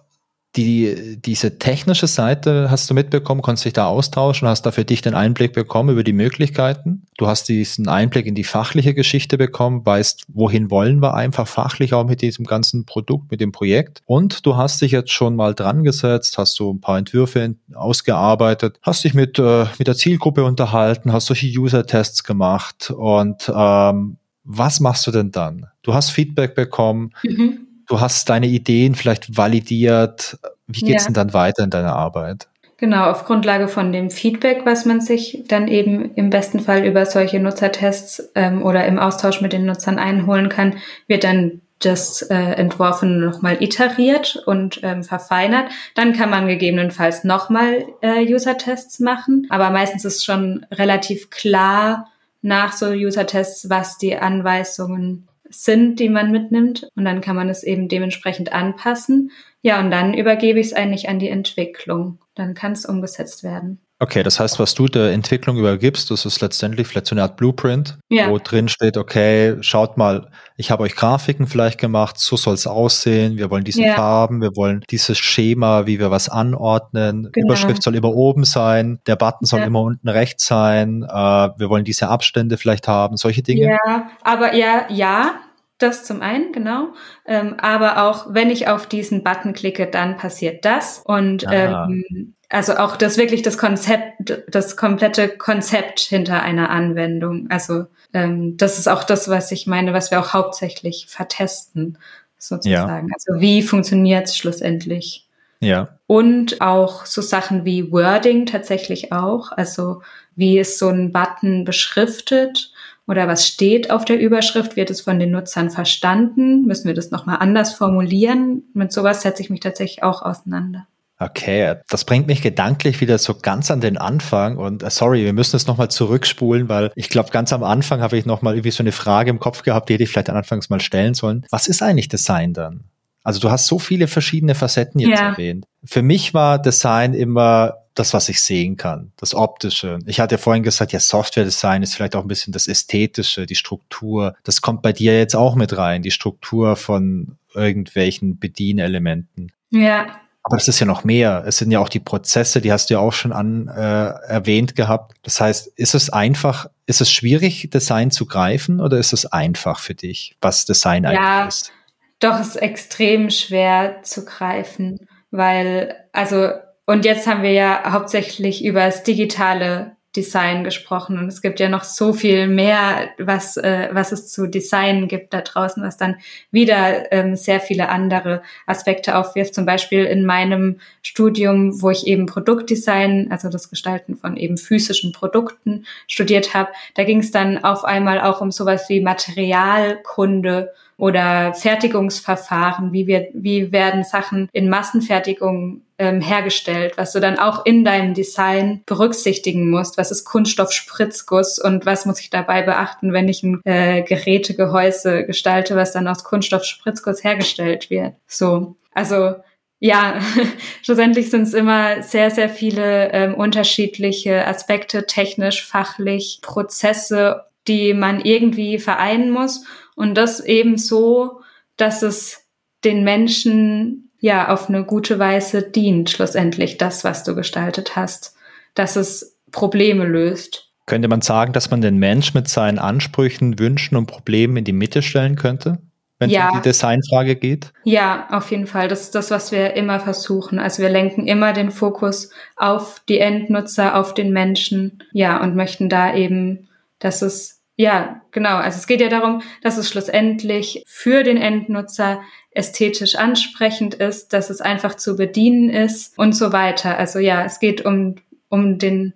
die, 0.55 1.17
diese 1.23 1.59
technische 1.59 2.07
Seite 2.07 2.71
hast 2.71 2.89
du 2.89 2.95
mitbekommen, 2.95 3.43
konntest 3.43 3.65
dich 3.65 3.73
da 3.73 3.85
austauschen, 3.85 4.47
hast 4.47 4.65
da 4.65 4.71
für 4.71 4.83
dich 4.83 5.01
den 5.01 5.13
Einblick 5.13 5.53
bekommen 5.53 5.89
über 5.89 6.03
die 6.03 6.13
Möglichkeiten. 6.13 7.05
Du 7.17 7.27
hast 7.27 7.49
diesen 7.49 7.87
Einblick 7.87 8.25
in 8.25 8.33
die 8.33 8.43
fachliche 8.43 8.95
Geschichte 8.95 9.37
bekommen, 9.37 9.85
weißt, 9.85 10.23
wohin 10.27 10.71
wollen 10.71 11.01
wir 11.01 11.13
einfach 11.13 11.47
fachlich 11.47 11.93
auch 11.93 12.05
mit 12.05 12.23
diesem 12.23 12.45
ganzen 12.45 12.85
Produkt, 12.85 13.29
mit 13.29 13.41
dem 13.41 13.51
Projekt. 13.51 14.01
Und 14.05 14.45
du 14.45 14.57
hast 14.57 14.81
dich 14.81 14.91
jetzt 14.91 15.11
schon 15.11 15.35
mal 15.35 15.53
dran 15.53 15.83
gesetzt, 15.83 16.39
hast 16.39 16.55
so 16.55 16.73
ein 16.73 16.81
paar 16.81 16.97
Entwürfe 16.97 17.55
ausgearbeitet, 17.75 18.79
hast 18.81 19.03
dich 19.03 19.13
mit, 19.13 19.37
äh, 19.37 19.65
mit 19.77 19.87
der 19.87 19.95
Zielgruppe 19.95 20.43
unterhalten, 20.43 21.13
hast 21.13 21.27
solche 21.27 21.47
User-Tests 21.47 22.23
gemacht 22.23 22.89
und 22.89 23.51
ähm, 23.53 24.17
was 24.43 24.79
machst 24.79 25.05
du 25.05 25.11
denn 25.11 25.29
dann? 25.29 25.67
Du 25.83 25.93
hast 25.93 26.09
Feedback 26.09 26.55
bekommen. 26.55 27.11
Mhm 27.23 27.68
du 27.89 27.99
hast 27.99 28.29
deine 28.29 28.47
Ideen 28.47 28.95
vielleicht 28.95 29.35
validiert. 29.35 30.37
Wie 30.67 30.81
geht's 30.81 31.03
ja. 31.03 31.07
denn 31.07 31.15
dann 31.15 31.33
weiter 31.33 31.63
in 31.63 31.69
deiner 31.69 31.95
Arbeit? 31.95 32.47
Genau, 32.77 33.09
auf 33.09 33.25
Grundlage 33.25 33.67
von 33.67 33.91
dem 33.91 34.09
Feedback, 34.09 34.61
was 34.63 34.85
man 34.85 35.01
sich 35.01 35.43
dann 35.47 35.67
eben 35.67 36.13
im 36.15 36.29
besten 36.29 36.61
Fall 36.61 36.85
über 36.85 37.05
solche 37.05 37.39
Nutzertests 37.39 38.29
ähm, 38.35 38.63
oder 38.63 38.85
im 38.85 38.99
Austausch 38.99 39.41
mit 39.41 39.51
den 39.51 39.65
Nutzern 39.65 39.99
einholen 39.99 40.47
kann, 40.47 40.77
wird 41.07 41.25
dann 41.25 41.59
das 41.79 42.21
äh, 42.21 42.35
Entworfene 42.35 43.25
nochmal 43.25 43.61
iteriert 43.61 44.41
und 44.45 44.79
ähm, 44.83 45.03
verfeinert. 45.03 45.71
Dann 45.95 46.13
kann 46.13 46.29
man 46.29 46.47
gegebenenfalls 46.47 47.25
nochmal 47.25 47.85
äh, 48.01 48.21
User-Tests 48.33 48.99
machen, 48.99 49.47
aber 49.49 49.71
meistens 49.71 50.05
ist 50.05 50.23
schon 50.23 50.65
relativ 50.71 51.29
klar 51.29 52.07
nach 52.41 52.71
so 52.73 52.87
User-Tests, 52.87 53.69
was 53.69 53.97
die 53.97 54.15
Anweisungen 54.17 55.27
sind, 55.49 55.99
die 55.99 56.09
man 56.09 56.31
mitnimmt. 56.31 56.89
Und 56.95 57.05
dann 57.05 57.21
kann 57.21 57.35
man 57.35 57.49
es 57.49 57.63
eben 57.63 57.87
dementsprechend 57.87 58.53
anpassen. 58.53 59.31
Ja, 59.61 59.79
und 59.79 59.91
dann 59.91 60.13
übergebe 60.13 60.59
ich 60.59 60.67
es 60.67 60.73
eigentlich 60.73 61.09
an 61.09 61.19
die 61.19 61.29
Entwicklung. 61.29 62.19
Dann 62.35 62.53
kann 62.53 62.73
es 62.73 62.85
umgesetzt 62.85 63.43
werden. 63.43 63.81
Okay, 64.01 64.23
das 64.23 64.39
heißt, 64.39 64.59
was 64.59 64.75
du 64.75 64.87
der 64.87 65.11
Entwicklung 65.11 65.57
übergibst, 65.57 66.09
das 66.09 66.25
ist 66.25 66.39
letztendlich 66.39 66.87
vielleicht 66.87 67.07
so 67.07 67.15
eine 67.15 67.23
Art 67.23 67.35
Blueprint, 67.35 67.99
ja. 68.07 68.29
wo 68.29 68.37
drin 68.37 68.69
steht, 68.69 68.95
okay, 68.95 69.57
schaut 69.59 69.97
mal, 69.97 70.29
ich 70.55 70.71
habe 70.71 70.83
euch 70.83 70.95
Grafiken 70.95 71.47
vielleicht 71.47 71.79
gemacht, 71.79 72.17
so 72.17 72.37
soll 72.37 72.53
es 72.53 72.65
aussehen, 72.65 73.37
wir 73.37 73.49
wollen 73.51 73.65
diese 73.65 73.83
ja. 73.83 73.95
Farben, 73.95 74.41
wir 74.41 74.55
wollen 74.55 74.85
dieses 74.89 75.17
Schema, 75.17 75.85
wie 75.85 75.99
wir 75.99 76.11
was 76.11 76.29
anordnen, 76.29 77.29
genau. 77.33 77.47
Überschrift 77.47 77.83
soll 77.83 77.95
immer 77.95 78.13
oben 78.15 78.45
sein, 78.45 78.99
der 79.05 79.17
Button 79.17 79.45
soll 79.45 79.59
ja. 79.59 79.65
immer 79.65 79.81
unten 79.81 80.07
rechts 80.07 80.45
sein, 80.45 81.03
äh, 81.03 81.13
wir 81.13 81.69
wollen 81.69 81.83
diese 81.83 82.07
Abstände 82.07 82.57
vielleicht 82.57 82.87
haben, 82.87 83.17
solche 83.17 83.43
Dinge. 83.43 83.65
Ja, 83.65 84.11
aber 84.23 84.55
ja, 84.55 84.85
ja, 84.87 85.41
das 85.77 86.05
zum 86.05 86.21
einen, 86.21 86.53
genau. 86.53 86.93
Ähm, 87.25 87.55
aber 87.59 88.03
auch 88.09 88.27
wenn 88.29 88.49
ich 88.49 88.69
auf 88.69 88.87
diesen 88.87 89.23
Button 89.23 89.51
klicke, 89.53 89.87
dann 89.87 90.15
passiert 90.15 90.63
das. 90.63 91.01
Und 91.05 91.47
ah. 91.47 91.87
ähm, 91.89 92.35
also 92.49 92.77
auch 92.77 92.97
das 92.97 93.17
wirklich 93.17 93.43
das 93.43 93.57
Konzept, 93.57 94.41
das 94.49 94.75
komplette 94.75 95.29
Konzept 95.29 95.99
hinter 95.99 96.41
einer 96.41 96.71
Anwendung. 96.71 97.47
Also 97.49 97.85
ähm, 98.13 98.57
das 98.57 98.79
ist 98.79 98.89
auch 98.89 99.03
das, 99.03 99.29
was 99.29 99.51
ich 99.51 99.67
meine, 99.67 99.93
was 99.93 100.09
wir 100.09 100.19
auch 100.19 100.33
hauptsächlich 100.33 101.05
vertesten, 101.07 101.97
sozusagen. 102.39 103.09
Ja. 103.09 103.13
Also 103.13 103.39
wie 103.39 103.61
funktioniert 103.61 104.27
es 104.27 104.37
schlussendlich? 104.37 105.27
Ja. 105.59 105.89
Und 106.07 106.61
auch 106.61 107.05
so 107.05 107.21
Sachen 107.21 107.65
wie 107.65 107.91
Wording 107.91 108.45
tatsächlich 108.45 109.11
auch. 109.11 109.51
Also 109.51 110.01
wie 110.35 110.57
ist 110.57 110.79
so 110.79 110.87
ein 110.87 111.11
Button 111.11 111.65
beschriftet 111.65 112.71
oder 113.07 113.27
was 113.27 113.45
steht 113.45 113.91
auf 113.91 114.05
der 114.05 114.19
Überschrift? 114.19 114.75
Wird 114.75 114.89
es 114.89 115.01
von 115.01 115.19
den 115.19 115.31
Nutzern 115.31 115.69
verstanden? 115.69 116.65
Müssen 116.65 116.87
wir 116.87 116.95
das 116.95 117.11
nochmal 117.11 117.37
anders 117.41 117.73
formulieren? 117.73 118.63
Mit 118.73 118.91
sowas 118.91 119.21
setze 119.21 119.43
ich 119.43 119.49
mich 119.49 119.59
tatsächlich 119.59 120.01
auch 120.01 120.23
auseinander. 120.23 120.87
Okay, 121.19 121.75
das 121.89 122.05
bringt 122.05 122.27
mich 122.27 122.41
gedanklich 122.41 123.01
wieder 123.01 123.17
so 123.17 123.35
ganz 123.35 123.69
an 123.71 123.81
den 123.81 123.97
Anfang 123.97 124.57
und 124.57 124.83
uh, 124.83 124.89
sorry, 124.89 125.25
wir 125.25 125.33
müssen 125.33 125.57
es 125.57 125.67
nochmal 125.67 125.91
zurückspulen, 125.91 126.69
weil 126.69 126.91
ich 126.95 127.09
glaube, 127.09 127.31
ganz 127.31 127.51
am 127.51 127.63
Anfang 127.63 128.01
habe 128.01 128.17
ich 128.17 128.25
nochmal 128.25 128.53
irgendwie 128.53 128.71
so 128.71 128.83
eine 128.83 128.93
Frage 128.93 129.29
im 129.29 129.39
Kopf 129.39 129.63
gehabt, 129.63 129.89
die 129.89 129.93
hätte 129.93 130.03
ich 130.03 130.09
vielleicht 130.09 130.29
anfangs 130.29 130.69
mal 130.69 130.79
stellen 130.79 131.13
sollen. 131.13 131.45
Was 131.51 131.67
ist 131.67 131.83
eigentlich 131.83 132.07
Design 132.07 132.53
dann? 132.53 132.85
Also 133.21 133.41
du 133.41 133.51
hast 133.51 133.67
so 133.67 133.79
viele 133.79 134.07
verschiedene 134.07 134.55
Facetten 134.55 135.01
jetzt 135.01 135.19
ja. 135.19 135.31
erwähnt. 135.31 135.65
Für 135.83 136.01
mich 136.01 136.33
war 136.33 136.57
Design 136.57 137.13
immer 137.13 137.75
das, 137.95 138.13
was 138.13 138.29
ich 138.29 138.41
sehen 138.41 138.77
kann, 138.77 139.11
das 139.17 139.35
Optische. 139.35 139.99
Ich 140.05 140.21
hatte 140.21 140.37
vorhin 140.37 140.63
gesagt, 140.63 140.93
ja, 140.93 141.01
Software-Design 141.01 141.83
ist 141.83 141.95
vielleicht 141.95 142.15
auch 142.15 142.21
ein 142.21 142.29
bisschen 142.29 142.53
das 142.53 142.67
Ästhetische, 142.67 143.45
die 143.45 143.55
Struktur. 143.55 144.35
Das 144.45 144.61
kommt 144.61 144.81
bei 144.81 144.93
dir 144.93 145.17
jetzt 145.17 145.35
auch 145.35 145.55
mit 145.55 145.77
rein, 145.77 146.01
die 146.01 146.11
Struktur 146.11 146.77
von 146.77 147.37
irgendwelchen 147.53 148.39
Bedienelementen. 148.39 149.51
Ja. 149.69 150.07
Aber 150.43 150.57
es 150.57 150.67
ist 150.67 150.79
ja 150.79 150.85
noch 150.85 151.03
mehr. 151.03 151.43
Es 151.45 151.57
sind 151.57 151.71
ja 151.71 151.79
auch 151.79 151.89
die 151.89 151.99
Prozesse, 151.99 152.61
die 152.61 152.71
hast 152.71 152.89
du 152.89 152.95
ja 152.95 152.99
auch 152.99 153.13
schon 153.13 153.33
an 153.33 153.67
äh, 153.67 154.09
erwähnt 154.27 154.75
gehabt. 154.75 155.15
Das 155.23 155.41
heißt, 155.41 155.67
ist 155.75 155.95
es 155.95 156.09
einfach, 156.09 156.67
ist 156.85 157.01
es 157.01 157.11
schwierig, 157.11 157.69
Design 157.69 158.09
zu 158.09 158.25
greifen 158.25 158.79
oder 158.79 158.97
ist 158.97 159.13
es 159.13 159.25
einfach 159.25 159.79
für 159.79 159.95
dich, 159.95 160.35
was 160.41 160.65
Design 160.65 161.03
ja, 161.03 161.09
eigentlich 161.09 161.47
ist? 161.47 161.71
Doch, 162.19 162.39
es 162.39 162.49
ist 162.49 162.55
extrem 162.57 163.29
schwer 163.29 164.01
zu 164.03 164.25
greifen, 164.25 165.07
weil, 165.31 165.95
also, 166.11 166.49
und 166.85 167.05
jetzt 167.05 167.27
haben 167.27 167.43
wir 167.43 167.53
ja 167.53 167.91
hauptsächlich 167.91 168.63
über 168.65 168.85
das 168.85 169.03
Digitale 169.03 169.95
Design 170.15 170.63
gesprochen 170.63 171.19
und 171.19 171.27
es 171.27 171.41
gibt 171.41 171.59
ja 171.59 171.69
noch 171.69 171.83
so 171.83 172.13
viel 172.13 172.47
mehr, 172.47 173.09
was, 173.19 173.57
äh, 173.57 173.89
was 173.91 174.11
es 174.11 174.31
zu 174.31 174.47
Design 174.47 175.07
gibt 175.07 175.35
da 175.35 175.41
draußen, 175.41 175.83
was 175.83 175.97
dann 175.97 176.15
wieder 176.49 177.11
ähm, 177.11 177.35
sehr 177.35 177.59
viele 177.59 177.89
andere 177.89 178.41
Aspekte 178.65 179.15
aufwirft. 179.15 179.53
Zum 179.53 179.67
Beispiel 179.67 180.05
in 180.05 180.25
meinem 180.25 180.79
Studium, 181.03 181.79
wo 181.81 181.91
ich 181.91 182.07
eben 182.07 182.25
Produktdesign, 182.25 183.27
also 183.29 183.49
das 183.49 183.69
Gestalten 183.69 184.15
von 184.15 184.35
eben 184.35 184.57
physischen 184.57 185.11
Produkten 185.11 185.85
studiert 186.07 186.55
habe, 186.55 186.71
da 186.95 187.03
ging 187.03 187.19
es 187.19 187.29
dann 187.29 187.63
auf 187.63 187.85
einmal 187.85 188.19
auch 188.19 188.41
um 188.41 188.49
sowas 188.49 188.89
wie 188.89 189.01
Materialkunde 189.01 190.73
oder 190.97 191.53
Fertigungsverfahren, 191.53 192.91
wie, 192.93 193.05
wir, 193.05 193.27
wie 193.33 193.71
werden 193.71 194.03
Sachen 194.03 194.49
in 194.53 194.69
Massenfertigung 194.69 195.81
ähm, 195.99 196.21
hergestellt, 196.21 196.93
was 196.95 197.11
du 197.11 197.19
dann 197.19 197.37
auch 197.37 197.65
in 197.65 197.83
deinem 197.85 198.13
Design 198.13 198.81
berücksichtigen 198.85 199.69
musst. 199.69 199.97
Was 199.97 200.11
ist 200.11 200.23
Kunststoffspritzguss 200.23 201.59
und 201.59 201.85
was 201.85 202.05
muss 202.05 202.21
ich 202.21 202.29
dabei 202.29 202.63
beachten, 202.63 203.13
wenn 203.13 203.27
ich 203.27 203.43
ein 203.43 203.61
äh, 203.65 204.01
Gerätegehäuse 204.01 205.25
gestalte, 205.25 205.75
was 205.75 205.91
dann 205.91 206.07
aus 206.07 206.23
Kunststoffspritzguss 206.23 207.23
hergestellt 207.23 207.89
wird. 207.89 208.13
So, 208.25 208.77
also 208.93 209.35
ja, 209.79 210.19
schlussendlich 210.81 211.29
sind 211.29 211.43
es 211.43 211.53
immer 211.53 212.01
sehr, 212.01 212.31
sehr 212.31 212.49
viele 212.49 213.11
ähm, 213.11 213.35
unterschiedliche 213.35 214.45
Aspekte, 214.47 215.05
technisch, 215.05 215.65
fachlich, 215.65 216.39
Prozesse, 216.41 217.45
die 217.67 217.93
man 217.93 218.21
irgendwie 218.21 218.79
vereinen 218.79 219.31
muss. 219.31 219.65
Und 219.95 220.15
das 220.15 220.39
eben 220.39 220.77
so, 220.77 221.41
dass 221.77 222.03
es 222.03 222.45
den 222.83 223.03
Menschen 223.03 224.08
ja 224.19 224.49
auf 224.49 224.69
eine 224.69 224.83
gute 224.83 225.19
Weise 225.19 225.61
dient, 225.61 226.09
schlussendlich 226.09 226.77
das, 226.77 227.03
was 227.03 227.23
du 227.23 227.35
gestaltet 227.35 227.95
hast, 227.95 228.35
dass 228.73 228.95
es 228.95 229.37
Probleme 229.51 230.05
löst. 230.05 230.69
Könnte 230.85 231.07
man 231.07 231.21
sagen, 231.21 231.53
dass 231.53 231.69
man 231.71 231.81
den 231.81 231.97
Mensch 231.97 232.33
mit 232.33 232.47
seinen 232.47 232.79
Ansprüchen, 232.79 233.59
Wünschen 233.59 233.95
und 233.95 234.07
Problemen 234.07 234.57
in 234.57 234.63
die 234.63 234.73
Mitte 234.73 235.01
stellen 235.01 235.35
könnte? 235.35 235.79
wenn 236.19 236.29
ja. 236.29 236.47
es 236.47 236.51
um 236.51 236.57
die 236.59 236.69
Designfrage 236.69 237.35
geht? 237.35 237.71
Ja, 237.83 238.27
auf 238.29 238.51
jeden 238.51 238.67
Fall. 238.67 238.87
Das 238.87 239.01
ist 239.01 239.15
das, 239.15 239.31
was 239.31 239.51
wir 239.51 239.73
immer 239.75 239.99
versuchen. 239.99 240.59
Also 240.59 240.83
wir 240.83 240.89
lenken 240.89 241.27
immer 241.27 241.53
den 241.53 241.71
Fokus 241.71 242.29
auf 242.57 243.01
die 243.07 243.19
Endnutzer, 243.19 243.95
auf 243.95 244.13
den 244.13 244.31
Menschen. 244.31 245.03
Ja, 245.13 245.41
und 245.41 245.55
möchten 245.55 245.89
da 245.89 246.13
eben, 246.13 246.67
dass 246.99 247.21
es 247.21 247.55
ja, 247.75 248.21
genau. 248.31 248.57
Also 248.57 248.77
es 248.77 248.87
geht 248.87 248.99
ja 248.99 249.07
darum, 249.07 249.41
dass 249.61 249.77
es 249.77 249.87
schlussendlich 249.87 250.83
für 250.85 251.23
den 251.23 251.37
Endnutzer 251.37 252.19
ästhetisch 252.51 253.15
ansprechend 253.15 253.95
ist, 253.95 254.33
dass 254.33 254.49
es 254.49 254.61
einfach 254.61 254.95
zu 254.95 255.15
bedienen 255.15 255.69
ist 255.69 256.17
und 256.17 256.33
so 256.33 256.51
weiter. 256.51 256.97
Also 256.97 257.19
ja, 257.19 257.43
es 257.45 257.59
geht 257.59 257.85
um, 257.85 258.15
um 258.49 258.79
den 258.79 259.13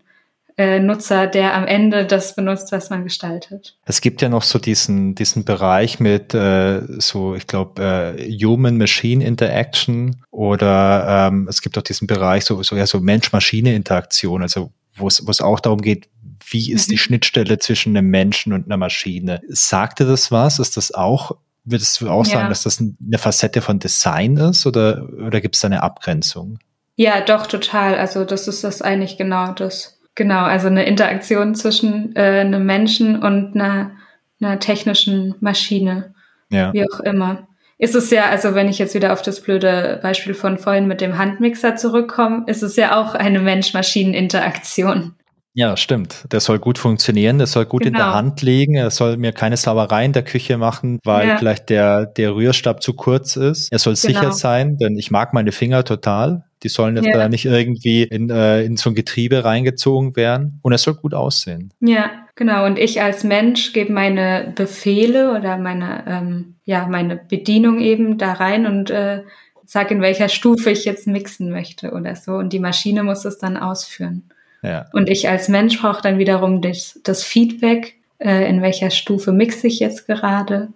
äh, 0.57 0.79
Nutzer, 0.79 1.25
der 1.25 1.55
am 1.55 1.65
Ende 1.65 2.05
das 2.05 2.35
benutzt, 2.35 2.71
was 2.71 2.91
man 2.91 3.03
gestaltet. 3.03 3.75
Es 3.85 4.01
gibt 4.01 4.21
ja 4.21 4.29
noch 4.29 4.43
so 4.43 4.59
diesen, 4.59 5.15
diesen 5.15 5.45
Bereich 5.45 5.99
mit 5.99 6.35
äh, 6.35 6.81
so, 6.99 7.33
ich 7.33 7.47
glaube, 7.47 8.15
äh, 8.17 8.31
Human-Machine 8.31 9.25
Interaction 9.25 10.17
oder 10.29 11.29
ähm, 11.31 11.47
es 11.49 11.61
gibt 11.61 11.77
auch 11.77 11.81
diesen 11.81 12.05
Bereich 12.05 12.45
so, 12.45 12.61
so, 12.61 12.75
ja, 12.75 12.85
so 12.85 12.99
Mensch-Maschine-Interaktion, 12.99 14.43
also 14.43 14.71
wo 14.95 15.07
es, 15.07 15.25
wo 15.25 15.31
es 15.31 15.41
auch 15.41 15.59
darum 15.59 15.81
geht, 15.81 16.07
wie 16.49 16.71
ist 16.71 16.91
die 16.91 16.95
mhm. 16.95 16.99
Schnittstelle 16.99 17.57
zwischen 17.57 17.97
einem 17.97 18.09
Menschen 18.09 18.53
und 18.53 18.65
einer 18.65 18.77
Maschine? 18.77 19.41
Sagt 19.47 19.99
dir 19.99 20.05
das 20.05 20.31
was? 20.31 20.59
Ist 20.59 20.77
das 20.77 20.93
auch, 20.93 21.35
würdest 21.65 22.01
du 22.01 22.09
auch 22.09 22.25
sagen, 22.25 22.43
ja. 22.43 22.49
dass 22.49 22.63
das 22.63 22.79
eine 22.79 23.17
Facette 23.17 23.61
von 23.61 23.79
Design 23.79 24.37
ist 24.37 24.65
oder, 24.65 25.07
oder 25.25 25.41
gibt 25.41 25.55
es 25.55 25.61
da 25.61 25.67
eine 25.67 25.83
Abgrenzung? 25.83 26.59
Ja, 26.95 27.21
doch, 27.21 27.47
total. 27.47 27.95
Also 27.95 28.25
das 28.25 28.47
ist 28.47 28.63
das 28.63 28.81
eigentlich 28.81 29.17
genau 29.17 29.53
das. 29.53 29.99
Genau, 30.15 30.43
also 30.43 30.67
eine 30.67 30.85
Interaktion 30.85 31.55
zwischen 31.55 32.15
äh, 32.15 32.41
einem 32.41 32.65
Menschen 32.65 33.21
und 33.21 33.55
einer, 33.55 33.91
einer 34.39 34.59
technischen 34.59 35.35
Maschine. 35.39 36.13
Ja. 36.49 36.71
Wie 36.73 36.83
auch 36.83 36.99
immer. 36.99 37.47
Ist 37.79 37.95
es 37.95 38.11
ja, 38.11 38.29
also 38.29 38.53
wenn 38.53 38.69
ich 38.69 38.77
jetzt 38.77 38.93
wieder 38.93 39.11
auf 39.11 39.23
das 39.23 39.41
blöde 39.41 39.99
Beispiel 40.03 40.35
von 40.35 40.59
vorhin 40.59 40.87
mit 40.87 41.01
dem 41.01 41.17
Handmixer 41.17 41.75
zurückkomme, 41.75 42.43
ist 42.45 42.61
es 42.61 42.75
ja 42.75 42.95
auch 43.01 43.15
eine 43.15 43.39
Mensch-Maschinen-Interaktion. 43.39 45.15
Ja, 45.55 45.77
stimmt. 45.77 46.25
Der 46.31 46.39
soll 46.39 46.57
gut 46.57 46.79
funktionieren, 46.79 47.37
der 47.37 47.45
soll 47.45 47.65
gut 47.65 47.83
genau. 47.83 47.89
in 47.89 47.93
der 47.93 48.05
genau. 48.05 48.15
Hand 48.15 48.41
liegen, 48.41 48.75
er 48.75 48.89
soll 48.89 49.17
mir 49.17 49.33
keine 49.33 49.55
Sauerei 49.55 50.03
in 50.03 50.11
der 50.11 50.23
Küche 50.23 50.57
machen, 50.57 50.99
weil 51.03 51.27
ja. 51.27 51.37
vielleicht 51.37 51.69
der, 51.69 52.07
der 52.07 52.35
Rührstab 52.35 52.81
zu 52.81 52.93
kurz 52.93 53.35
ist. 53.35 53.71
Er 53.71 53.77
soll 53.77 53.93
genau. 53.93 54.19
sicher 54.19 54.31
sein, 54.31 54.77
denn 54.77 54.97
ich 54.97 55.11
mag 55.11 55.33
meine 55.33 55.51
Finger 55.51 55.83
total. 55.83 56.45
Die 56.63 56.69
sollen 56.69 56.95
jetzt 56.95 57.05
ja. 57.05 57.17
da 57.17 57.29
nicht 57.29 57.45
irgendwie 57.45 58.03
in, 58.03 58.29
äh, 58.29 58.63
in 58.63 58.77
so 58.77 58.89
ein 58.89 58.95
Getriebe 58.95 59.43
reingezogen 59.43 60.15
werden. 60.15 60.59
Und 60.63 60.71
er 60.71 60.77
soll 60.77 60.95
gut 60.95 61.13
aussehen. 61.13 61.71
Ja, 61.81 62.09
genau. 62.35 62.65
Und 62.65 62.79
ich 62.79 63.01
als 63.01 63.23
Mensch 63.23 63.73
gebe 63.73 63.93
meine 63.93 64.53
Befehle 64.55 65.37
oder 65.37 65.57
meine, 65.57 66.03
ähm, 66.07 66.55
ja, 66.63 66.87
meine 66.87 67.17
Bedienung 67.17 67.79
eben 67.79 68.17
da 68.17 68.33
rein 68.33 68.65
und 68.65 68.89
äh, 68.89 69.23
sag, 69.65 69.91
in 69.91 70.01
welcher 70.01 70.29
Stufe 70.29 70.71
ich 70.71 70.85
jetzt 70.85 71.05
mixen 71.05 71.51
möchte 71.51 71.91
oder 71.91 72.15
so. 72.15 72.33
Und 72.33 72.53
die 72.53 72.59
Maschine 72.59 73.03
muss 73.03 73.25
es 73.25 73.37
dann 73.37 73.57
ausführen. 73.57 74.29
Ja. 74.63 74.85
Und 74.93 75.09
ich 75.09 75.29
als 75.29 75.49
Mensch 75.49 75.79
brauche 75.81 76.01
dann 76.01 76.17
wiederum 76.17 76.61
das, 76.61 76.99
das 77.03 77.23
Feedback, 77.23 77.95
äh, 78.19 78.49
in 78.49 78.61
welcher 78.61 78.89
Stufe 78.89 79.31
mixe 79.31 79.67
ich 79.67 79.79
jetzt 79.79 80.07
gerade 80.07 80.69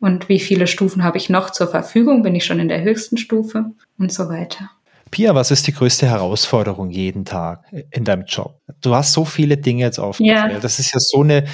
und 0.00 0.28
wie 0.28 0.40
viele 0.40 0.66
Stufen 0.66 1.02
habe 1.02 1.16
ich 1.16 1.30
noch 1.30 1.48
zur 1.48 1.68
Verfügung, 1.68 2.22
bin 2.22 2.34
ich 2.34 2.44
schon 2.44 2.60
in 2.60 2.68
der 2.68 2.82
höchsten 2.82 3.16
Stufe 3.16 3.66
und 3.98 4.12
so 4.12 4.28
weiter. 4.28 4.70
Pia, 5.10 5.34
was 5.34 5.50
ist 5.50 5.66
die 5.66 5.72
größte 5.72 6.06
Herausforderung 6.06 6.90
jeden 6.90 7.24
Tag 7.24 7.64
in 7.90 8.04
deinem 8.04 8.24
Job? 8.26 8.60
Du 8.82 8.94
hast 8.94 9.12
so 9.12 9.24
viele 9.24 9.56
Dinge 9.56 9.84
jetzt 9.84 9.98
aufgezählt. 9.98 10.52
Ja. 10.52 10.58
Das 10.58 10.78
ist 10.78 10.92
ja 10.92 10.98
so 11.00 11.22
eine, 11.22 11.44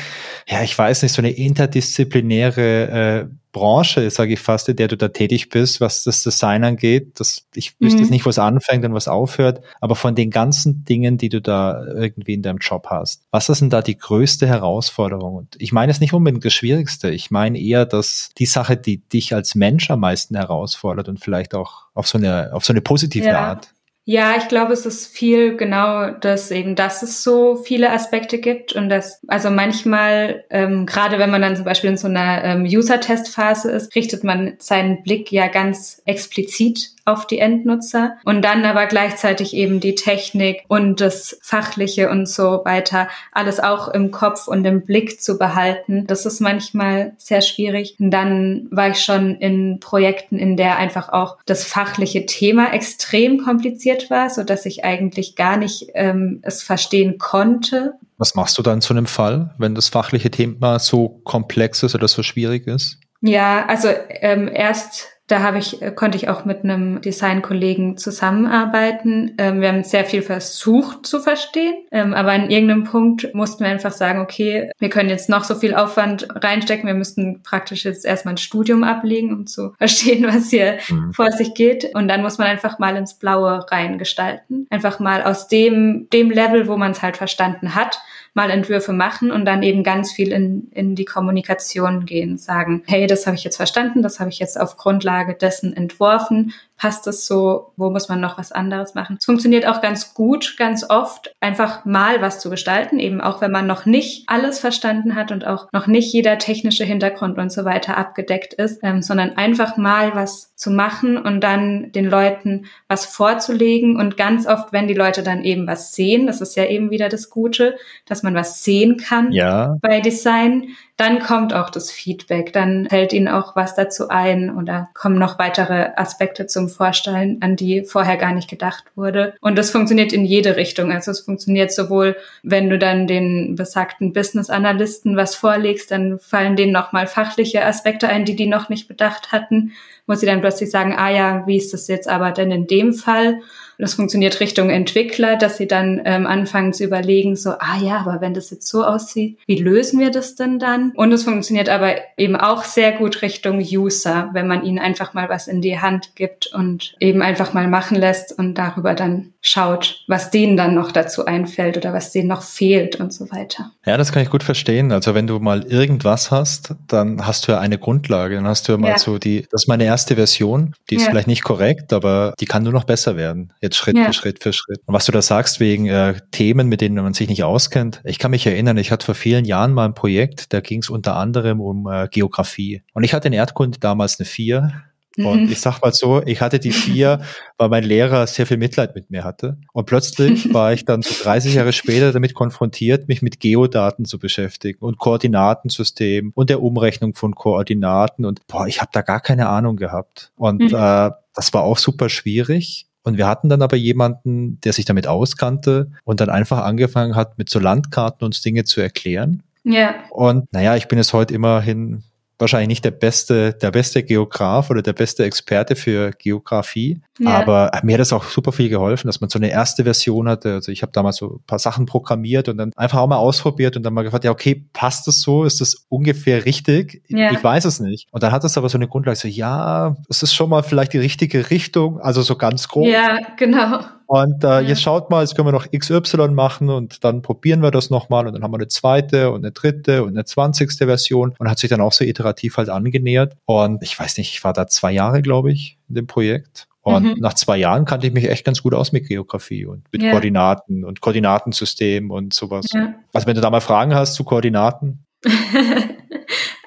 ja, 0.49 0.63
ich 0.63 0.77
weiß 0.77 1.03
nicht, 1.03 1.13
so 1.13 1.21
eine 1.21 1.31
interdisziplinäre 1.31 3.29
äh, 3.29 3.35
Branche, 3.53 4.09
sage 4.11 4.35
ich 4.35 4.41
fast, 4.41 4.69
in 4.69 4.77
der 4.77 4.89
du 4.89 4.97
da 4.97 5.09
tätig 5.09 5.49
bist, 5.49 5.81
was 5.81 6.05
das 6.05 6.23
Design 6.23 6.63
angeht. 6.63 7.19
Das, 7.19 7.47
ich 7.55 7.79
wüsste 7.81 7.97
mhm. 7.97 8.03
jetzt 8.05 8.11
nicht, 8.11 8.27
was 8.27 8.39
anfängt 8.39 8.85
und 8.85 8.95
was 8.95 9.09
aufhört, 9.09 9.61
aber 9.81 9.97
von 9.97 10.15
den 10.15 10.31
ganzen 10.31 10.85
Dingen, 10.85 11.19
die 11.19 11.29
du 11.29 11.41
da 11.41 11.85
irgendwie 11.85 12.35
in 12.35 12.43
deinem 12.43 12.59
Job 12.59 12.87
hast, 12.89 13.25
was 13.31 13.49
ist 13.49 13.61
denn 13.61 13.71
da 13.71 13.83
die 13.83 13.97
größte 13.97 14.47
Herausforderung? 14.47 15.35
Und 15.35 15.57
ich 15.59 15.73
meine 15.73 15.91
es 15.91 16.01
nicht 16.01 16.13
unbedingt 16.13 16.45
das 16.45 16.53
Schwierigste. 16.53 17.11
Ich 17.11 17.31
meine 17.31 17.59
eher, 17.59 17.87
dass 17.87 18.31
die 18.39 18.47
Sache, 18.47 18.77
die 18.77 18.99
dich 18.99 19.35
als 19.35 19.55
Mensch 19.55 19.91
am 19.91 20.01
meisten 20.01 20.37
herausfordert 20.37 21.09
und 21.09 21.19
vielleicht 21.19 21.55
auch 21.55 21.87
auf 21.95 22.07
so 22.07 22.19
eine, 22.19 22.53
auf 22.53 22.65
so 22.65 22.73
eine 22.73 22.81
positive 22.81 23.27
ja. 23.27 23.41
Art. 23.41 23.75
Ja, 24.13 24.37
ich 24.37 24.49
glaube, 24.49 24.73
es 24.73 24.87
ist 24.87 25.07
viel 25.07 25.57
genau 25.57 26.11
das 26.11 26.51
eben, 26.51 26.75
dass 26.75 27.05
es 27.05 27.23
so 27.23 27.55
viele 27.55 27.93
Aspekte 27.93 28.39
gibt 28.39 28.73
und 28.73 28.89
dass, 28.89 29.21
also 29.29 29.51
manchmal, 29.51 30.43
ähm, 30.51 30.85
gerade 30.85 31.21
wenn 31.21 31.31
man 31.31 31.43
dann 31.43 31.55
zum 31.55 31.65
Beispiel 31.65 31.91
in 31.91 31.97
so 31.97 32.09
einer 32.09 32.43
ähm, 32.43 32.65
User-Test-Phase 32.65 33.71
ist, 33.71 33.95
richtet 33.95 34.25
man 34.25 34.57
seinen 34.59 35.05
Blick 35.05 35.31
ja 35.31 35.47
ganz 35.47 36.03
explizit 36.07 36.91
auf 37.11 37.27
die 37.27 37.39
Endnutzer 37.39 38.17
und 38.25 38.43
dann 38.43 38.65
aber 38.65 38.87
gleichzeitig 38.87 39.55
eben 39.55 39.81
die 39.81 39.95
Technik 39.95 40.65
und 40.69 41.01
das 41.01 41.39
Fachliche 41.43 42.11
und 42.11 42.29
so 42.29 42.63
weiter, 42.65 43.09
alles 43.33 43.61
auch 43.61 43.89
im 43.89 44.11
Kopf 44.11 44.49
und 44.49 44.65
im 44.65 44.83
Blick 44.83 45.21
zu 45.21 45.39
behalten. 45.39 46.07
Das 46.07 46.27
ist 46.27 46.41
manchmal 46.41 47.13
sehr 47.19 47.41
schwierig. 47.41 47.97
Und 47.99 48.11
dann 48.11 48.69
war 48.71 48.91
ich 48.91 49.01
schon 49.01 49.37
in 49.37 49.81
Projekten, 49.81 50.39
in 50.39 50.57
der 50.57 50.77
einfach 50.77 51.09
auch 51.09 51.39
das 51.47 51.65
fachliche 51.65 52.27
Thema 52.27 52.73
extrem 52.73 53.39
kompliziert 53.39 54.11
war, 54.11 54.31
so 54.31 54.45
dass 54.45 54.67
ich 54.67 54.85
eigentlich 54.85 55.37
gar 55.37 55.57
nicht 55.57 55.89
ähm, 55.95 56.41
es 56.43 56.63
verstehen 56.63 57.19
konnte. 57.19 57.95
Was 58.19 58.35
machst 58.35 58.59
du 58.59 58.63
dann 58.63 58.81
so 58.81 58.93
einem 58.93 59.07
Fall, 59.07 59.55
wenn 59.59 59.75
das 59.75 59.89
fachliche 59.89 60.31
Thema 60.31 60.79
so 60.79 61.21
komplex 61.25 61.83
ist 61.83 61.95
oder 61.95 62.09
so 62.09 62.23
schwierig 62.23 62.67
ist? 62.67 62.99
Ja, 63.23 63.67
also 63.67 63.89
ähm, 64.09 64.51
erst 64.53 65.09
da 65.31 65.43
habe 65.43 65.59
ich, 65.59 65.81
äh, 65.81 65.93
konnte 65.93 66.17
ich 66.17 66.29
auch 66.29 66.45
mit 66.45 66.65
einem 66.65 67.01
Designkollegen 67.01 67.97
zusammenarbeiten. 67.97 69.35
Ähm, 69.39 69.61
wir 69.61 69.69
haben 69.69 69.85
sehr 69.85 70.05
viel 70.05 70.23
versucht 70.23 71.07
zu 71.07 71.21
verstehen, 71.21 71.75
ähm, 71.93 72.15
aber 72.15 72.33
an 72.33 72.51
irgendeinem 72.51 72.83
Punkt 72.83 73.33
mussten 73.33 73.63
wir 73.63 73.71
einfach 73.71 73.93
sagen, 73.93 74.19
okay, 74.21 74.73
wir 74.81 74.89
können 74.89 75.09
jetzt 75.09 75.29
noch 75.29 75.45
so 75.45 75.55
viel 75.55 75.77
Aufwand 75.77 76.27
reinstecken. 76.35 76.89
Wir 76.89 76.95
müssten 76.95 77.43
praktisch 77.45 77.85
jetzt 77.85 78.05
erstmal 78.05 78.35
ein 78.35 78.39
Studium 78.39 78.83
ablegen, 78.83 79.33
um 79.33 79.47
zu 79.47 79.73
verstehen, 79.79 80.27
was 80.27 80.51
hier 80.51 80.79
mhm. 80.89 81.13
vor 81.13 81.31
sich 81.31 81.55
geht. 81.55 81.95
Und 81.95 82.09
dann 82.09 82.23
muss 82.23 82.39
man 82.39 82.49
einfach 82.49 82.81
mal 82.81 82.97
ins 82.97 83.15
Blaue 83.15 83.65
reingestalten. 83.71 84.67
Einfach 84.69 84.99
mal 84.99 85.23
aus 85.23 85.47
dem, 85.47 86.09
dem 86.13 86.31
Level, 86.33 86.67
wo 86.67 86.77
man 86.77 86.91
es 86.91 87.03
halt 87.03 87.17
verstanden 87.17 87.77
hat, 87.77 88.01
mal 88.35 88.51
Entwürfe 88.51 88.93
machen 88.93 89.33
und 89.33 89.45
dann 89.45 89.63
eben 89.63 89.83
ganz 89.83 90.13
viel 90.13 90.33
in, 90.33 90.71
in 90.73 90.95
die 90.95 91.05
Kommunikation 91.05 92.07
gehen, 92.07 92.39
sagen, 92.39 92.83
hey, 92.87 93.07
das 93.07 93.27
habe 93.27 93.37
ich 93.37 93.45
jetzt 93.45 93.57
verstanden, 93.57 94.03
das 94.03 94.21
habe 94.21 94.31
ich 94.31 94.39
jetzt 94.39 94.61
auf 94.61 94.77
Grundlage 94.77 95.35
dessen 95.35 95.77
entworfen, 95.77 96.53
passt 96.81 97.07
es 97.07 97.27
so, 97.27 97.73
wo 97.77 97.91
muss 97.91 98.09
man 98.09 98.21
noch 98.21 98.39
was 98.39 98.53
anderes 98.53 98.95
machen. 98.95 99.17
Es 99.19 99.27
funktioniert 99.27 99.67
auch 99.67 99.83
ganz 99.83 100.15
gut, 100.15 100.57
ganz 100.57 100.89
oft, 100.89 101.35
einfach 101.39 101.85
mal 101.85 102.23
was 102.23 102.41
zu 102.41 102.49
gestalten, 102.49 102.99
eben 102.99 103.21
auch 103.21 103.43
wenn 103.43 103.51
man 103.51 103.67
noch 103.67 103.85
nicht 103.85 104.25
alles 104.29 104.61
verstanden 104.61 105.15
hat 105.15 105.31
und 105.31 105.47
auch 105.47 105.71
noch 105.73 105.87
nicht 105.87 106.11
jeder 106.11 106.39
technische 106.39 106.85
Hintergrund 106.85 107.37
und 107.37 107.53
so 107.53 107.67
weiter 107.67 107.99
abgedeckt 107.99 108.55
ist, 108.55 108.81
ähm, 108.83 109.03
sondern 109.03 109.37
einfach 109.37 109.77
mal 109.77 110.15
was 110.15 110.57
zu 110.57 110.71
machen 110.71 111.19
und 111.19 111.43
dann 111.43 111.93
den 111.93 112.07
Leuten 112.07 112.65
was 112.89 113.05
vorzulegen 113.05 113.99
und 113.99 114.17
ganz 114.17 114.47
oft, 114.47 114.73
wenn 114.73 114.89
die 114.89 114.95
Leute 114.95 115.23
dann 115.23 115.45
eben 115.45 115.67
was 115.67 115.95
sehen, 115.95 116.27
das 116.27 116.41
ist 116.41 116.57
ja 116.57 116.65
eben 116.65 116.91
wieder 116.91 117.11
das 117.11 117.29
Gute, 117.29 117.77
dass 118.07 118.23
man 118.23 118.35
was 118.35 118.65
sehen 118.65 118.97
kann 118.97 119.33
ja. 119.33 119.77
bei 119.83 120.01
Design, 120.01 120.69
dann 121.01 121.19
kommt 121.19 121.55
auch 121.55 121.71
das 121.71 121.91
Feedback, 121.91 122.53
dann 122.53 122.87
fällt 122.91 123.15
ihnen 123.15 123.27
auch 123.27 123.57
was 123.57 123.75
dazu 123.75 124.11
ein 124.11 124.55
oder 124.55 124.91
kommen 124.93 125.19
noch 125.19 125.39
weitere 125.39 125.93
Aspekte 125.97 126.47
zum 126.47 126.69
Vorstellen, 126.69 127.39
an 127.41 127.57
die 127.57 127.85
vorher 127.85 128.19
gar 128.19 128.35
nicht 128.35 128.51
gedacht 128.51 128.85
wurde. 128.97 129.33
Und 129.41 129.57
das 129.57 129.71
funktioniert 129.71 130.13
in 130.13 130.27
jede 130.27 130.57
Richtung. 130.57 130.93
Also 130.93 131.11
es 131.11 131.21
funktioniert 131.21 131.73
sowohl, 131.73 132.17
wenn 132.43 132.69
du 132.69 132.79
dann 132.79 133.07
den 133.07 133.55
besagten 133.55 134.13
Business 134.13 134.51
Analysten 134.51 135.17
was 135.17 135.35
vorlegst, 135.35 135.91
dann 135.91 136.19
fallen 136.19 136.55
denen 136.55 136.73
nochmal 136.73 137.07
fachliche 137.07 137.65
Aspekte 137.65 138.07
ein, 138.07 138.27
die 138.27 138.37
die 138.37 138.47
noch 138.47 138.69
nicht 138.69 138.87
bedacht 138.87 139.33
hatten, 139.33 139.73
muss 140.07 140.21
sie 140.21 140.27
dann 140.27 140.43
plötzlich 140.43 140.71
sagen, 140.71 140.95
ah 140.99 141.11
ja, 141.11 141.47
wie 141.47 141.57
ist 141.57 141.73
das 141.73 141.89
jetzt 141.89 142.09
aber 142.09 142.33
denn 142.33 142.51
in 142.51 142.67
dem 142.67 142.93
Fall? 142.93 143.41
Das 143.81 143.95
funktioniert 143.95 144.41
Richtung 144.41 144.71
Entwickler, 144.71 145.37
dass 145.37 145.57
sie 145.57 145.67
dann 145.67 146.01
ähm, 146.05 146.27
anfangen 146.27 146.73
zu 146.73 146.85
überlegen, 146.85 147.37
so, 147.37 147.51
ah 147.59 147.79
ja, 147.81 147.99
aber 147.99 148.21
wenn 148.21 148.35
das 148.35 148.51
jetzt 148.51 148.69
so 148.69 148.85
aussieht, 148.85 149.39
wie 149.47 149.57
lösen 149.57 150.01
wir 150.01 150.11
das 150.11 150.35
denn 150.35 150.59
dann? 150.59 150.93
Und 150.97 151.13
es 151.13 151.25
funktioniert 151.25 151.69
aber 151.69 151.97
eben 152.17 152.37
auch 152.37 152.65
sehr 152.65 152.93
gut 152.93 153.23
Richtung 153.23 153.59
User, 153.59 154.31
wenn 154.33 154.47
man 154.47 154.65
ihnen 154.65 154.79
einfach 154.79 155.15
mal 155.15 155.29
was 155.29 155.49
in 155.49 155.61
die 155.61 155.81
Hand 155.81 156.15
gibt 156.15 156.47
und 156.53 156.95
eben 157.01 157.23
einfach 157.23 157.53
mal 157.53 157.69
machen 157.69 157.97
lässt 157.97 158.39
und 158.39 158.55
darüber 158.55 158.95
dann 158.95 159.33
schaut, 159.43 160.05
was 160.07 160.31
denen 160.31 160.57
dann 160.57 160.75
noch 160.75 160.93
dazu 160.93 161.25
einfällt 161.25 161.77
oder 161.77 161.93
was 161.93 162.13
denen 162.13 162.29
noch 162.29 162.43
fehlt 162.43 162.97
und 163.01 163.13
so 163.13 163.31
weiter. 163.31 163.73
Ja, 163.87 163.97
das 163.97 164.13
kann 164.13 164.23
ich 164.23 164.31
gut 164.31 164.43
verstehen. 164.43 164.93
Also 164.93 165.15
wenn 165.15 165.27
du 165.27 165.39
mal 165.39 165.65
irgendwas 165.65 166.31
hast, 166.31 166.75
dann 166.89 167.27
hast 167.27 167.49
du 167.49 167.53
ja 167.53 167.61
eine 167.61 167.79
Grundlage. 167.79 168.35
Dann 168.35 168.47
hast 168.47 168.69
du 168.69 168.73
ja 168.73 168.79
mal 168.79 168.91
ja. 168.91 168.99
so 168.99 169.19
die, 169.19 169.47
das 169.51 169.63
ist 169.63 169.69
meine 169.69 169.85
erste 169.85 170.17
Version, 170.17 170.75
die 170.91 170.97
ist 170.97 171.05
ja. 171.05 171.11
vielleicht 171.11 171.27
nicht 171.27 171.43
korrekt, 171.43 171.93
aber 171.93 172.35
die 172.39 172.45
kann 172.45 172.63
nur 172.63 172.73
noch 172.73 172.85
besser 172.85 173.17
werden. 173.17 173.53
Jetzt 173.63 173.77
Schritt 173.77 173.97
ja. 173.97 174.07
für 174.07 174.13
Schritt 174.13 174.43
für 174.43 174.53
Schritt. 174.53 174.81
Und 174.85 174.95
was 174.95 175.07
du 175.07 175.13
da 175.13 175.23
sagst 175.23 175.59
wegen 175.59 175.87
äh, 175.87 176.15
Themen, 176.33 176.69
mit 176.69 176.83
denen 176.83 177.03
man 177.03 177.15
sich 177.15 177.29
nicht 177.29 177.43
auskennt, 177.43 178.03
ich 178.05 178.19
kann 178.19 178.33
mich 178.33 178.47
erinnern, 178.47 178.77
ich 178.77 178.93
hatte 178.93 179.07
vor 179.07 179.15
vielen 179.15 179.47
Jahren 179.47 179.73
mal 179.73 179.87
ein 179.87 179.95
Projekt, 179.95 180.53
da 180.53 180.61
ging 180.61 180.83
es 180.83 180.91
unter 180.91 181.17
anderem 181.17 181.61
um 181.61 181.89
äh, 181.91 182.09
Geografie. 182.09 182.83
Und 182.93 183.05
ich 183.05 183.15
hatte 183.15 183.29
in 183.29 183.35
Erdkunde 183.35 183.79
damals 183.79 184.21
eine 184.21 184.27
4 184.27 184.83
und 185.25 185.47
mhm. 185.47 185.53
ich 185.53 185.61
sag 185.61 185.81
mal 185.81 185.93
so, 185.93 186.23
ich 186.25 186.41
hatte 186.41 186.59
die 186.59 186.73
vier, 186.73 187.21
weil 187.59 187.69
mein 187.69 187.85
Lehrer 187.85 188.27
sehr 188.27 188.47
viel 188.47 188.57
Mitleid 188.57 188.95
mit 188.95 189.11
mir 189.11 189.25
hatte. 189.25 189.59
Und 189.73 189.87
plötzlich 189.87 190.53
war 190.55 190.73
ich 190.73 190.85
dann 190.85 191.03
so 191.03 191.15
30 191.23 191.55
Jahre 191.55 191.73
später 191.73 192.13
damit 192.13 192.35
konfrontiert, 192.35 193.09
mich 193.09 193.23
mit 193.23 193.41
Geodaten 193.41 194.05
zu 194.05 194.19
beschäftigen 194.19 194.85
und 194.85 194.99
Koordinatensystem 194.99 196.33
und 196.35 196.51
der 196.51 196.63
Umrechnung 196.63 197.15
von 197.15 197.35
Koordinaten. 197.35 198.25
Und 198.25 198.47
boah, 198.47 198.67
ich 198.67 198.81
habe 198.81 198.91
da 198.93 199.03
gar 199.03 199.21
keine 199.21 199.49
Ahnung 199.49 199.77
gehabt. 199.77 200.33
Und 200.37 200.61
mhm. 200.61 200.75
äh, 200.75 201.11
das 201.35 201.53
war 201.53 201.63
auch 201.63 201.79
super 201.79 202.09
schwierig. 202.09 202.87
Und 203.03 203.17
wir 203.17 203.27
hatten 203.27 203.49
dann 203.49 203.63
aber 203.63 203.77
jemanden, 203.77 204.61
der 204.61 204.73
sich 204.73 204.85
damit 204.85 205.07
auskannte 205.07 205.91
und 206.05 206.21
dann 206.21 206.29
einfach 206.29 206.65
angefangen 206.65 207.17
hat, 207.17 207.39
mit 207.39 207.49
so 207.49 207.59
Landkarten 207.59 208.27
uns 208.27 208.43
Dinge 208.43 208.65
zu 208.65 208.81
erklären. 208.81 209.43
Ja. 209.65 209.95
Und 210.11 210.53
naja, 210.53 210.77
ich 210.77 210.89
bin 210.89 210.99
es 210.99 211.13
heute 211.13 211.35
immerhin 211.35 212.03
wahrscheinlich 212.41 212.69
nicht 212.69 212.85
der 212.85 212.91
beste, 212.91 213.53
der 213.55 213.71
beste 213.71 214.03
Geograf 214.03 214.71
oder 214.71 214.83
der 214.83 214.93
beste 214.93 215.25
Experte 215.25 215.77
für 215.77 216.11
Geografie. 216.13 217.01
Ja. 217.19 217.39
Aber 217.39 217.71
mir 217.83 217.95
hat 217.95 218.01
das 218.01 218.13
auch 218.13 218.25
super 218.25 218.53
viel 218.53 218.69
geholfen, 218.69 219.07
dass 219.07 219.21
man 219.21 219.29
so 219.31 219.39
eine 219.39 219.51
erste 219.51 219.85
Version 219.85 220.29
hatte. 220.29 220.55
Also 220.55 220.73
ich 220.73 220.83
habe 220.83 220.93
damals 220.93 221.17
so 221.17 221.35
ein 221.35 221.47
paar 221.47 221.59
Sachen 221.59 221.87
programmiert 221.87 222.49
und 222.49 222.57
dann 222.57 222.73
einfach 222.77 222.99
auch 222.99 223.07
mal 223.07 223.17
ausprobiert 223.17 223.77
und 223.77 223.83
dann 223.83 223.93
mal 223.93 224.03
gefragt, 224.03 224.25
ja, 224.25 224.31
okay, 224.31 224.67
passt 224.73 225.07
das 225.07 225.21
so? 225.21 225.45
Ist 225.45 225.61
das 225.61 225.87
ungefähr 225.89 226.45
richtig? 226.45 227.03
Ja. 227.09 227.33
Ich 227.33 227.43
weiß 227.43 227.65
es 227.65 227.81
nicht. 227.81 228.09
Und 228.11 228.23
dann 228.23 228.33
hat 228.33 228.45
es 228.45 228.57
aber 228.57 228.69
so 228.69 228.79
eine 228.79 228.89
Grundlage, 228.89 229.19
so, 229.19 229.29
ja, 229.29 229.97
es 230.09 230.23
ist 230.23 230.35
schon 230.35 230.51
mal 230.51 230.63
vielleicht 230.63 230.93
die 230.93 230.99
richtige 230.99 231.51
Richtung, 231.51 232.01
also 232.01 232.23
so 232.23 232.37
ganz 232.37 232.69
grob. 232.69 232.87
Ja, 232.87 233.19
genau. 233.37 233.81
Und 234.11 234.43
äh, 234.43 234.49
ja. 234.49 234.61
jetzt 234.63 234.83
schaut 234.83 235.09
mal, 235.09 235.21
jetzt 235.21 235.37
können 235.37 235.47
wir 235.47 235.53
noch 235.53 235.71
XY 235.71 236.31
machen 236.33 236.69
und 236.69 237.05
dann 237.05 237.23
probieren 237.23 237.63
wir 237.63 237.71
das 237.71 237.91
nochmal 237.91 238.27
und 238.27 238.33
dann 238.33 238.43
haben 238.43 238.51
wir 238.51 238.59
eine 238.59 238.67
zweite 238.67 239.31
und 239.31 239.45
eine 239.45 239.53
dritte 239.53 240.03
und 240.03 240.09
eine 240.09 240.25
zwanzigste 240.25 240.87
Version 240.87 241.33
und 241.39 241.49
hat 241.49 241.61
sich 241.61 241.71
dann 241.71 241.81
auch 241.81 241.93
so 241.93 242.03
iterativ 242.03 242.57
halt 242.57 242.71
angenähert. 242.71 243.37
Und 243.45 243.85
ich 243.85 243.97
weiß 243.97 244.19
nicht, 244.19 244.33
ich 244.35 244.43
war 244.43 244.53
da 244.53 244.67
zwei 244.67 244.91
Jahre, 244.91 245.23
glaube 245.23 245.53
ich, 245.53 245.79
in 245.89 245.95
dem 245.95 246.09
Projekt. 246.09 246.67
Und 246.81 247.05
mhm. 247.05 247.15
nach 247.21 247.35
zwei 247.35 247.57
Jahren 247.57 247.85
kannte 247.85 248.09
ich 248.09 248.13
mich 248.13 248.29
echt 248.29 248.45
ganz 248.45 248.65
gut 248.65 248.75
aus 248.75 248.91
mit 248.91 249.07
Geografie 249.07 249.65
und 249.65 249.85
mit 249.93 250.03
ja. 250.03 250.11
Koordinaten 250.11 250.85
und 250.85 251.01
Koordinatensystem 251.01 252.11
und 252.11 252.35
sowas. 252.35 252.67
Ja. 252.75 252.95
Also 253.13 253.29
wenn 253.29 253.37
du 253.37 253.41
da 253.41 253.51
mal 253.51 253.61
Fragen 253.61 253.95
hast 253.95 254.15
zu 254.15 254.25
Koordinaten. 254.25 255.05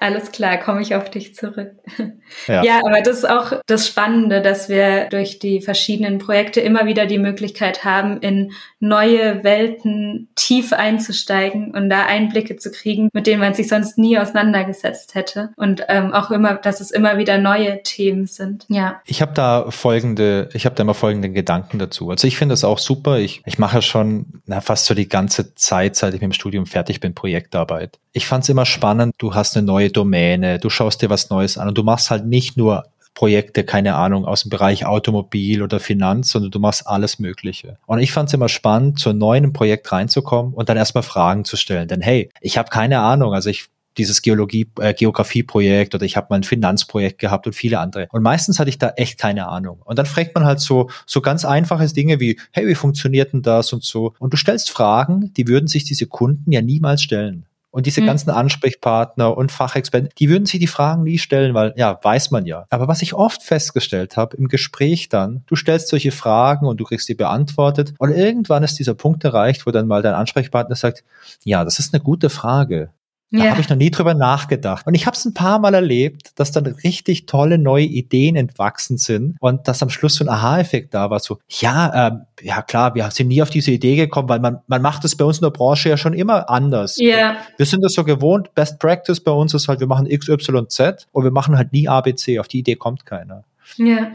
Alles 0.03 0.33
klar, 0.33 0.57
komme 0.57 0.81
ich 0.81 0.95
auf 0.95 1.09
dich 1.09 1.33
zurück. 1.33 1.71
Ja. 2.47 2.63
ja, 2.63 2.79
aber 2.83 3.01
das 3.01 3.19
ist 3.19 3.29
auch 3.29 3.53
das 3.67 3.87
Spannende, 3.87 4.41
dass 4.41 4.67
wir 4.67 5.05
durch 5.09 5.37
die 5.37 5.61
verschiedenen 5.61 6.17
Projekte 6.17 6.61
immer 6.61 6.87
wieder 6.87 7.05
die 7.05 7.19
Möglichkeit 7.19 7.85
haben, 7.85 8.17
in 8.21 8.53
neue 8.79 9.43
Welten 9.43 10.29
tief 10.33 10.73
einzusteigen 10.73 11.75
und 11.75 11.91
da 11.91 12.07
Einblicke 12.07 12.55
zu 12.55 12.71
kriegen, 12.71 13.09
mit 13.13 13.27
denen 13.27 13.39
man 13.39 13.53
sich 13.53 13.67
sonst 13.67 13.99
nie 13.99 14.17
auseinandergesetzt 14.17 15.13
hätte. 15.13 15.51
Und 15.57 15.83
ähm, 15.89 16.11
auch 16.11 16.31
immer, 16.31 16.55
dass 16.55 16.81
es 16.81 16.89
immer 16.89 17.19
wieder 17.19 17.37
neue 17.37 17.83
Themen 17.83 18.25
sind. 18.25 18.65
Ja. 18.67 19.01
Ich 19.05 19.21
habe 19.21 19.33
da 19.33 19.69
folgende, 19.69 20.49
ich 20.53 20.65
habe 20.65 20.75
da 20.75 20.81
immer 20.81 20.95
folgende 20.95 21.29
Gedanken 21.29 21.77
dazu. 21.77 22.09
Also 22.09 22.27
ich 22.27 22.35
finde 22.35 22.53
das 22.53 22.63
auch 22.63 22.79
super. 22.79 23.19
Ich, 23.19 23.43
ich 23.45 23.59
mache 23.59 23.83
schon 23.83 24.41
na, 24.47 24.59
fast 24.59 24.85
so 24.85 24.95
die 24.95 25.07
ganze 25.07 25.53
Zeit, 25.53 25.95
seit 25.95 26.15
ich 26.15 26.21
mit 26.21 26.31
dem 26.31 26.33
Studium 26.33 26.65
fertig 26.65 26.99
bin, 26.99 27.13
Projektarbeit. 27.13 27.99
Ich 28.11 28.27
fand 28.27 28.43
es 28.43 28.49
immer 28.49 28.65
spannend, 28.65 29.15
du 29.17 29.33
hast 29.33 29.57
eine 29.57 29.65
neue 29.65 29.89
Domäne, 29.93 30.59
du 30.59 30.69
schaust 30.69 31.01
dir 31.01 31.09
was 31.09 31.29
Neues 31.29 31.57
an 31.57 31.69
und 31.69 31.77
du 31.77 31.83
machst 31.83 32.11
halt 32.11 32.25
nicht 32.25 32.57
nur 32.57 32.83
Projekte, 33.13 33.63
keine 33.63 33.95
Ahnung, 33.95 34.25
aus 34.25 34.41
dem 34.41 34.49
Bereich 34.49 34.85
Automobil 34.85 35.61
oder 35.61 35.79
Finanz, 35.79 36.29
sondern 36.29 36.51
du 36.51 36.59
machst 36.59 36.87
alles 36.87 37.19
Mögliche. 37.19 37.77
Und 37.85 37.99
ich 37.99 38.11
fand 38.11 38.29
es 38.29 38.33
immer 38.33 38.49
spannend, 38.49 38.99
zu 38.99 39.09
einem 39.09 39.19
neuen 39.19 39.53
Projekt 39.53 39.91
reinzukommen 39.91 40.53
und 40.53 40.67
dann 40.69 40.77
erstmal 40.77 41.03
Fragen 41.03 41.45
zu 41.45 41.55
stellen. 41.55 41.87
Denn 41.87 42.01
hey, 42.01 42.29
ich 42.41 42.57
habe 42.57 42.69
keine 42.69 42.99
Ahnung, 42.99 43.33
also 43.33 43.49
ich 43.49 43.67
dieses 43.97 44.21
Geologie, 44.21 44.67
äh, 44.79 44.93
Geografieprojekt 44.93 45.93
oder 45.95 46.03
ich 46.03 46.17
habe 46.17 46.27
mal 46.29 46.37
ein 46.37 46.43
Finanzprojekt 46.43 47.19
gehabt 47.19 47.45
und 47.45 47.53
viele 47.53 47.79
andere. 47.79 48.07
Und 48.11 48.23
meistens 48.23 48.59
hatte 48.59 48.69
ich 48.69 48.79
da 48.79 48.89
echt 48.95 49.19
keine 49.19 49.47
Ahnung. 49.47 49.81
Und 49.83 49.99
dann 49.99 50.05
fragt 50.05 50.33
man 50.35 50.45
halt 50.45 50.59
so, 50.59 50.89
so 51.05 51.21
ganz 51.21 51.45
einfache 51.45 51.85
Dinge 51.87 52.19
wie, 52.19 52.39
hey, 52.51 52.67
wie 52.67 52.75
funktioniert 52.75 53.33
denn 53.33 53.41
das 53.41 53.73
und 53.73 53.83
so. 53.83 54.13
Und 54.19 54.33
du 54.33 54.37
stellst 54.37 54.71
Fragen, 54.71 55.31
die 55.33 55.47
würden 55.47 55.67
sich 55.67 55.83
diese 55.83 56.07
Kunden 56.07 56.51
ja 56.51 56.61
niemals 56.61 57.03
stellen. 57.03 57.45
Und 57.73 57.87
diese 57.87 58.01
mhm. 58.01 58.05
ganzen 58.05 58.29
Ansprechpartner 58.29 59.35
und 59.35 59.51
Fachexperten, 59.51 60.09
die 60.19 60.29
würden 60.29 60.45
sich 60.45 60.59
die 60.59 60.67
Fragen 60.67 61.01
nie 61.01 61.17
stellen, 61.17 61.55
weil 61.55 61.73
ja, 61.75 61.99
weiß 62.03 62.29
man 62.29 62.45
ja. 62.45 62.67
Aber 62.69 62.87
was 62.87 63.01
ich 63.01 63.15
oft 63.15 63.41
festgestellt 63.41 64.15
habe 64.15 64.37
im 64.37 64.47
Gespräch 64.47 65.09
dann, 65.09 65.41
du 65.47 65.55
stellst 65.55 65.87
solche 65.87 66.11
Fragen 66.11 66.67
und 66.67 66.79
du 66.79 66.83
kriegst 66.83 67.09
die 67.09 67.15
beantwortet 67.15 67.95
und 67.97 68.11
irgendwann 68.11 68.61
ist 68.61 68.77
dieser 68.77 68.93
Punkt 68.93 69.23
erreicht, 69.23 69.65
wo 69.65 69.71
dann 69.71 69.87
mal 69.87 70.03
dein 70.03 70.13
Ansprechpartner 70.13 70.75
sagt, 70.75 71.03
ja, 71.45 71.63
das 71.65 71.79
ist 71.79 71.95
eine 71.95 72.03
gute 72.03 72.29
Frage. 72.29 72.91
Da 73.33 73.45
ja. 73.45 73.49
habe 73.49 73.61
ich 73.61 73.69
noch 73.69 73.77
nie 73.77 73.89
drüber 73.89 74.13
nachgedacht. 74.13 74.85
Und 74.85 74.93
ich 74.93 75.07
habe 75.07 75.17
es 75.17 75.25
ein 75.25 75.33
paar 75.33 75.57
Mal 75.57 75.73
erlebt, 75.73 76.33
dass 76.35 76.51
dann 76.51 76.67
richtig 76.67 77.25
tolle 77.25 77.57
neue 77.57 77.85
Ideen 77.85 78.35
entwachsen 78.35 78.99
sind 78.99 79.37
und 79.39 79.67
dass 79.67 79.81
am 79.81 79.89
Schluss 79.89 80.15
so 80.15 80.23
ein 80.23 80.29
Aha-Effekt 80.29 80.93
da 80.93 81.09
war. 81.09 81.19
So, 81.19 81.39
ja, 81.49 82.09
ähm, 82.09 82.21
ja 82.43 82.61
klar, 82.61 82.93
wir 82.93 83.09
sind 83.09 83.29
nie 83.29 83.41
auf 83.41 83.49
diese 83.49 83.71
Idee 83.71 83.95
gekommen, 83.95 84.29
weil 84.29 84.39
man, 84.39 84.59
man 84.67 84.83
macht 84.83 85.03
das 85.03 85.15
bei 85.15 85.25
uns 85.25 85.39
in 85.39 85.45
der 85.45 85.49
Branche 85.49 85.89
ja 85.89 85.97
schon 85.97 86.13
immer 86.13 86.47
anders. 86.47 86.97
Ja. 86.97 87.37
Wir 87.57 87.65
sind 87.65 87.83
das 87.83 87.93
so 87.93 88.03
gewohnt. 88.03 88.53
Best 88.53 88.77
Practice 88.77 89.19
bei 89.19 89.31
uns 89.31 89.55
ist 89.55 89.67
halt, 89.67 89.79
wir 89.79 89.87
machen 89.87 90.05
X, 90.05 90.29
Y, 90.29 90.69
Z 90.69 91.07
und 91.11 91.23
wir 91.23 91.31
machen 91.31 91.57
halt 91.57 91.73
nie 91.73 91.87
ABC. 91.87 92.37
Auf 92.37 92.47
die 92.47 92.59
Idee 92.59 92.75
kommt 92.75 93.07
keiner. 93.07 93.45
Ja 93.77 94.11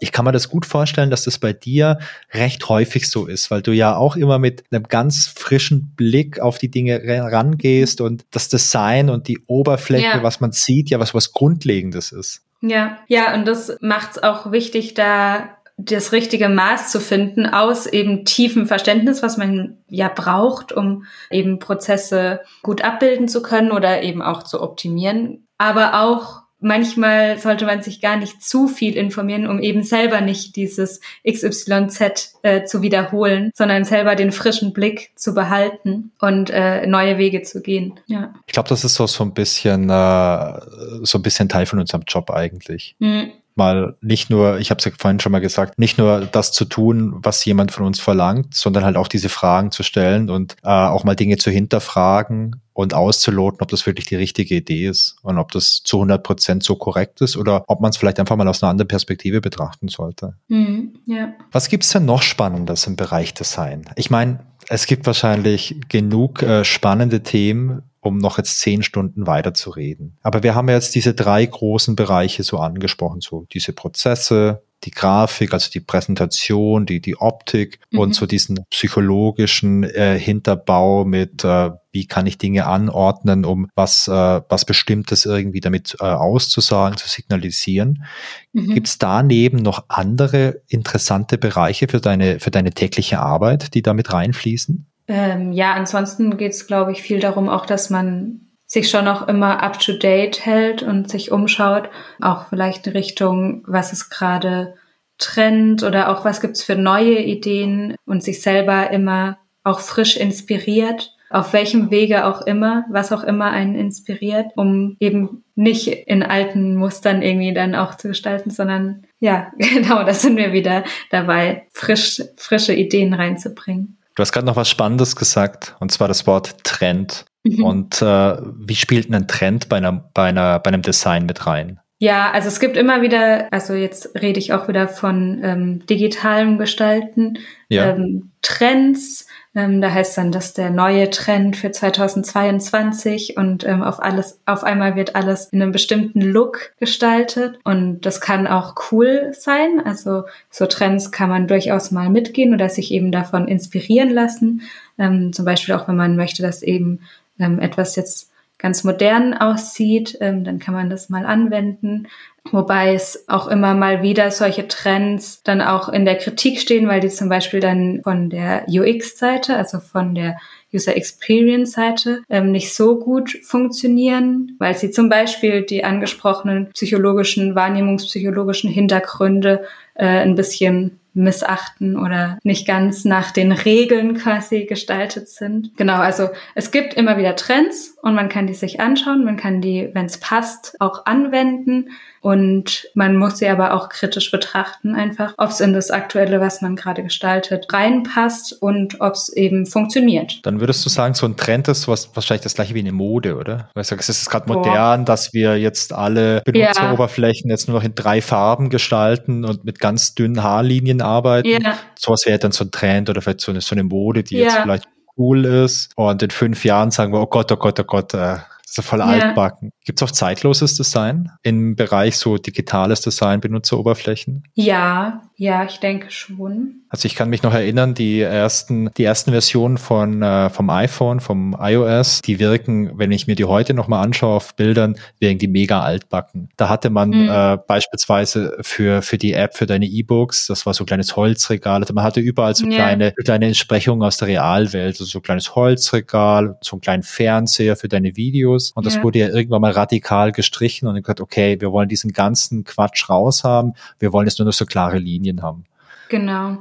ich 0.00 0.12
kann 0.12 0.24
mir 0.24 0.32
das 0.32 0.48
gut 0.48 0.66
vorstellen, 0.66 1.10
dass 1.10 1.24
das 1.24 1.38
bei 1.38 1.52
dir 1.52 1.98
recht 2.32 2.68
häufig 2.68 3.08
so 3.08 3.26
ist, 3.26 3.50
weil 3.50 3.62
du 3.62 3.72
ja 3.72 3.96
auch 3.96 4.16
immer 4.16 4.38
mit 4.38 4.64
einem 4.70 4.84
ganz 4.84 5.26
frischen 5.26 5.94
Blick 5.94 6.40
auf 6.40 6.58
die 6.58 6.70
Dinge 6.70 7.00
rangehst 7.04 8.00
und 8.00 8.24
das 8.30 8.48
Design 8.48 9.10
und 9.10 9.28
die 9.28 9.40
Oberfläche, 9.46 10.04
ja. 10.04 10.22
was 10.22 10.40
man 10.40 10.52
sieht, 10.52 10.90
ja 10.90 10.98
was 10.98 11.14
was 11.14 11.32
Grundlegendes 11.32 12.12
ist. 12.12 12.42
Ja, 12.62 12.98
ja, 13.06 13.34
und 13.34 13.46
das 13.46 13.76
macht 13.80 14.12
es 14.12 14.22
auch 14.22 14.52
wichtig, 14.52 14.94
da 14.94 15.56
das 15.76 16.12
richtige 16.12 16.48
Maß 16.48 16.90
zu 16.90 17.00
finden 17.00 17.46
aus 17.46 17.86
eben 17.86 18.24
tiefem 18.24 18.66
Verständnis, 18.66 19.22
was 19.22 19.38
man 19.38 19.78
ja 19.88 20.08
braucht, 20.08 20.72
um 20.72 21.04
eben 21.30 21.58
Prozesse 21.58 22.40
gut 22.62 22.82
abbilden 22.82 23.28
zu 23.28 23.42
können 23.42 23.72
oder 23.72 24.02
eben 24.02 24.20
auch 24.20 24.42
zu 24.42 24.60
optimieren, 24.60 25.46
aber 25.56 26.02
auch 26.02 26.42
manchmal 26.60 27.38
sollte 27.38 27.66
man 27.66 27.82
sich 27.82 28.00
gar 28.00 28.16
nicht 28.16 28.42
zu 28.42 28.68
viel 28.68 28.96
informieren, 28.96 29.46
um 29.46 29.60
eben 29.60 29.82
selber 29.82 30.20
nicht 30.20 30.56
dieses 30.56 31.00
XYZ 31.28 32.38
äh, 32.42 32.64
zu 32.64 32.82
wiederholen, 32.82 33.50
sondern 33.54 33.84
selber 33.84 34.14
den 34.14 34.32
frischen 34.32 34.72
Blick 34.72 35.12
zu 35.16 35.34
behalten 35.34 36.12
und 36.20 36.50
äh, 36.50 36.86
neue 36.86 37.18
Wege 37.18 37.42
zu 37.42 37.62
gehen. 37.62 37.94
Ja. 38.06 38.34
Ich 38.46 38.52
glaube, 38.52 38.68
das 38.68 38.84
ist 38.84 38.94
so, 38.94 39.06
so 39.06 39.24
ein 39.24 39.34
bisschen 39.34 39.90
äh, 39.90 40.60
so 41.02 41.18
ein 41.18 41.22
bisschen 41.22 41.48
Teil 41.48 41.66
von 41.66 41.78
unserem 41.78 42.02
Job 42.06 42.30
eigentlich. 42.30 42.96
Mhm 42.98 43.32
mal 43.60 43.96
nicht 44.00 44.30
nur, 44.30 44.58
ich 44.58 44.70
habe 44.70 44.78
es 44.78 44.86
ja 44.86 44.92
vorhin 44.96 45.20
schon 45.20 45.32
mal 45.32 45.40
gesagt, 45.40 45.78
nicht 45.78 45.98
nur 45.98 46.20
das 46.20 46.50
zu 46.52 46.64
tun, 46.64 47.14
was 47.16 47.44
jemand 47.44 47.72
von 47.72 47.84
uns 47.84 48.00
verlangt, 48.00 48.54
sondern 48.54 48.84
halt 48.84 48.96
auch 48.96 49.08
diese 49.08 49.28
Fragen 49.28 49.70
zu 49.70 49.82
stellen 49.82 50.30
und 50.30 50.56
äh, 50.62 50.68
auch 50.68 51.04
mal 51.04 51.14
Dinge 51.14 51.36
zu 51.36 51.50
hinterfragen 51.50 52.62
und 52.80 52.94
auszuloten, 52.94 53.60
ob 53.60 53.68
das 53.68 53.86
wirklich 53.86 54.06
die 54.06 54.16
richtige 54.16 54.56
Idee 54.56 54.86
ist 54.86 55.16
und 55.22 55.38
ob 55.38 55.52
das 55.52 55.82
zu 55.82 55.98
100 55.98 56.22
Prozent 56.22 56.62
so 56.62 56.76
korrekt 56.76 57.20
ist 57.20 57.36
oder 57.36 57.64
ob 57.68 57.80
man 57.80 57.90
es 57.90 57.96
vielleicht 57.96 58.18
einfach 58.18 58.36
mal 58.36 58.48
aus 58.48 58.62
einer 58.62 58.70
anderen 58.70 58.88
Perspektive 58.88 59.40
betrachten 59.40 59.88
sollte. 59.88 60.34
Mhm, 60.48 60.94
ja. 61.06 61.34
Was 61.52 61.68
gibt's 61.68 61.90
denn 61.90 62.04
noch 62.04 62.22
Spannendes 62.22 62.86
im 62.86 62.96
Bereich 62.96 63.34
Design? 63.34 63.84
Ich 63.96 64.10
meine, 64.10 64.40
es 64.68 64.86
gibt 64.86 65.06
wahrscheinlich 65.06 65.76
genug 65.88 66.42
äh, 66.42 66.64
spannende 66.64 67.22
Themen, 67.22 67.82
um 68.00 68.18
noch 68.18 68.38
jetzt 68.38 68.60
zehn 68.60 68.82
Stunden 68.82 69.26
weiter 69.26 69.54
zu 69.54 69.70
reden. 69.70 70.18
Aber 70.22 70.42
wir 70.42 70.54
haben 70.54 70.68
ja 70.68 70.74
jetzt 70.74 70.94
diese 70.94 71.14
drei 71.14 71.44
großen 71.44 71.96
Bereiche 71.96 72.42
so 72.42 72.58
angesprochen, 72.58 73.20
so 73.20 73.46
diese 73.52 73.72
Prozesse, 73.72 74.62
die 74.84 74.90
Grafik, 74.90 75.52
also 75.52 75.70
die 75.70 75.80
Präsentation, 75.80 76.86
die, 76.86 77.00
die 77.00 77.16
Optik 77.16 77.80
mhm. 77.90 77.98
und 77.98 78.14
so 78.14 78.26
diesen 78.26 78.64
psychologischen 78.70 79.84
äh, 79.84 80.18
Hinterbau 80.18 81.04
mit, 81.04 81.44
äh, 81.44 81.70
wie 81.92 82.06
kann 82.06 82.26
ich 82.26 82.38
Dinge 82.38 82.66
anordnen, 82.66 83.44
um 83.44 83.68
was, 83.74 84.08
äh, 84.08 84.40
was 84.48 84.64
Bestimmtes 84.64 85.26
irgendwie 85.26 85.60
damit 85.60 85.96
äh, 86.00 86.04
auszusagen, 86.04 86.96
zu 86.96 87.08
signalisieren. 87.08 88.04
Mhm. 88.52 88.74
Gibt 88.74 88.88
es 88.88 88.98
daneben 88.98 89.58
noch 89.58 89.84
andere 89.88 90.62
interessante 90.68 91.36
Bereiche 91.36 91.88
für 91.88 92.00
deine, 92.00 92.40
für 92.40 92.50
deine 92.50 92.72
tägliche 92.72 93.20
Arbeit, 93.20 93.74
die 93.74 93.82
damit 93.82 94.12
reinfließen? 94.12 94.89
Ähm, 95.10 95.50
ja, 95.50 95.74
ansonsten 95.74 96.36
geht 96.36 96.52
es, 96.52 96.68
glaube 96.68 96.92
ich, 96.92 97.02
viel 97.02 97.18
darum 97.18 97.48
auch, 97.48 97.66
dass 97.66 97.90
man 97.90 98.52
sich 98.66 98.88
schon 98.88 99.08
auch 99.08 99.26
immer 99.26 99.60
up 99.60 99.80
to 99.80 99.92
date 99.94 100.46
hält 100.46 100.84
und 100.84 101.10
sich 101.10 101.32
umschaut, 101.32 101.90
auch 102.20 102.46
vielleicht 102.48 102.86
in 102.86 102.92
Richtung, 102.92 103.64
was 103.66 103.92
ist 103.92 104.08
gerade 104.08 104.74
Trend 105.18 105.82
oder 105.82 106.10
auch 106.10 106.24
was 106.24 106.40
gibt's 106.40 106.62
für 106.62 106.76
neue 106.76 107.18
Ideen 107.18 107.96
und 108.06 108.22
sich 108.22 108.40
selber 108.40 108.90
immer 108.90 109.38
auch 109.64 109.80
frisch 109.80 110.16
inspiriert, 110.16 111.10
auf 111.28 111.52
welchem 111.54 111.90
Wege 111.90 112.24
auch 112.24 112.42
immer, 112.42 112.84
was 112.88 113.10
auch 113.10 113.24
immer 113.24 113.50
einen 113.50 113.74
inspiriert, 113.74 114.52
um 114.54 114.96
eben 115.00 115.42
nicht 115.56 115.88
in 115.88 116.22
alten 116.22 116.76
Mustern 116.76 117.20
irgendwie 117.20 117.52
dann 117.52 117.74
auch 117.74 117.96
zu 117.96 118.06
gestalten, 118.06 118.50
sondern 118.50 119.02
ja, 119.18 119.50
genau, 119.58 120.04
da 120.04 120.14
sind 120.14 120.36
wir 120.36 120.52
wieder 120.52 120.84
dabei, 121.10 121.66
frisch, 121.72 122.22
frische 122.36 122.74
Ideen 122.74 123.12
reinzubringen. 123.12 123.96
Du 124.20 124.22
hast 124.22 124.32
gerade 124.32 124.46
noch 124.46 124.56
was 124.56 124.68
Spannendes 124.68 125.16
gesagt, 125.16 125.76
und 125.80 125.90
zwar 125.90 126.06
das 126.06 126.26
Wort 126.26 126.62
Trend. 126.62 127.24
Mhm. 127.42 127.64
Und 127.64 128.02
äh, 128.02 128.36
wie 128.58 128.74
spielt 128.74 129.10
ein 129.10 129.26
Trend 129.26 129.70
bei, 129.70 129.78
einer, 129.78 129.92
bei, 130.12 130.24
einer, 130.24 130.58
bei 130.58 130.68
einem 130.68 130.82
Design 130.82 131.24
mit 131.24 131.46
rein? 131.46 131.80
Ja, 132.00 132.30
also 132.30 132.48
es 132.48 132.60
gibt 132.60 132.76
immer 132.76 133.00
wieder, 133.00 133.50
also 133.50 133.72
jetzt 133.72 134.20
rede 134.20 134.38
ich 134.38 134.52
auch 134.52 134.68
wieder 134.68 134.88
von 134.88 135.40
ähm, 135.42 135.86
digitalem 135.86 136.58
Gestalten, 136.58 137.38
ja. 137.70 137.94
ähm, 137.94 138.32
Trends, 138.42 139.26
ähm, 139.54 139.80
da 139.80 139.90
heißt 139.90 140.16
dann, 140.16 140.30
dass 140.30 140.54
der 140.54 140.70
neue 140.70 141.10
Trend 141.10 141.56
für 141.56 141.72
2022 141.72 143.36
und 143.36 143.66
ähm, 143.66 143.82
auf 143.82 144.00
alles, 144.00 144.40
auf 144.46 144.62
einmal 144.62 144.94
wird 144.94 145.16
alles 145.16 145.46
in 145.46 145.60
einem 145.60 145.72
bestimmten 145.72 146.20
Look 146.20 146.72
gestaltet 146.78 147.58
und 147.64 148.02
das 148.02 148.20
kann 148.20 148.46
auch 148.46 148.74
cool 148.92 149.32
sein. 149.32 149.82
Also 149.84 150.24
so 150.50 150.66
Trends 150.66 151.10
kann 151.10 151.30
man 151.30 151.48
durchaus 151.48 151.90
mal 151.90 152.10
mitgehen 152.10 152.54
oder 152.54 152.68
sich 152.68 152.92
eben 152.92 153.10
davon 153.10 153.48
inspirieren 153.48 154.10
lassen. 154.10 154.62
Ähm, 154.98 155.32
zum 155.32 155.44
Beispiel 155.44 155.74
auch, 155.74 155.88
wenn 155.88 155.96
man 155.96 156.14
möchte, 156.14 156.42
dass 156.42 156.62
eben 156.62 157.00
ähm, 157.40 157.58
etwas 157.58 157.96
jetzt 157.96 158.29
ganz 158.60 158.84
modern 158.84 159.34
aussieht, 159.34 160.18
ähm, 160.20 160.44
dann 160.44 160.58
kann 160.58 160.74
man 160.74 160.90
das 160.90 161.08
mal 161.08 161.26
anwenden. 161.26 162.06
Wobei 162.50 162.94
es 162.94 163.28
auch 163.28 163.48
immer 163.48 163.74
mal 163.74 164.02
wieder 164.02 164.30
solche 164.30 164.66
Trends 164.66 165.42
dann 165.42 165.60
auch 165.60 165.88
in 165.88 166.04
der 166.04 166.16
Kritik 166.16 166.58
stehen, 166.58 166.88
weil 166.88 167.00
die 167.00 167.08
zum 167.08 167.28
Beispiel 167.28 167.60
dann 167.60 168.00
von 168.02 168.30
der 168.30 168.66
UX-Seite, 168.68 169.56
also 169.56 169.78
von 169.78 170.14
der 170.14 170.38
User 170.72 170.96
Experience 170.96 171.72
Seite 171.72 172.22
ähm, 172.30 172.52
nicht 172.52 172.74
so 172.74 172.98
gut 172.98 173.38
funktionieren, 173.42 174.56
weil 174.58 174.76
sie 174.76 174.90
zum 174.90 175.08
Beispiel 175.08 175.62
die 175.62 175.84
angesprochenen 175.84 176.70
psychologischen, 176.72 177.54
wahrnehmungspsychologischen 177.54 178.70
Hintergründe 178.70 179.64
äh, 179.94 180.06
ein 180.06 180.36
bisschen 180.36 181.00
missachten 181.12 181.98
oder 181.98 182.38
nicht 182.44 182.66
ganz 182.66 183.04
nach 183.04 183.32
den 183.32 183.52
Regeln 183.52 184.14
quasi 184.14 184.64
gestaltet 184.64 185.28
sind. 185.28 185.76
Genau, 185.76 185.96
also 185.96 186.28
es 186.54 186.70
gibt 186.70 186.94
immer 186.94 187.18
wieder 187.18 187.34
Trends 187.34 187.96
und 188.02 188.14
man 188.14 188.28
kann 188.28 188.46
die 188.46 188.54
sich 188.54 188.80
anschauen, 188.80 189.24
man 189.24 189.36
kann 189.36 189.60
die, 189.60 189.90
wenn 189.92 190.06
es 190.06 190.18
passt, 190.18 190.76
auch 190.80 191.06
anwenden 191.06 191.90
und 192.22 192.88
man 192.94 193.16
muss 193.16 193.38
sie 193.38 193.48
aber 193.48 193.74
auch 193.74 193.88
kritisch 193.88 194.30
betrachten, 194.30 194.94
einfach, 194.94 195.34
ob 195.38 195.50
es 195.50 195.60
in 195.60 195.72
das 195.72 195.90
Aktuelle, 195.90 196.40
was 196.40 196.60
man 196.60 196.76
gerade 196.76 197.02
gestaltet, 197.02 197.72
reinpasst 197.72 198.60
und 198.60 199.00
ob 199.00 199.14
es 199.14 199.30
eben 199.30 199.66
funktioniert. 199.66 200.44
Dann 200.44 200.60
würdest 200.60 200.84
du 200.84 200.90
sagen, 200.90 201.14
so 201.14 201.26
ein 201.26 201.36
Trend 201.36 201.68
ist 201.68 201.88
was, 201.88 202.14
wahrscheinlich 202.14 202.42
das 202.42 202.54
gleiche 202.54 202.74
wie 202.74 202.80
eine 202.80 202.92
Mode, 202.92 203.36
oder? 203.36 203.70
Weil 203.74 203.82
du 203.82 203.88
sagst, 203.88 204.10
es 204.10 204.20
ist 204.20 204.30
gerade 204.30 204.52
modern, 204.52 205.04
dass 205.06 205.32
wir 205.32 205.58
jetzt 205.58 205.92
alle 205.94 206.42
Benutzeroberflächen 206.44 207.48
ja. 207.48 207.54
jetzt 207.54 207.68
nur 207.68 207.78
noch 207.78 207.84
in 207.84 207.94
drei 207.94 208.20
Farben 208.20 208.68
gestalten 208.68 209.44
und 209.44 209.64
mit 209.64 209.78
ganz 209.78 210.14
dünnen 210.14 210.42
Haarlinien 210.42 211.00
arbeiten. 211.00 211.48
Ja. 211.48 211.78
Sowas 211.98 212.24
wäre 212.26 212.38
dann 212.38 212.52
so 212.52 212.64
ein 212.64 212.70
Trend 212.70 213.08
oder 213.08 213.22
vielleicht 213.22 213.40
so 213.40 213.50
eine, 213.50 213.62
so 213.62 213.74
eine 213.74 213.84
Mode, 213.84 214.22
die 214.22 214.36
ja. 214.36 214.44
jetzt 214.44 214.56
vielleicht 214.58 214.88
cool 215.20 215.44
ist. 215.44 215.92
Und 215.96 216.22
in 216.22 216.30
fünf 216.30 216.64
Jahren 216.64 216.90
sagen 216.90 217.12
wir, 217.12 217.20
oh 217.20 217.26
Gott, 217.26 217.52
oh 217.52 217.56
Gott, 217.56 217.78
oh 217.78 217.84
Gott, 217.84 218.14
äh, 218.14 218.38
so 218.66 218.82
voll 218.82 219.00
ja. 219.00 219.06
altbacken. 219.06 219.72
Gibt 219.84 220.00
es 220.00 220.08
auch 220.08 220.12
zeitloses 220.12 220.76
Design 220.76 221.30
im 221.42 221.76
Bereich 221.76 222.16
so 222.16 222.38
digitales 222.38 223.00
Design, 223.00 223.40
Benutzeroberflächen? 223.40 224.44
Ja, 224.54 225.22
ja, 225.40 225.64
ich 225.64 225.80
denke 225.80 226.10
schon. 226.10 226.82
Also 226.90 227.06
ich 227.06 227.14
kann 227.14 227.30
mich 227.30 227.42
noch 227.42 227.54
erinnern, 227.54 227.94
die 227.94 228.20
ersten, 228.20 228.92
die 228.98 229.04
ersten 229.04 229.30
Versionen 229.30 229.78
von, 229.78 230.20
äh, 230.20 230.50
vom 230.50 230.68
iPhone, 230.68 231.20
vom 231.20 231.56
iOS, 231.58 232.20
die 232.20 232.38
wirken, 232.38 232.98
wenn 232.98 233.10
ich 233.10 233.26
mir 233.26 233.36
die 233.36 233.46
heute 233.46 233.72
nochmal 233.72 234.04
anschaue 234.04 234.36
auf 234.36 234.54
Bildern, 234.54 234.96
wirken 235.18 235.38
die 235.38 235.48
mega 235.48 235.80
altbacken. 235.80 236.50
Da 236.58 236.68
hatte 236.68 236.90
man 236.90 237.08
mhm. 237.08 237.30
äh, 237.30 237.56
beispielsweise 237.56 238.58
für, 238.60 239.00
für 239.00 239.16
die 239.16 239.32
App, 239.32 239.56
für 239.56 239.64
deine 239.64 239.86
E-Books, 239.86 240.46
das 240.46 240.66
war 240.66 240.74
so 240.74 240.84
ein 240.84 240.86
kleines 240.86 241.16
Holzregal. 241.16 241.80
Also 241.80 241.94
man 241.94 242.04
hatte 242.04 242.20
überall 242.20 242.54
so 242.54 242.66
yeah. 242.66 242.74
kleine, 242.74 243.12
kleine 243.12 243.46
Entsprechungen 243.46 244.02
aus 244.02 244.18
der 244.18 244.28
Realwelt, 244.28 245.00
also 245.00 245.06
so 245.06 245.20
ein 245.20 245.22
kleines 245.22 245.54
Holzregal, 245.54 246.58
so 246.60 246.76
einen 246.76 246.82
kleinen 246.82 247.02
Fernseher 247.02 247.76
für 247.76 247.88
deine 247.88 248.14
Videos. 248.14 248.72
Und 248.72 248.84
das 248.84 248.96
yeah. 248.96 249.04
wurde 249.04 249.18
ja 249.20 249.28
irgendwann 249.28 249.62
mal 249.62 249.72
radikal 249.72 250.32
gestrichen 250.32 250.86
und 250.86 251.00
gesagt, 251.00 251.22
okay, 251.22 251.58
wir 251.58 251.72
wollen 251.72 251.88
diesen 251.88 252.12
ganzen 252.12 252.64
Quatsch 252.64 253.08
raushaben, 253.08 253.72
wir 253.98 254.12
wollen 254.12 254.26
jetzt 254.26 254.38
nur 254.38 254.44
noch 254.44 254.52
so 254.52 254.66
klare 254.66 254.98
Linien 254.98 255.29
haben. 255.38 255.64
Genau. 256.08 256.58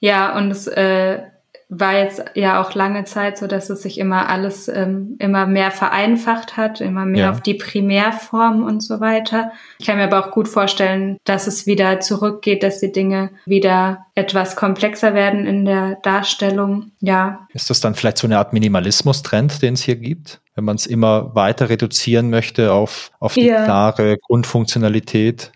Ja, 0.00 0.36
und 0.36 0.50
es 0.50 0.66
äh, 0.66 1.20
war 1.68 1.98
jetzt 1.98 2.22
ja 2.34 2.62
auch 2.62 2.74
lange 2.74 3.04
Zeit 3.04 3.38
so, 3.38 3.48
dass 3.48 3.70
es 3.70 3.82
sich 3.82 3.98
immer 3.98 4.28
alles 4.28 4.68
ähm, 4.68 5.16
immer 5.18 5.46
mehr 5.46 5.72
vereinfacht 5.72 6.56
hat, 6.56 6.80
immer 6.80 7.04
mehr 7.04 7.24
ja. 7.24 7.30
auf 7.32 7.40
die 7.40 7.54
Primärform 7.54 8.62
und 8.62 8.82
so 8.82 9.00
weiter. 9.00 9.50
Ich 9.78 9.86
kann 9.86 9.96
mir 9.96 10.04
aber 10.04 10.24
auch 10.24 10.30
gut 10.30 10.46
vorstellen, 10.46 11.18
dass 11.24 11.48
es 11.48 11.66
wieder 11.66 11.98
zurückgeht, 11.98 12.62
dass 12.62 12.78
die 12.78 12.92
Dinge 12.92 13.30
wieder 13.46 14.06
etwas 14.14 14.54
komplexer 14.54 15.14
werden 15.14 15.44
in 15.44 15.64
der 15.64 15.96
Darstellung. 16.02 16.92
Ja. 17.00 17.48
Ist 17.52 17.68
das 17.68 17.80
dann 17.80 17.96
vielleicht 17.96 18.18
so 18.18 18.28
eine 18.28 18.38
Art 18.38 18.52
Minimalismus-Trend, 18.52 19.60
den 19.60 19.74
es 19.74 19.82
hier 19.82 19.96
gibt? 19.96 20.40
Wenn 20.54 20.64
man 20.64 20.76
es 20.76 20.86
immer 20.86 21.34
weiter 21.34 21.68
reduzieren 21.68 22.30
möchte 22.30 22.72
auf, 22.72 23.10
auf 23.18 23.34
die 23.34 23.46
ja. 23.46 23.64
klare 23.64 24.18
Grundfunktionalität 24.18 25.50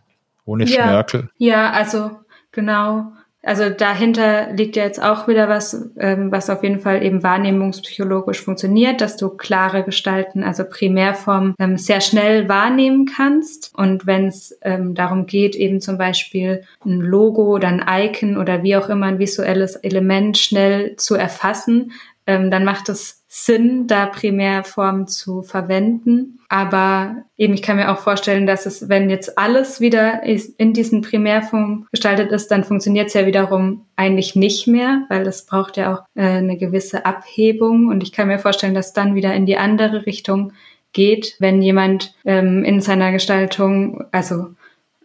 ohne 0.44 0.64
ja. 0.64 0.82
Schnörkel? 0.82 1.30
Ja, 1.38 1.70
also 1.70 2.10
genau. 2.52 3.12
Also 3.42 3.70
dahinter 3.70 4.52
liegt 4.52 4.76
ja 4.76 4.84
jetzt 4.84 5.02
auch 5.02 5.26
wieder 5.26 5.48
was, 5.48 5.90
ähm, 5.98 6.30
was 6.30 6.50
auf 6.50 6.62
jeden 6.62 6.78
Fall 6.78 7.02
eben 7.02 7.22
wahrnehmungspsychologisch 7.22 8.42
funktioniert, 8.42 9.00
dass 9.00 9.16
du 9.16 9.30
klare 9.30 9.82
Gestalten, 9.82 10.44
also 10.44 10.64
Primärformen, 10.64 11.54
ähm, 11.58 11.78
sehr 11.78 12.02
schnell 12.02 12.50
wahrnehmen 12.50 13.06
kannst. 13.06 13.72
Und 13.74 14.06
wenn 14.06 14.26
es 14.26 14.58
ähm, 14.60 14.94
darum 14.94 15.24
geht, 15.24 15.56
eben 15.56 15.80
zum 15.80 15.96
Beispiel 15.96 16.64
ein 16.84 17.00
Logo 17.00 17.54
oder 17.54 17.68
ein 17.68 17.84
Icon 17.88 18.36
oder 18.36 18.62
wie 18.62 18.76
auch 18.76 18.90
immer 18.90 19.06
ein 19.06 19.18
visuelles 19.18 19.74
Element 19.76 20.36
schnell 20.36 20.96
zu 20.96 21.14
erfassen, 21.14 21.92
ähm, 22.26 22.50
dann 22.50 22.64
macht 22.64 22.90
es 22.90 23.19
Sinn, 23.32 23.86
da 23.86 24.06
Primärformen 24.06 25.06
zu 25.06 25.42
verwenden. 25.42 26.40
Aber 26.48 27.22
eben, 27.38 27.54
ich 27.54 27.62
kann 27.62 27.76
mir 27.76 27.92
auch 27.92 27.98
vorstellen, 27.98 28.44
dass 28.44 28.66
es, 28.66 28.88
wenn 28.88 29.08
jetzt 29.08 29.38
alles 29.38 29.80
wieder 29.80 30.24
in 30.24 30.72
diesen 30.72 31.00
Primärformen 31.00 31.86
gestaltet 31.92 32.32
ist, 32.32 32.48
dann 32.48 32.64
funktioniert 32.64 33.06
es 33.06 33.14
ja 33.14 33.26
wiederum 33.26 33.86
eigentlich 33.94 34.34
nicht 34.34 34.66
mehr, 34.66 35.04
weil 35.08 35.24
es 35.28 35.46
braucht 35.46 35.76
ja 35.76 35.94
auch 35.94 36.02
äh, 36.16 36.22
eine 36.22 36.56
gewisse 36.56 37.06
Abhebung. 37.06 37.86
Und 37.86 38.02
ich 38.02 38.10
kann 38.10 38.26
mir 38.26 38.40
vorstellen, 38.40 38.74
dass 38.74 38.94
dann 38.94 39.14
wieder 39.14 39.32
in 39.32 39.46
die 39.46 39.56
andere 39.56 40.06
Richtung 40.06 40.52
geht, 40.92 41.36
wenn 41.38 41.62
jemand 41.62 42.16
ähm, 42.24 42.64
in 42.64 42.80
seiner 42.80 43.12
Gestaltung, 43.12 44.06
also 44.10 44.48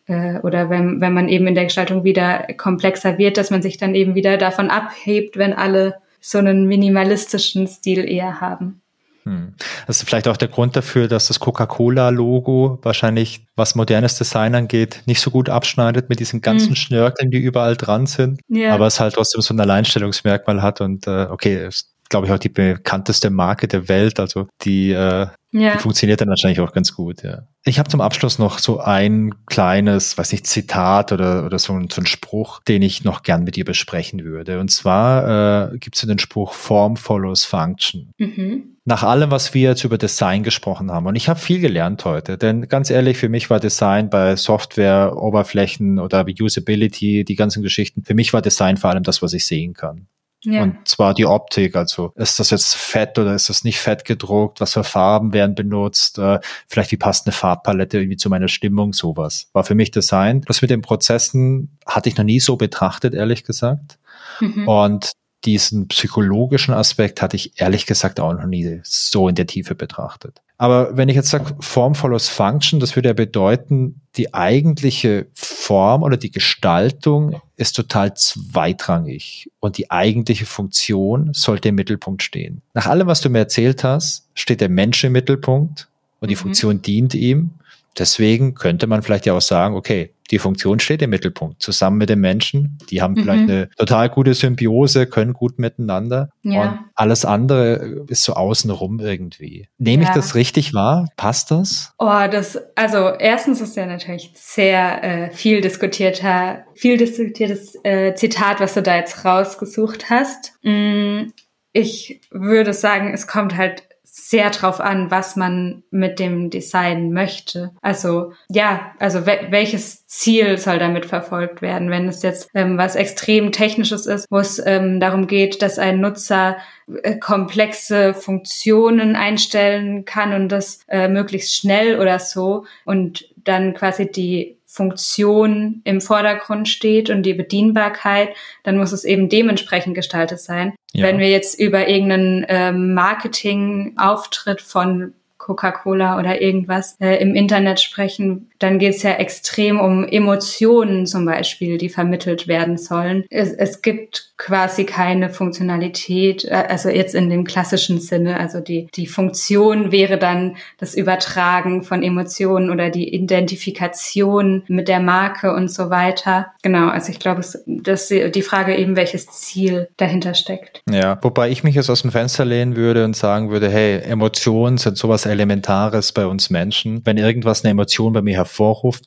äh, 0.08 0.40
oder 0.40 0.72
wenn, 0.72 1.00
wenn 1.00 1.14
man 1.14 1.30
eben 1.30 1.46
in 1.46 1.54
der 1.54 1.66
Gestaltung 1.66 2.04
wieder 2.04 2.48
komplexer 2.58 3.20
wird, 3.20 3.38
dass 3.38 3.52
man 3.52 3.62
sich 3.62 3.78
dann 3.78 3.94
eben 3.94 4.16
wieder 4.16 4.38
davon 4.38 4.72
abhebt, 4.72 5.38
wenn 5.38 5.54
alle 5.54 5.98
so 6.26 6.40
einen 6.40 6.66
minimalistischen 6.66 7.68
Stil 7.68 8.04
eher 8.10 8.42
haben. 8.42 8.82
Hm. 9.26 9.54
Das 9.86 9.98
ist 9.98 10.10
vielleicht 10.10 10.28
auch 10.28 10.38
der 10.38 10.48
Grund 10.48 10.76
dafür, 10.76 11.08
dass 11.08 11.28
das 11.28 11.40
Coca-Cola-Logo 11.40 12.80
wahrscheinlich, 12.82 13.46
was 13.56 13.76
modernes 13.76 14.18
Design 14.18 14.56
angeht, 14.56 15.04
nicht 15.06 15.22
so 15.22 15.30
gut 15.30 15.50
abschneidet 15.50 16.10
mit 16.10 16.20
diesen 16.20 16.42
ganzen 16.42 16.70
hm. 16.70 16.76
Schnörkeln, 16.76 17.30
die 17.30 17.38
überall 17.38 17.76
dran 17.76 18.08
sind. 18.08 18.42
Ja. 18.48 18.74
Aber 18.74 18.88
es 18.88 19.00
halt 19.00 19.14
trotzdem 19.14 19.42
so 19.42 19.54
ein 19.54 19.60
Alleinstellungsmerkmal 19.60 20.64
hat 20.64 20.82
und 20.82 21.06
äh, 21.06 21.28
okay, 21.30 21.68
ist, 21.68 21.94
glaube 22.10 22.26
ich, 22.26 22.34
auch 22.34 22.40
die 22.40 22.50
bekannteste 22.50 23.30
Marke 23.30 23.68
der 23.68 23.88
Welt. 23.88 24.20
Also 24.20 24.48
die 24.64 24.94
äh, 24.94 25.28
ja. 25.56 25.74
Die 25.74 25.80
funktioniert 25.80 26.20
dann 26.20 26.28
wahrscheinlich 26.28 26.60
auch 26.60 26.74
ganz 26.74 26.94
gut, 26.94 27.24
ja. 27.24 27.44
Ich 27.64 27.80
habe 27.80 27.90
zum 27.90 28.02
Abschluss 28.02 28.40
noch 28.40 28.60
so 28.60 28.80
ein 28.80 29.34
kleines, 29.46 30.18
weiß 30.18 30.34
nicht, 30.34 30.46
Zitat 30.46 31.14
oder, 31.14 31.46
oder 31.46 31.58
so, 31.60 31.74
ein, 31.74 31.90
so 31.90 32.02
ein 32.02 32.06
Spruch, 32.06 32.62
den 32.68 32.82
ich 32.82 33.06
noch 33.06 33.24
gern 33.24 33.46
mit 33.46 33.56
dir 33.56 33.64
besprechen 33.64 34.26
würde. 34.26 34.60
Und 34.60 34.70
zwar 34.70 35.72
äh, 35.72 35.78
gibt 35.78 35.96
es 35.96 36.02
den 36.02 36.20
Spruch 36.20 36.52
Form 36.52 36.98
follows 36.98 37.46
Function. 37.46 38.12
Mhm. 38.18 38.76
Nach 38.84 39.04
allem, 39.04 39.32
was 39.32 39.54
wir 39.54 39.70
jetzt 39.70 39.86
über 39.86 39.98
Design 39.98 40.44
gesprochen 40.44 40.92
haben. 40.92 41.08
Und 41.08 41.16
ich 41.16 41.30
habe 41.30 41.40
viel 41.40 41.62
gelernt 41.62 42.04
heute, 42.04 42.38
denn 42.38 42.68
ganz 42.68 42.90
ehrlich, 42.90 43.18
für 43.18 43.30
mich 43.30 43.50
war 43.50 43.62
Design 43.62 44.10
bei 44.10 44.36
Software, 44.36 45.16
Oberflächen 45.16 46.00
oder 46.00 46.26
Usability, 46.28 47.24
die 47.24 47.36
ganzen 47.36 47.64
Geschichten, 47.64 48.04
für 48.04 48.14
mich 48.14 48.34
war 48.34 48.42
Design 48.42 48.76
vor 48.76 48.90
allem 48.90 49.04
das, 49.04 49.22
was 49.22 49.34
ich 49.34 49.46
sehen 49.46 49.74
kann. 49.74 50.08
Ja. 50.46 50.64
Und 50.64 50.88
zwar 50.88 51.14
die 51.14 51.26
Optik. 51.26 51.76
Also 51.76 52.12
ist 52.16 52.40
das 52.40 52.50
jetzt 52.50 52.76
fett 52.76 53.18
oder 53.18 53.34
ist 53.34 53.50
das 53.50 53.64
nicht 53.64 53.80
fett 53.80 54.06
gedruckt? 54.06 54.62
Was 54.62 54.74
für 54.74 54.84
Farben 54.84 55.34
werden 55.34 55.56
benutzt? 55.56 56.18
Äh, 56.18 56.40
vielleicht 56.68 56.92
wie 56.92 56.98
passt 56.98 57.26
eine 57.26 57.34
Farbpalette 57.34 57.98
irgendwie 57.98 58.18
zu 58.18 58.30
meiner 58.30 58.48
Stimmung? 58.48 58.94
Sowas. 58.94 59.50
War 59.54 59.64
für 59.64 59.76
mich 59.76 59.92
Design. 59.92 60.42
Das 60.42 60.62
mit 60.62 60.72
den 60.72 60.82
Prozessen 60.82 61.78
hatte 61.86 62.10
ich 62.10 62.18
noch 62.18 62.26
nie 62.26 62.40
so 62.40 62.56
betrachtet, 62.56 63.14
ehrlich 63.14 63.44
gesagt. 63.44 63.98
Mhm. 64.40 64.68
Und 64.68 65.12
diesen 65.46 65.88
psychologischen 65.88 66.74
Aspekt 66.74 67.22
hatte 67.22 67.36
ich 67.36 67.60
ehrlich 67.60 67.86
gesagt 67.86 68.20
auch 68.20 68.34
noch 68.34 68.46
nie 68.46 68.82
so 68.84 69.30
in 69.30 69.36
der 69.36 69.46
Tiefe 69.46 69.76
betrachtet. 69.76 70.42
Aber 70.58 70.96
wenn 70.98 71.10
ich 71.10 71.16
jetzt 71.16 71.30
sage 71.30 71.56
Form 71.60 71.96
follows 71.96 72.30
Function, 72.30 72.80
das 72.80 72.96
würde 72.96 73.10
ja 73.10 73.14
bedeuten, 73.14 74.02
die 74.16 74.34
eigentliche 74.34 75.28
Form 75.66 76.04
oder 76.04 76.16
die 76.16 76.30
Gestaltung 76.30 77.42
ist 77.58 77.76
total 77.76 78.14
zweitrangig 78.14 79.50
und 79.60 79.80
die 79.80 79.90
eigentliche 79.90 80.46
Funktion 80.46 81.32
sollte 81.34 81.70
im 81.70 81.76
Mittelpunkt 81.76 82.22
stehen. 82.22 82.62
Nach 82.76 82.86
allem, 82.86 83.08
was 83.08 83.22
du 83.22 83.30
mir 83.30 83.40
erzählt 83.40 83.84
hast, 83.84 84.28
steht 84.36 84.62
der 84.62 84.70
Mensch 84.70 85.04
im 85.04 85.14
Mittelpunkt 85.14 85.88
und 86.20 86.30
die 86.30 86.36
mhm. 86.36 86.40
Funktion 86.40 86.82
dient 86.84 87.16
ihm. 87.16 87.50
Deswegen 87.98 88.56
könnte 88.56 88.88
man 88.88 89.02
vielleicht 89.02 89.26
ja 89.26 89.34
auch 89.34 89.42
sagen, 89.42 89.76
okay, 89.76 90.16
die 90.32 90.40
Funktion 90.40 90.80
steht 90.80 91.02
im 91.02 91.12
Mittelpunkt, 91.12 91.62
zusammen 91.62 91.98
mit 91.98 92.10
den 92.10 92.20
Menschen. 92.20 92.78
Die 92.90 93.02
haben 93.02 93.14
mhm. 93.14 93.22
vielleicht 93.22 93.44
eine 93.44 93.70
total 93.78 94.10
gute 94.10 94.34
Symbiose, 94.34 95.06
können 95.06 95.34
gut 95.34 95.60
miteinander. 95.60 96.30
Ja. 96.42 96.62
Und 96.62 96.80
alles 96.96 97.26
andere 97.26 98.06
ist 98.08 98.24
so 98.24 98.34
außenrum 98.34 99.00
irgendwie. 99.00 99.68
Nehme 99.78 100.04
ja. 100.04 100.10
ich 100.10 100.16
das 100.16 100.36
richtig 100.36 100.74
wahr? 100.74 101.08
Passt 101.16 101.52
das? 101.52 101.94
Oh, 102.00 102.28
das, 102.32 102.58
also 102.76 103.10
erstens 103.10 103.62
ist 103.62 103.76
ja 103.76 103.86
natürlich 103.86 104.32
sehr 104.34 105.04
äh, 105.04 105.32
viel 105.32 105.62
diskutierter, 105.62 106.66
viel 106.74 106.98
diskutiertes 106.98 107.78
äh, 107.84 108.16
Zitat, 108.16 108.60
was 108.60 108.74
du 108.74 108.82
da 108.82 108.96
jetzt 108.96 109.26
rausgesucht 109.26 110.10
hast. 110.10 110.54
Mm, 110.64 111.28
ich 111.72 112.22
würde 112.32 112.74
sagen, 112.74 113.14
es 113.14 113.28
kommt 113.28 113.58
halt 113.58 113.84
sehr 114.18 114.50
drauf 114.50 114.80
an, 114.80 115.12
was 115.12 115.36
man 115.36 115.84
mit 115.92 116.20
dem 116.20 116.50
Design 116.50 117.12
möchte. 117.12 117.72
Also 117.82 118.32
ja, 118.48 118.94
also 118.98 119.26
we 119.26 119.48
welches 119.50 120.08
Ziel 120.08 120.58
soll 120.58 120.80
damit 120.80 121.06
verfolgt 121.06 121.62
werden? 121.62 121.90
Wenn 121.90 122.08
es 122.08 122.24
jetzt 122.24 122.50
ähm, 122.54 122.78
was 122.78 122.96
extrem 122.96 123.52
Technisches 123.52 124.06
ist, 124.06 124.26
wo 124.30 124.38
es 124.38 124.66
ähm, 124.66 125.02
darum 125.02 125.28
geht, 125.28 125.62
dass 125.62 125.78
ein 125.78 126.00
Nutzer 126.00 126.56
äh, 127.04 127.18
komplexe 127.18 128.14
Funktionen 128.14 129.18
einstellen 129.18 130.06
kann 130.06 130.32
und 130.32 130.48
das 130.48 130.80
äh, 130.88 131.10
möglichst 131.10 131.54
schnell 131.54 132.00
oder 132.00 132.20
so 132.20 132.66
und 132.86 133.26
dann 133.36 133.74
quasi 133.74 134.10
die 134.10 134.58
Funktion 134.76 135.82
im 135.86 136.02
Vordergrund 136.02 136.68
steht 136.68 137.10
und 137.10 137.24
die 137.24 137.34
Bedienbarkeit, 137.34 138.30
dann 138.64 138.78
muss 138.78 138.92
es 138.92 139.06
eben 139.06 139.30
dementsprechend 139.30 139.96
gestaltet 139.96 140.42
sein. 140.42 140.76
Ja. 140.92 141.06
Wenn 141.06 141.20
wir 141.20 141.30
jetzt 141.30 141.58
über 141.58 141.88
irgendeinen 141.88 142.46
ähm, 142.50 142.94
Marketing-Auftritt 142.94 144.60
von 144.60 145.14
Coca-Cola 145.38 146.20
oder 146.20 146.42
irgendwas 146.42 146.98
äh, 147.00 147.22
im 147.22 147.36
Internet 147.36 147.80
sprechen, 147.80 148.50
dann 148.60 148.80
geht 148.80 148.96
es 148.96 149.04
ja 149.04 149.12
extrem 149.12 149.80
um 149.80 150.04
Emotionen 150.06 151.06
zum 151.06 151.26
Beispiel, 151.26 151.78
die 151.78 151.90
vermittelt 151.90 152.48
werden 152.48 152.78
sollen. 152.78 153.26
Es, 153.30 153.52
es 153.52 153.82
gibt 153.82 154.34
quasi 154.38 154.84
keine 154.84 155.30
Funktionalität, 155.30 156.46
äh, 156.46 156.66
also 156.68 156.90
jetzt 156.90 157.16
in 157.16 157.30
dem 157.30 157.46
klassischen 157.46 158.00
Sinne. 158.00 158.40
Also 158.40 158.60
die, 158.60 158.88
die 158.96 159.08
Funktion 159.08 159.92
wäre 159.92 160.18
dann 160.18 160.58
das 160.78 160.96
Übertragen 160.96 161.84
von 161.84 162.04
Emotionen 162.04 162.70
oder 162.70 162.90
die 162.90 163.14
Identifikation 163.14 164.64
mit 164.68 164.88
der 164.88 165.00
Marke 165.00 165.54
und 165.54 165.70
so 165.70 165.90
weiter. 165.90 166.48
Genau, 166.64 166.90
also 166.90 167.12
ich 167.12 167.20
glaube, 167.20 167.42
dass 167.66 168.08
die 168.08 168.42
Frage 168.42 168.76
eben, 168.76 168.96
welches 168.96 169.28
Ziel 169.28 169.88
dahinter 169.98 170.34
steckt. 170.34 170.82
Ja, 170.90 171.18
wobei 171.22 171.50
ich 171.50 171.64
mich 171.64 171.76
jetzt 171.76 171.90
aus 171.90 172.02
dem 172.02 172.12
Fenster 172.12 172.46
lehnen 172.46 172.76
würde 172.76 173.06
und 173.06 173.16
sagen 173.16 173.50
würde, 173.50 173.70
hey, 173.70 174.00
Emotionen 174.00 174.78
sind 174.78 174.98
sowas 174.98 175.26
Elementares 175.26 176.12
bei 176.12 176.26
uns 176.26 176.50
Menschen. 176.50 177.02
Wenn 177.06 177.18
irgendwas 177.18 177.64
eine 177.64 177.72
Emotion 177.72 178.14
bei 178.14 178.22
mir 178.22 178.36
hervorruft, 178.36 178.55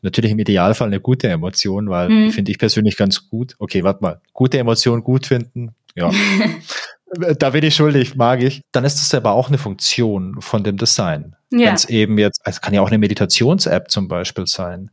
natürlich 0.03 0.33
im 0.33 0.39
Idealfall 0.39 0.89
eine 0.89 1.01
gute 1.01 1.29
Emotion, 1.29 1.89
weil 1.89 2.09
mhm. 2.09 2.27
die 2.27 2.33
finde 2.33 2.51
ich 2.51 2.59
persönlich 2.59 2.97
ganz 2.97 3.29
gut. 3.29 3.55
Okay, 3.59 3.85
warte 3.85 4.03
mal. 4.03 4.21
Gute 4.33 4.59
Emotion 4.59 5.03
gut 5.03 5.27
finden, 5.27 5.75
ja. 5.95 6.11
da 7.39 7.51
bin 7.51 7.65
ich 7.65 7.75
schuldig, 7.75 8.17
mag 8.17 8.43
ich. 8.43 8.63
Dann 8.73 8.85
ist 8.85 8.97
das 8.97 9.15
aber 9.15 9.33
auch 9.33 9.49
eine 9.49 9.59
Funktion 9.59 10.41
von 10.41 10.65
dem 10.65 10.77
Design. 10.77 11.35
Ja. 11.51 11.69
Wenn 11.69 11.75
es 11.75 11.85
eben 11.87 12.19
jetzt, 12.19 12.41
also 12.45 12.61
kann 12.61 12.75
ja 12.75 12.83
auch 12.83 12.89
eine 12.89 12.99
Meditations-App 12.99 13.91
zum 13.91 14.09
Beispiel 14.09 14.47
sein. 14.47 14.91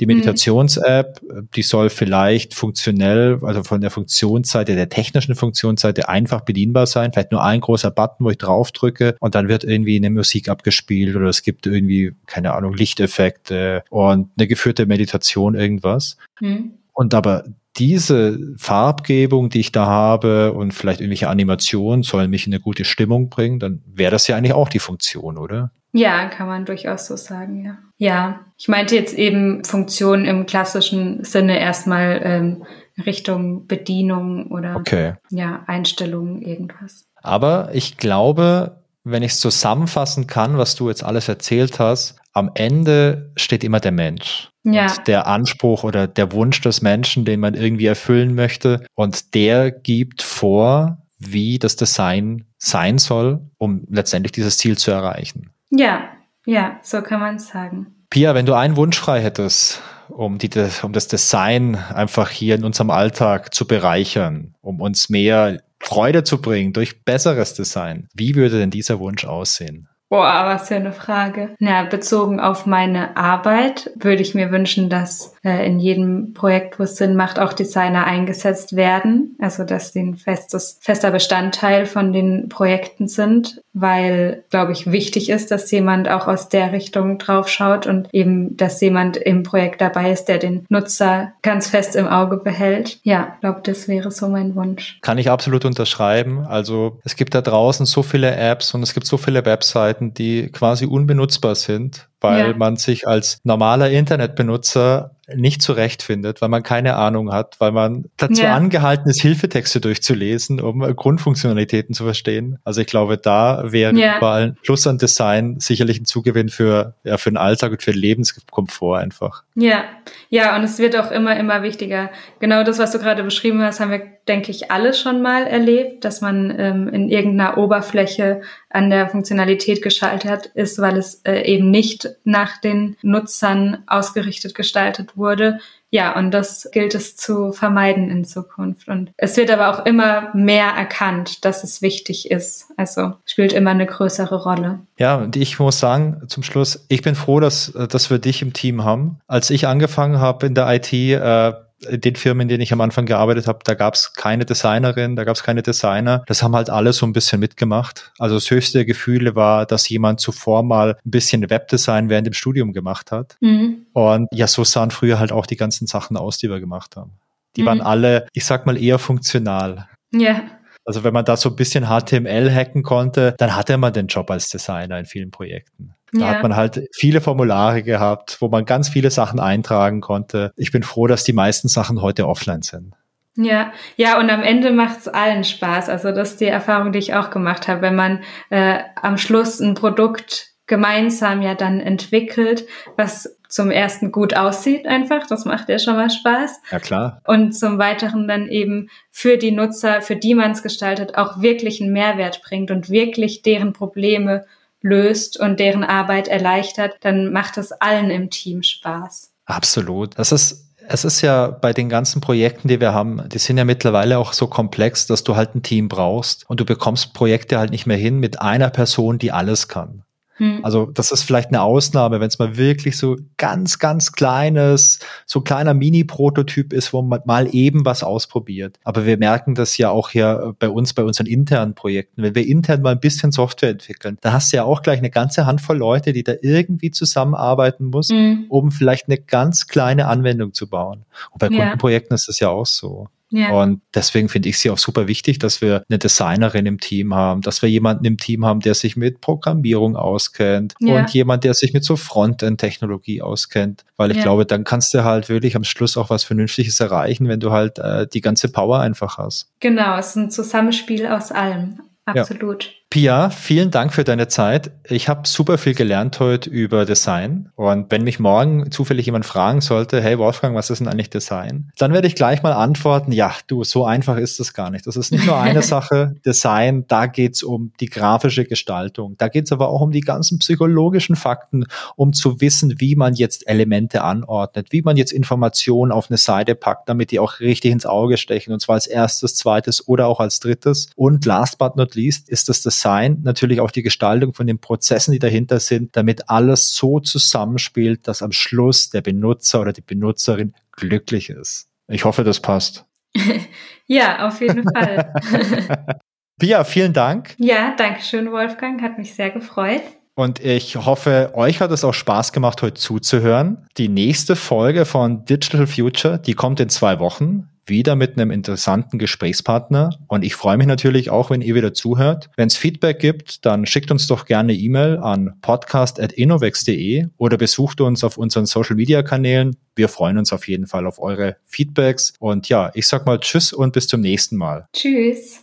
Die 0.00 0.06
mhm. 0.06 0.14
Meditations-App, 0.14 1.20
die 1.54 1.62
soll 1.62 1.90
vielleicht 1.90 2.54
funktionell, 2.54 3.38
also 3.42 3.62
von 3.62 3.80
der 3.80 3.90
Funktionsseite, 3.90 4.74
der 4.74 4.88
technischen 4.88 5.34
Funktionsseite 5.34 6.08
einfach 6.08 6.42
bedienbar 6.42 6.86
sein. 6.86 7.12
Vielleicht 7.12 7.32
nur 7.32 7.42
ein 7.42 7.60
großer 7.60 7.90
Button, 7.90 8.24
wo 8.24 8.30
ich 8.30 8.38
drauf 8.38 8.72
drücke 8.72 9.16
und 9.20 9.34
dann 9.34 9.48
wird 9.48 9.64
irgendwie 9.64 9.96
eine 9.96 10.10
Musik 10.10 10.48
abgespielt 10.48 11.16
oder 11.16 11.26
es 11.26 11.42
gibt 11.42 11.66
irgendwie, 11.66 12.12
keine 12.26 12.54
Ahnung, 12.54 12.74
Lichteffekte 12.74 13.82
und 13.90 14.30
eine 14.36 14.46
geführte 14.46 14.86
Meditation, 14.86 15.54
irgendwas. 15.54 16.16
Mhm. 16.40 16.72
Und 16.92 17.14
aber 17.14 17.44
diese 17.78 18.38
Farbgebung, 18.56 19.50
die 19.50 19.60
ich 19.60 19.72
da 19.72 19.86
habe 19.86 20.52
und 20.52 20.72
vielleicht 20.72 21.00
irgendwelche 21.00 21.28
Animationen 21.28 22.02
sollen 22.02 22.30
mich 22.30 22.46
in 22.46 22.52
eine 22.52 22.60
gute 22.60 22.84
Stimmung 22.84 23.28
bringen, 23.28 23.58
dann 23.58 23.82
wäre 23.86 24.10
das 24.10 24.26
ja 24.28 24.36
eigentlich 24.36 24.54
auch 24.54 24.68
die 24.68 24.78
Funktion, 24.78 25.38
oder? 25.38 25.70
Ja, 25.92 26.26
kann 26.26 26.48
man 26.48 26.64
durchaus 26.64 27.06
so 27.06 27.16
sagen, 27.16 27.64
ja. 27.64 27.78
Ja, 27.96 28.40
ich 28.56 28.68
meinte 28.68 28.94
jetzt 28.94 29.14
eben 29.14 29.64
Funktion 29.64 30.24
im 30.24 30.46
klassischen 30.46 31.24
Sinne 31.24 31.58
erstmal 31.58 32.20
ähm, 32.22 32.64
Richtung 33.04 33.66
Bedienung 33.66 34.50
oder 34.50 34.76
okay. 34.76 35.14
ja, 35.30 35.64
Einstellungen, 35.66 36.42
irgendwas. 36.42 37.06
Aber 37.22 37.70
ich 37.72 37.96
glaube, 37.96 38.82
wenn 39.04 39.22
ich 39.22 39.32
es 39.32 39.40
zusammenfassen 39.40 40.26
kann, 40.26 40.58
was 40.58 40.74
du 40.74 40.88
jetzt 40.88 41.04
alles 41.04 41.28
erzählt 41.28 41.78
hast, 41.78 42.18
am 42.32 42.50
Ende 42.54 43.32
steht 43.36 43.64
immer 43.64 43.80
der 43.80 43.92
Mensch. 43.92 44.47
Ja. 44.64 44.86
Und 44.86 45.06
der 45.06 45.26
Anspruch 45.26 45.84
oder 45.84 46.06
der 46.06 46.32
Wunsch 46.32 46.60
des 46.60 46.82
Menschen, 46.82 47.24
den 47.24 47.40
man 47.40 47.54
irgendwie 47.54 47.86
erfüllen 47.86 48.34
möchte. 48.34 48.84
Und 48.94 49.34
der 49.34 49.70
gibt 49.70 50.22
vor, 50.22 50.98
wie 51.18 51.58
das 51.58 51.76
Design 51.76 52.44
sein 52.58 52.98
soll, 52.98 53.40
um 53.58 53.86
letztendlich 53.88 54.32
dieses 54.32 54.58
Ziel 54.58 54.76
zu 54.76 54.90
erreichen. 54.90 55.50
Ja, 55.70 56.10
ja, 56.46 56.78
so 56.82 57.02
kann 57.02 57.20
man 57.20 57.36
es 57.36 57.48
sagen. 57.48 57.94
Pia, 58.10 58.34
wenn 58.34 58.46
du 58.46 58.54
einen 58.54 58.76
Wunsch 58.76 58.98
frei 58.98 59.20
hättest, 59.20 59.82
um, 60.08 60.38
die, 60.38 60.50
um 60.82 60.92
das 60.92 61.08
Design 61.08 61.74
einfach 61.76 62.30
hier 62.30 62.54
in 62.54 62.64
unserem 62.64 62.90
Alltag 62.90 63.54
zu 63.54 63.66
bereichern, 63.66 64.54
um 64.60 64.80
uns 64.80 65.08
mehr 65.10 65.60
Freude 65.80 66.24
zu 66.24 66.40
bringen 66.40 66.72
durch 66.72 67.04
besseres 67.04 67.54
Design, 67.54 68.08
wie 68.14 68.34
würde 68.34 68.58
denn 68.58 68.70
dieser 68.70 68.98
Wunsch 68.98 69.24
aussehen? 69.24 69.88
Boah, 70.10 70.46
was 70.46 70.68
für 70.68 70.76
eine 70.76 70.92
Frage. 70.92 71.54
Na, 71.58 71.82
bezogen 71.82 72.40
auf 72.40 72.64
meine 72.64 73.16
Arbeit 73.16 73.90
würde 73.94 74.22
ich 74.22 74.34
mir 74.34 74.50
wünschen, 74.50 74.88
dass 74.88 75.34
in 75.48 75.80
jedem 75.80 76.34
Projekt, 76.34 76.78
wo 76.78 76.84
es 76.84 76.96
Sinn 76.96 77.16
macht, 77.16 77.38
auch 77.38 77.52
Designer 77.52 78.04
eingesetzt 78.04 78.76
werden. 78.76 79.36
Also, 79.40 79.64
dass 79.64 79.92
sie 79.92 80.00
ein 80.00 80.16
festes, 80.16 80.78
fester 80.80 81.10
Bestandteil 81.10 81.86
von 81.86 82.12
den 82.12 82.48
Projekten 82.48 83.08
sind, 83.08 83.60
weil, 83.72 84.44
glaube 84.50 84.72
ich, 84.72 84.90
wichtig 84.90 85.30
ist, 85.30 85.50
dass 85.50 85.70
jemand 85.70 86.08
auch 86.08 86.26
aus 86.26 86.48
der 86.48 86.72
Richtung 86.72 87.18
draufschaut 87.18 87.86
und 87.86 88.08
eben, 88.12 88.56
dass 88.56 88.80
jemand 88.80 89.16
im 89.16 89.42
Projekt 89.42 89.80
dabei 89.80 90.12
ist, 90.12 90.26
der 90.26 90.38
den 90.38 90.66
Nutzer 90.68 91.32
ganz 91.42 91.68
fest 91.68 91.96
im 91.96 92.06
Auge 92.06 92.36
behält. 92.36 93.00
Ja, 93.02 93.36
glaube, 93.40 93.60
das 93.62 93.88
wäre 93.88 94.10
so 94.10 94.28
mein 94.28 94.54
Wunsch. 94.54 94.98
Kann 95.02 95.18
ich 95.18 95.30
absolut 95.30 95.64
unterschreiben. 95.64 96.44
Also, 96.46 96.98
es 97.04 97.16
gibt 97.16 97.34
da 97.34 97.40
draußen 97.40 97.86
so 97.86 98.02
viele 98.02 98.34
Apps 98.36 98.74
und 98.74 98.82
es 98.82 98.94
gibt 98.94 99.06
so 99.06 99.16
viele 99.16 99.44
Webseiten, 99.44 100.14
die 100.14 100.50
quasi 100.50 100.86
unbenutzbar 100.86 101.54
sind, 101.54 102.07
weil 102.20 102.50
ja. 102.50 102.56
man 102.56 102.76
sich 102.76 103.06
als 103.06 103.40
normaler 103.44 103.90
Internetbenutzer 103.90 105.12
nicht 105.34 105.60
zurechtfindet, 105.60 106.40
weil 106.40 106.48
man 106.48 106.62
keine 106.62 106.96
Ahnung 106.96 107.32
hat, 107.32 107.56
weil 107.58 107.72
man 107.72 108.06
dazu 108.16 108.42
ja. 108.42 108.54
angehalten 108.54 109.10
ist, 109.10 109.20
Hilfetexte 109.20 109.80
durchzulesen, 109.80 110.60
um 110.60 110.80
Grundfunktionalitäten 110.80 111.94
zu 111.94 112.04
verstehen. 112.04 112.58
Also 112.64 112.80
ich 112.80 112.86
glaube, 112.86 113.18
da 113.18 113.62
wäre 113.66 113.94
ja. 113.94 114.16
überall 114.16 114.54
Plus 114.62 114.86
an 114.86 114.96
Design 114.96 115.60
sicherlich 115.60 116.00
ein 116.00 116.06
Zugewinn 116.06 116.48
für, 116.48 116.94
ja, 117.04 117.18
für 117.18 117.30
den 117.30 117.36
Alltag 117.36 117.72
und 117.72 117.82
für 117.82 117.92
den 117.92 118.00
Lebenskomfort 118.00 118.98
einfach. 118.98 119.42
Ja, 119.54 119.84
ja, 120.30 120.56
und 120.56 120.62
es 120.62 120.78
wird 120.78 120.96
auch 120.96 121.10
immer, 121.10 121.36
immer 121.36 121.62
wichtiger. 121.62 122.10
Genau 122.40 122.62
das, 122.62 122.78
was 122.78 122.92
du 122.92 122.98
gerade 122.98 123.22
beschrieben 123.22 123.62
hast, 123.62 123.80
haben 123.80 123.90
wir, 123.90 124.02
denke 124.26 124.50
ich, 124.50 124.70
alle 124.70 124.94
schon 124.94 125.20
mal 125.20 125.46
erlebt, 125.46 126.04
dass 126.06 126.22
man 126.22 126.54
ähm, 126.58 126.88
in 126.88 127.10
irgendeiner 127.10 127.58
Oberfläche 127.58 128.40
an 128.70 128.90
der 128.90 129.08
Funktionalität 129.08 129.82
geschaltet 129.82 130.50
ist, 130.54 130.78
weil 130.78 130.96
es 130.96 131.22
äh, 131.24 131.42
eben 131.42 131.70
nicht 131.70 132.16
nach 132.24 132.58
den 132.60 132.96
Nutzern 133.02 133.78
ausgerichtet 133.86 134.54
gestaltet 134.54 135.16
wurde. 135.16 135.58
Ja, 135.90 136.14
und 136.16 136.32
das 136.32 136.68
gilt 136.70 136.94
es 136.94 137.16
zu 137.16 137.52
vermeiden 137.52 138.10
in 138.10 138.24
Zukunft. 138.24 138.88
Und 138.88 139.10
es 139.16 139.38
wird 139.38 139.50
aber 139.50 139.70
auch 139.70 139.86
immer 139.86 140.34
mehr 140.34 140.66
erkannt, 140.66 141.46
dass 141.46 141.64
es 141.64 141.80
wichtig 141.80 142.30
ist. 142.30 142.66
Also 142.76 143.14
spielt 143.24 143.54
immer 143.54 143.70
eine 143.70 143.86
größere 143.86 144.42
Rolle. 144.42 144.80
Ja, 144.98 145.16
und 145.16 145.34
ich 145.36 145.58
muss 145.58 145.78
sagen, 145.78 146.24
zum 146.28 146.42
Schluss, 146.42 146.84
ich 146.88 147.00
bin 147.00 147.14
froh, 147.14 147.40
dass, 147.40 147.72
dass 147.72 148.10
wir 148.10 148.18
dich 148.18 148.42
im 148.42 148.52
Team 148.52 148.84
haben. 148.84 149.20
Als 149.26 149.48
ich 149.48 149.66
angefangen 149.66 150.20
habe 150.20 150.46
in 150.46 150.54
der 150.54 150.70
IT, 150.74 150.92
äh, 150.92 151.54
den 151.80 152.16
Firmen, 152.16 152.42
in 152.42 152.48
denen 152.48 152.62
ich 152.62 152.72
am 152.72 152.80
Anfang 152.80 153.06
gearbeitet 153.06 153.46
habe, 153.46 153.60
da 153.64 153.74
gab 153.74 153.94
es 153.94 154.12
keine 154.14 154.44
Designerin, 154.44 155.16
da 155.16 155.24
gab 155.24 155.36
es 155.36 155.42
keine 155.42 155.62
Designer. 155.62 156.24
Das 156.26 156.42
haben 156.42 156.54
halt 156.56 156.70
alle 156.70 156.92
so 156.92 157.06
ein 157.06 157.12
bisschen 157.12 157.40
mitgemacht. 157.40 158.12
Also 158.18 158.34
das 158.34 158.50
höchste 158.50 158.84
Gefühle 158.84 159.34
war, 159.36 159.66
dass 159.66 159.88
jemand 159.88 160.20
zuvor 160.20 160.62
mal 160.62 160.96
ein 161.04 161.10
bisschen 161.10 161.48
Webdesign 161.48 162.08
während 162.08 162.26
dem 162.26 162.34
Studium 162.34 162.72
gemacht 162.72 163.12
hat. 163.12 163.36
Mhm. 163.40 163.86
Und 163.92 164.28
ja, 164.32 164.46
so 164.46 164.64
sahen 164.64 164.90
früher 164.90 165.18
halt 165.18 165.32
auch 165.32 165.46
die 165.46 165.56
ganzen 165.56 165.86
Sachen 165.86 166.16
aus, 166.16 166.38
die 166.38 166.50
wir 166.50 166.60
gemacht 166.60 166.96
haben. 166.96 167.12
Die 167.56 167.62
mhm. 167.62 167.66
waren 167.66 167.80
alle, 167.80 168.26
ich 168.32 168.44
sag 168.44 168.66
mal, 168.66 168.80
eher 168.80 168.98
funktional. 168.98 169.88
Ja. 170.12 170.42
Also 170.84 171.04
wenn 171.04 171.12
man 171.12 171.24
da 171.24 171.36
so 171.36 171.50
ein 171.50 171.56
bisschen 171.56 171.84
HTML 171.84 172.50
hacken 172.50 172.82
konnte, 172.82 173.34
dann 173.38 173.54
hatte 173.54 173.76
man 173.76 173.92
den 173.92 174.06
Job 174.06 174.30
als 174.30 174.48
Designer 174.48 174.98
in 174.98 175.04
vielen 175.04 175.30
Projekten. 175.30 175.94
Da 176.12 176.20
ja. 176.20 176.26
hat 176.28 176.42
man 176.42 176.56
halt 176.56 176.88
viele 176.92 177.20
Formulare 177.20 177.82
gehabt, 177.82 178.38
wo 178.40 178.48
man 178.48 178.64
ganz 178.64 178.88
viele 178.88 179.10
Sachen 179.10 179.40
eintragen 179.40 180.00
konnte. 180.00 180.52
Ich 180.56 180.72
bin 180.72 180.82
froh, 180.82 181.06
dass 181.06 181.24
die 181.24 181.32
meisten 181.32 181.68
Sachen 181.68 182.00
heute 182.00 182.26
offline 182.26 182.62
sind. 182.62 182.94
Ja, 183.36 183.72
ja, 183.96 184.18
und 184.18 184.30
am 184.30 184.42
Ende 184.42 184.72
macht 184.72 184.98
es 184.98 185.08
allen 185.08 185.44
Spaß. 185.44 185.88
Also 185.88 186.10
das 186.10 186.32
ist 186.32 186.40
die 186.40 186.46
Erfahrung, 186.46 186.90
die 186.92 186.98
ich 186.98 187.14
auch 187.14 187.30
gemacht 187.30 187.68
habe, 187.68 187.82
wenn 187.82 187.94
man 187.94 188.20
äh, 188.50 188.80
am 189.00 189.16
Schluss 189.16 189.60
ein 189.60 189.74
Produkt 189.74 190.48
gemeinsam 190.66 191.40
ja 191.40 191.54
dann 191.54 191.80
entwickelt, 191.80 192.66
was 192.96 193.38
zum 193.48 193.70
ersten 193.70 194.12
gut 194.12 194.36
aussieht 194.36 194.86
einfach, 194.86 195.26
das 195.26 195.46
macht 195.46 195.68
ja 195.70 195.78
schon 195.78 195.94
mal 195.94 196.10
Spaß. 196.10 196.60
Ja 196.70 196.78
klar. 196.78 197.22
Und 197.26 197.52
zum 197.52 197.78
weiteren 197.78 198.28
dann 198.28 198.48
eben 198.48 198.90
für 199.10 199.38
die 199.38 199.52
Nutzer, 199.52 200.02
für 200.02 200.16
die 200.16 200.34
man 200.34 200.50
es 200.50 200.62
gestaltet, 200.62 201.16
auch 201.16 201.40
wirklich 201.40 201.80
einen 201.80 201.92
Mehrwert 201.92 202.42
bringt 202.42 202.70
und 202.70 202.90
wirklich 202.90 203.42
deren 203.42 203.72
Probleme 203.72 204.44
löst 204.80 205.38
und 205.38 205.60
deren 205.60 205.84
Arbeit 205.84 206.28
erleichtert, 206.28 206.96
dann 207.00 207.32
macht 207.32 207.58
es 207.58 207.72
allen 207.72 208.10
im 208.10 208.30
Team 208.30 208.62
Spaß. 208.62 209.32
Absolut. 209.46 210.18
Das 210.18 210.32
ist 210.32 210.68
es 210.90 211.04
ist 211.04 211.20
ja 211.20 211.48
bei 211.48 211.72
den 211.72 211.88
ganzen 211.88 212.20
Projekten, 212.20 212.68
die 212.68 212.80
wir 212.80 212.94
haben, 212.94 213.28
die 213.28 213.38
sind 213.38 213.58
ja 213.58 213.64
mittlerweile 213.64 214.18
auch 214.18 214.32
so 214.32 214.46
komplex, 214.46 215.06
dass 215.06 215.22
du 215.22 215.36
halt 215.36 215.54
ein 215.54 215.62
Team 215.62 215.88
brauchst 215.88 216.48
und 216.48 216.60
du 216.60 216.64
bekommst 216.64 217.12
Projekte 217.12 217.58
halt 217.58 217.70
nicht 217.70 217.86
mehr 217.86 217.98
hin 217.98 218.18
mit 218.18 218.40
einer 218.40 218.70
Person, 218.70 219.18
die 219.18 219.30
alles 219.30 219.68
kann. 219.68 220.02
Hm. 220.38 220.60
Also 220.64 220.86
das 220.86 221.10
ist 221.10 221.22
vielleicht 221.22 221.48
eine 221.48 221.62
Ausnahme, 221.62 222.20
wenn 222.20 222.28
es 222.28 222.38
mal 222.38 222.56
wirklich 222.56 222.96
so 222.96 223.16
ganz, 223.36 223.78
ganz 223.78 224.12
kleines, 224.12 225.00
so 225.26 225.40
kleiner 225.40 225.74
Mini-Prototyp 225.74 226.72
ist, 226.72 226.92
wo 226.92 227.02
man 227.02 227.20
mal 227.24 227.54
eben 227.54 227.84
was 227.84 228.02
ausprobiert. 228.02 228.78
Aber 228.84 229.04
wir 229.04 229.18
merken 229.18 229.54
das 229.54 229.76
ja 229.78 229.90
auch 229.90 230.10
hier 230.10 230.54
bei 230.58 230.68
uns, 230.68 230.94
bei 230.94 231.02
unseren 231.02 231.26
internen 231.26 231.74
Projekten. 231.74 232.22
Wenn 232.22 232.34
wir 232.34 232.46
intern 232.46 232.82
mal 232.82 232.92
ein 232.92 233.00
bisschen 233.00 233.32
Software 233.32 233.70
entwickeln, 233.70 234.16
da 234.20 234.32
hast 234.32 234.52
du 234.52 234.56
ja 234.56 234.64
auch 234.64 234.82
gleich 234.82 234.98
eine 234.98 235.10
ganze 235.10 235.46
Handvoll 235.46 235.76
Leute, 235.76 236.12
die 236.12 236.22
da 236.22 236.34
irgendwie 236.40 236.90
zusammenarbeiten 236.90 237.86
muss, 237.86 238.08
hm. 238.08 238.46
um 238.48 238.70
vielleicht 238.70 239.08
eine 239.08 239.18
ganz 239.18 239.66
kleine 239.66 240.06
Anwendung 240.06 240.54
zu 240.54 240.68
bauen. 240.68 241.04
Und 241.30 241.38
bei 241.38 241.48
ja. 241.48 241.58
Kundenprojekten 241.58 242.14
ist 242.14 242.28
das 242.28 242.40
ja 242.40 242.48
auch 242.48 242.66
so. 242.66 243.08
Ja. 243.30 243.50
Und 243.50 243.82
deswegen 243.94 244.28
finde 244.28 244.48
ich 244.48 244.58
sie 244.58 244.70
auch 244.70 244.78
super 244.78 245.06
wichtig, 245.06 245.38
dass 245.38 245.60
wir 245.60 245.84
eine 245.88 245.98
Designerin 245.98 246.66
im 246.66 246.80
Team 246.80 247.14
haben, 247.14 247.42
dass 247.42 247.62
wir 247.62 247.68
jemanden 247.68 248.04
im 248.04 248.16
Team 248.16 248.44
haben, 248.44 248.60
der 248.60 248.74
sich 248.74 248.96
mit 248.96 249.20
Programmierung 249.20 249.96
auskennt 249.96 250.74
ja. 250.80 250.98
und 250.98 251.10
jemand, 251.10 251.44
der 251.44 251.54
sich 251.54 251.72
mit 251.72 251.84
so 251.84 251.96
Frontend-Technologie 251.96 253.22
auskennt. 253.22 253.84
Weil 253.96 254.10
ich 254.10 254.18
ja. 254.18 254.22
glaube, 254.24 254.46
dann 254.46 254.64
kannst 254.64 254.94
du 254.94 255.04
halt 255.04 255.28
wirklich 255.28 255.56
am 255.56 255.64
Schluss 255.64 255.96
auch 255.96 256.10
was 256.10 256.24
Vernünftiges 256.24 256.80
erreichen, 256.80 257.28
wenn 257.28 257.40
du 257.40 257.52
halt 257.52 257.78
äh, 257.78 258.06
die 258.06 258.20
ganze 258.20 258.48
Power 258.48 258.80
einfach 258.80 259.18
hast. 259.18 259.50
Genau, 259.60 259.98
es 259.98 260.08
ist 260.08 260.16
ein 260.16 260.30
Zusammenspiel 260.30 261.06
aus 261.06 261.30
allem. 261.30 261.80
Absolut. 262.06 262.72
Pia, 262.90 263.28
vielen 263.28 263.70
Dank 263.70 263.92
für 263.92 264.02
deine 264.02 264.28
Zeit. 264.28 264.70
Ich 264.88 265.10
habe 265.10 265.28
super 265.28 265.58
viel 265.58 265.74
gelernt 265.74 266.20
heute 266.20 266.48
über 266.48 266.86
Design. 266.86 267.50
Und 267.54 267.90
wenn 267.90 268.02
mich 268.02 268.18
morgen 268.18 268.70
zufällig 268.70 269.04
jemand 269.04 269.26
fragen 269.26 269.60
sollte, 269.60 270.00
hey 270.00 270.16
Wolfgang, 270.16 270.56
was 270.56 270.70
ist 270.70 270.78
denn 270.78 270.88
eigentlich 270.88 271.10
Design? 271.10 271.70
Dann 271.76 271.92
werde 271.92 272.06
ich 272.06 272.14
gleich 272.14 272.42
mal 272.42 272.54
antworten, 272.54 273.12
ja, 273.12 273.34
du, 273.46 273.62
so 273.62 273.84
einfach 273.84 274.16
ist 274.16 274.40
das 274.40 274.54
gar 274.54 274.70
nicht. 274.70 274.86
Das 274.86 274.96
ist 274.96 275.12
nicht 275.12 275.26
nur 275.26 275.36
eine 275.38 275.60
Sache, 275.68 276.14
Design, 276.24 276.86
da 276.88 277.04
geht's 277.04 277.42
um 277.42 277.72
die 277.78 277.90
grafische 277.90 278.46
Gestaltung. 278.46 279.16
Da 279.18 279.28
geht's 279.28 279.52
aber 279.52 279.68
auch 279.68 279.82
um 279.82 279.92
die 279.92 280.00
ganzen 280.00 280.38
psychologischen 280.38 281.14
Fakten, 281.14 281.66
um 281.94 282.14
zu 282.14 282.40
wissen, 282.40 282.80
wie 282.80 282.96
man 282.96 283.12
jetzt 283.12 283.46
Elemente 283.46 284.02
anordnet, 284.02 284.68
wie 284.70 284.80
man 284.80 284.96
jetzt 284.96 285.12
Informationen 285.12 285.92
auf 285.92 286.08
eine 286.08 286.16
Seite 286.16 286.54
packt, 286.54 286.88
damit 286.88 287.10
die 287.10 287.18
auch 287.18 287.40
richtig 287.40 287.70
ins 287.70 287.84
Auge 287.84 288.16
stechen. 288.16 288.54
Und 288.54 288.60
zwar 288.60 288.76
als 288.76 288.86
erstes, 288.86 289.34
zweites 289.34 289.86
oder 289.86 290.06
auch 290.06 290.20
als 290.20 290.40
drittes. 290.40 290.88
Und 290.96 291.26
last 291.26 291.58
but 291.58 291.76
not 291.76 291.94
least 291.94 292.30
ist 292.30 292.48
das 292.48 292.62
Design 292.78 293.20
natürlich 293.22 293.60
auch 293.60 293.70
die 293.70 293.82
Gestaltung 293.82 294.34
von 294.34 294.46
den 294.46 294.58
Prozessen, 294.58 295.12
die 295.12 295.18
dahinter 295.18 295.58
sind, 295.60 295.96
damit 295.96 296.28
alles 296.30 296.74
so 296.74 297.00
zusammenspielt, 297.00 298.06
dass 298.06 298.22
am 298.22 298.32
Schluss 298.32 298.90
der 298.90 299.02
Benutzer 299.02 299.60
oder 299.60 299.72
die 299.72 299.80
Benutzerin 299.80 300.54
glücklich 300.72 301.30
ist. 301.30 301.68
Ich 301.88 302.04
hoffe, 302.04 302.22
das 302.22 302.40
passt. 302.40 302.84
ja, 303.86 304.26
auf 304.26 304.40
jeden 304.40 304.64
Fall. 304.72 305.12
Pia, 306.38 306.62
vielen 306.62 306.92
Dank. 306.92 307.34
Ja, 307.38 307.74
danke 307.76 308.02
schön, 308.02 308.30
Wolfgang. 308.30 308.80
Hat 308.80 308.96
mich 308.96 309.14
sehr 309.14 309.30
gefreut. 309.30 309.82
Und 310.14 310.44
ich 310.44 310.76
hoffe, 310.76 311.32
euch 311.34 311.60
hat 311.60 311.70
es 311.70 311.84
auch 311.84 311.94
Spaß 311.94 312.32
gemacht, 312.32 312.62
heute 312.62 312.74
zuzuhören. 312.74 313.66
Die 313.76 313.88
nächste 313.88 314.36
Folge 314.36 314.84
von 314.84 315.24
Digital 315.24 315.66
Future, 315.66 316.18
die 316.18 316.34
kommt 316.34 316.60
in 316.60 316.68
zwei 316.68 316.98
Wochen 316.98 317.48
wieder 317.68 317.96
mit 317.96 318.16
einem 318.18 318.30
interessanten 318.30 318.98
Gesprächspartner. 318.98 319.98
Und 320.08 320.24
ich 320.24 320.34
freue 320.34 320.56
mich 320.56 320.66
natürlich 320.66 321.10
auch, 321.10 321.30
wenn 321.30 321.42
ihr 321.42 321.54
wieder 321.54 321.74
zuhört. 321.74 322.30
Wenn 322.36 322.48
es 322.48 322.56
Feedback 322.56 322.98
gibt, 322.98 323.44
dann 323.46 323.66
schickt 323.66 323.90
uns 323.90 324.06
doch 324.06 324.24
gerne 324.24 324.54
E-Mail 324.54 324.98
an 324.98 325.34
podcast.innovex.de 325.42 327.06
oder 327.16 327.36
besucht 327.36 327.80
uns 327.80 328.04
auf 328.04 328.18
unseren 328.18 328.46
Social 328.46 328.76
Media 328.76 329.02
Kanälen. 329.02 329.56
Wir 329.74 329.88
freuen 329.88 330.18
uns 330.18 330.32
auf 330.32 330.48
jeden 330.48 330.66
Fall 330.66 330.86
auf 330.86 330.98
eure 330.98 331.36
Feedbacks. 331.44 332.14
Und 332.18 332.48
ja, 332.48 332.70
ich 332.74 332.86
sag 332.86 333.06
mal 333.06 333.18
Tschüss 333.20 333.52
und 333.52 333.72
bis 333.72 333.86
zum 333.86 334.00
nächsten 334.00 334.36
Mal. 334.36 334.68
Tschüss. 334.72 335.40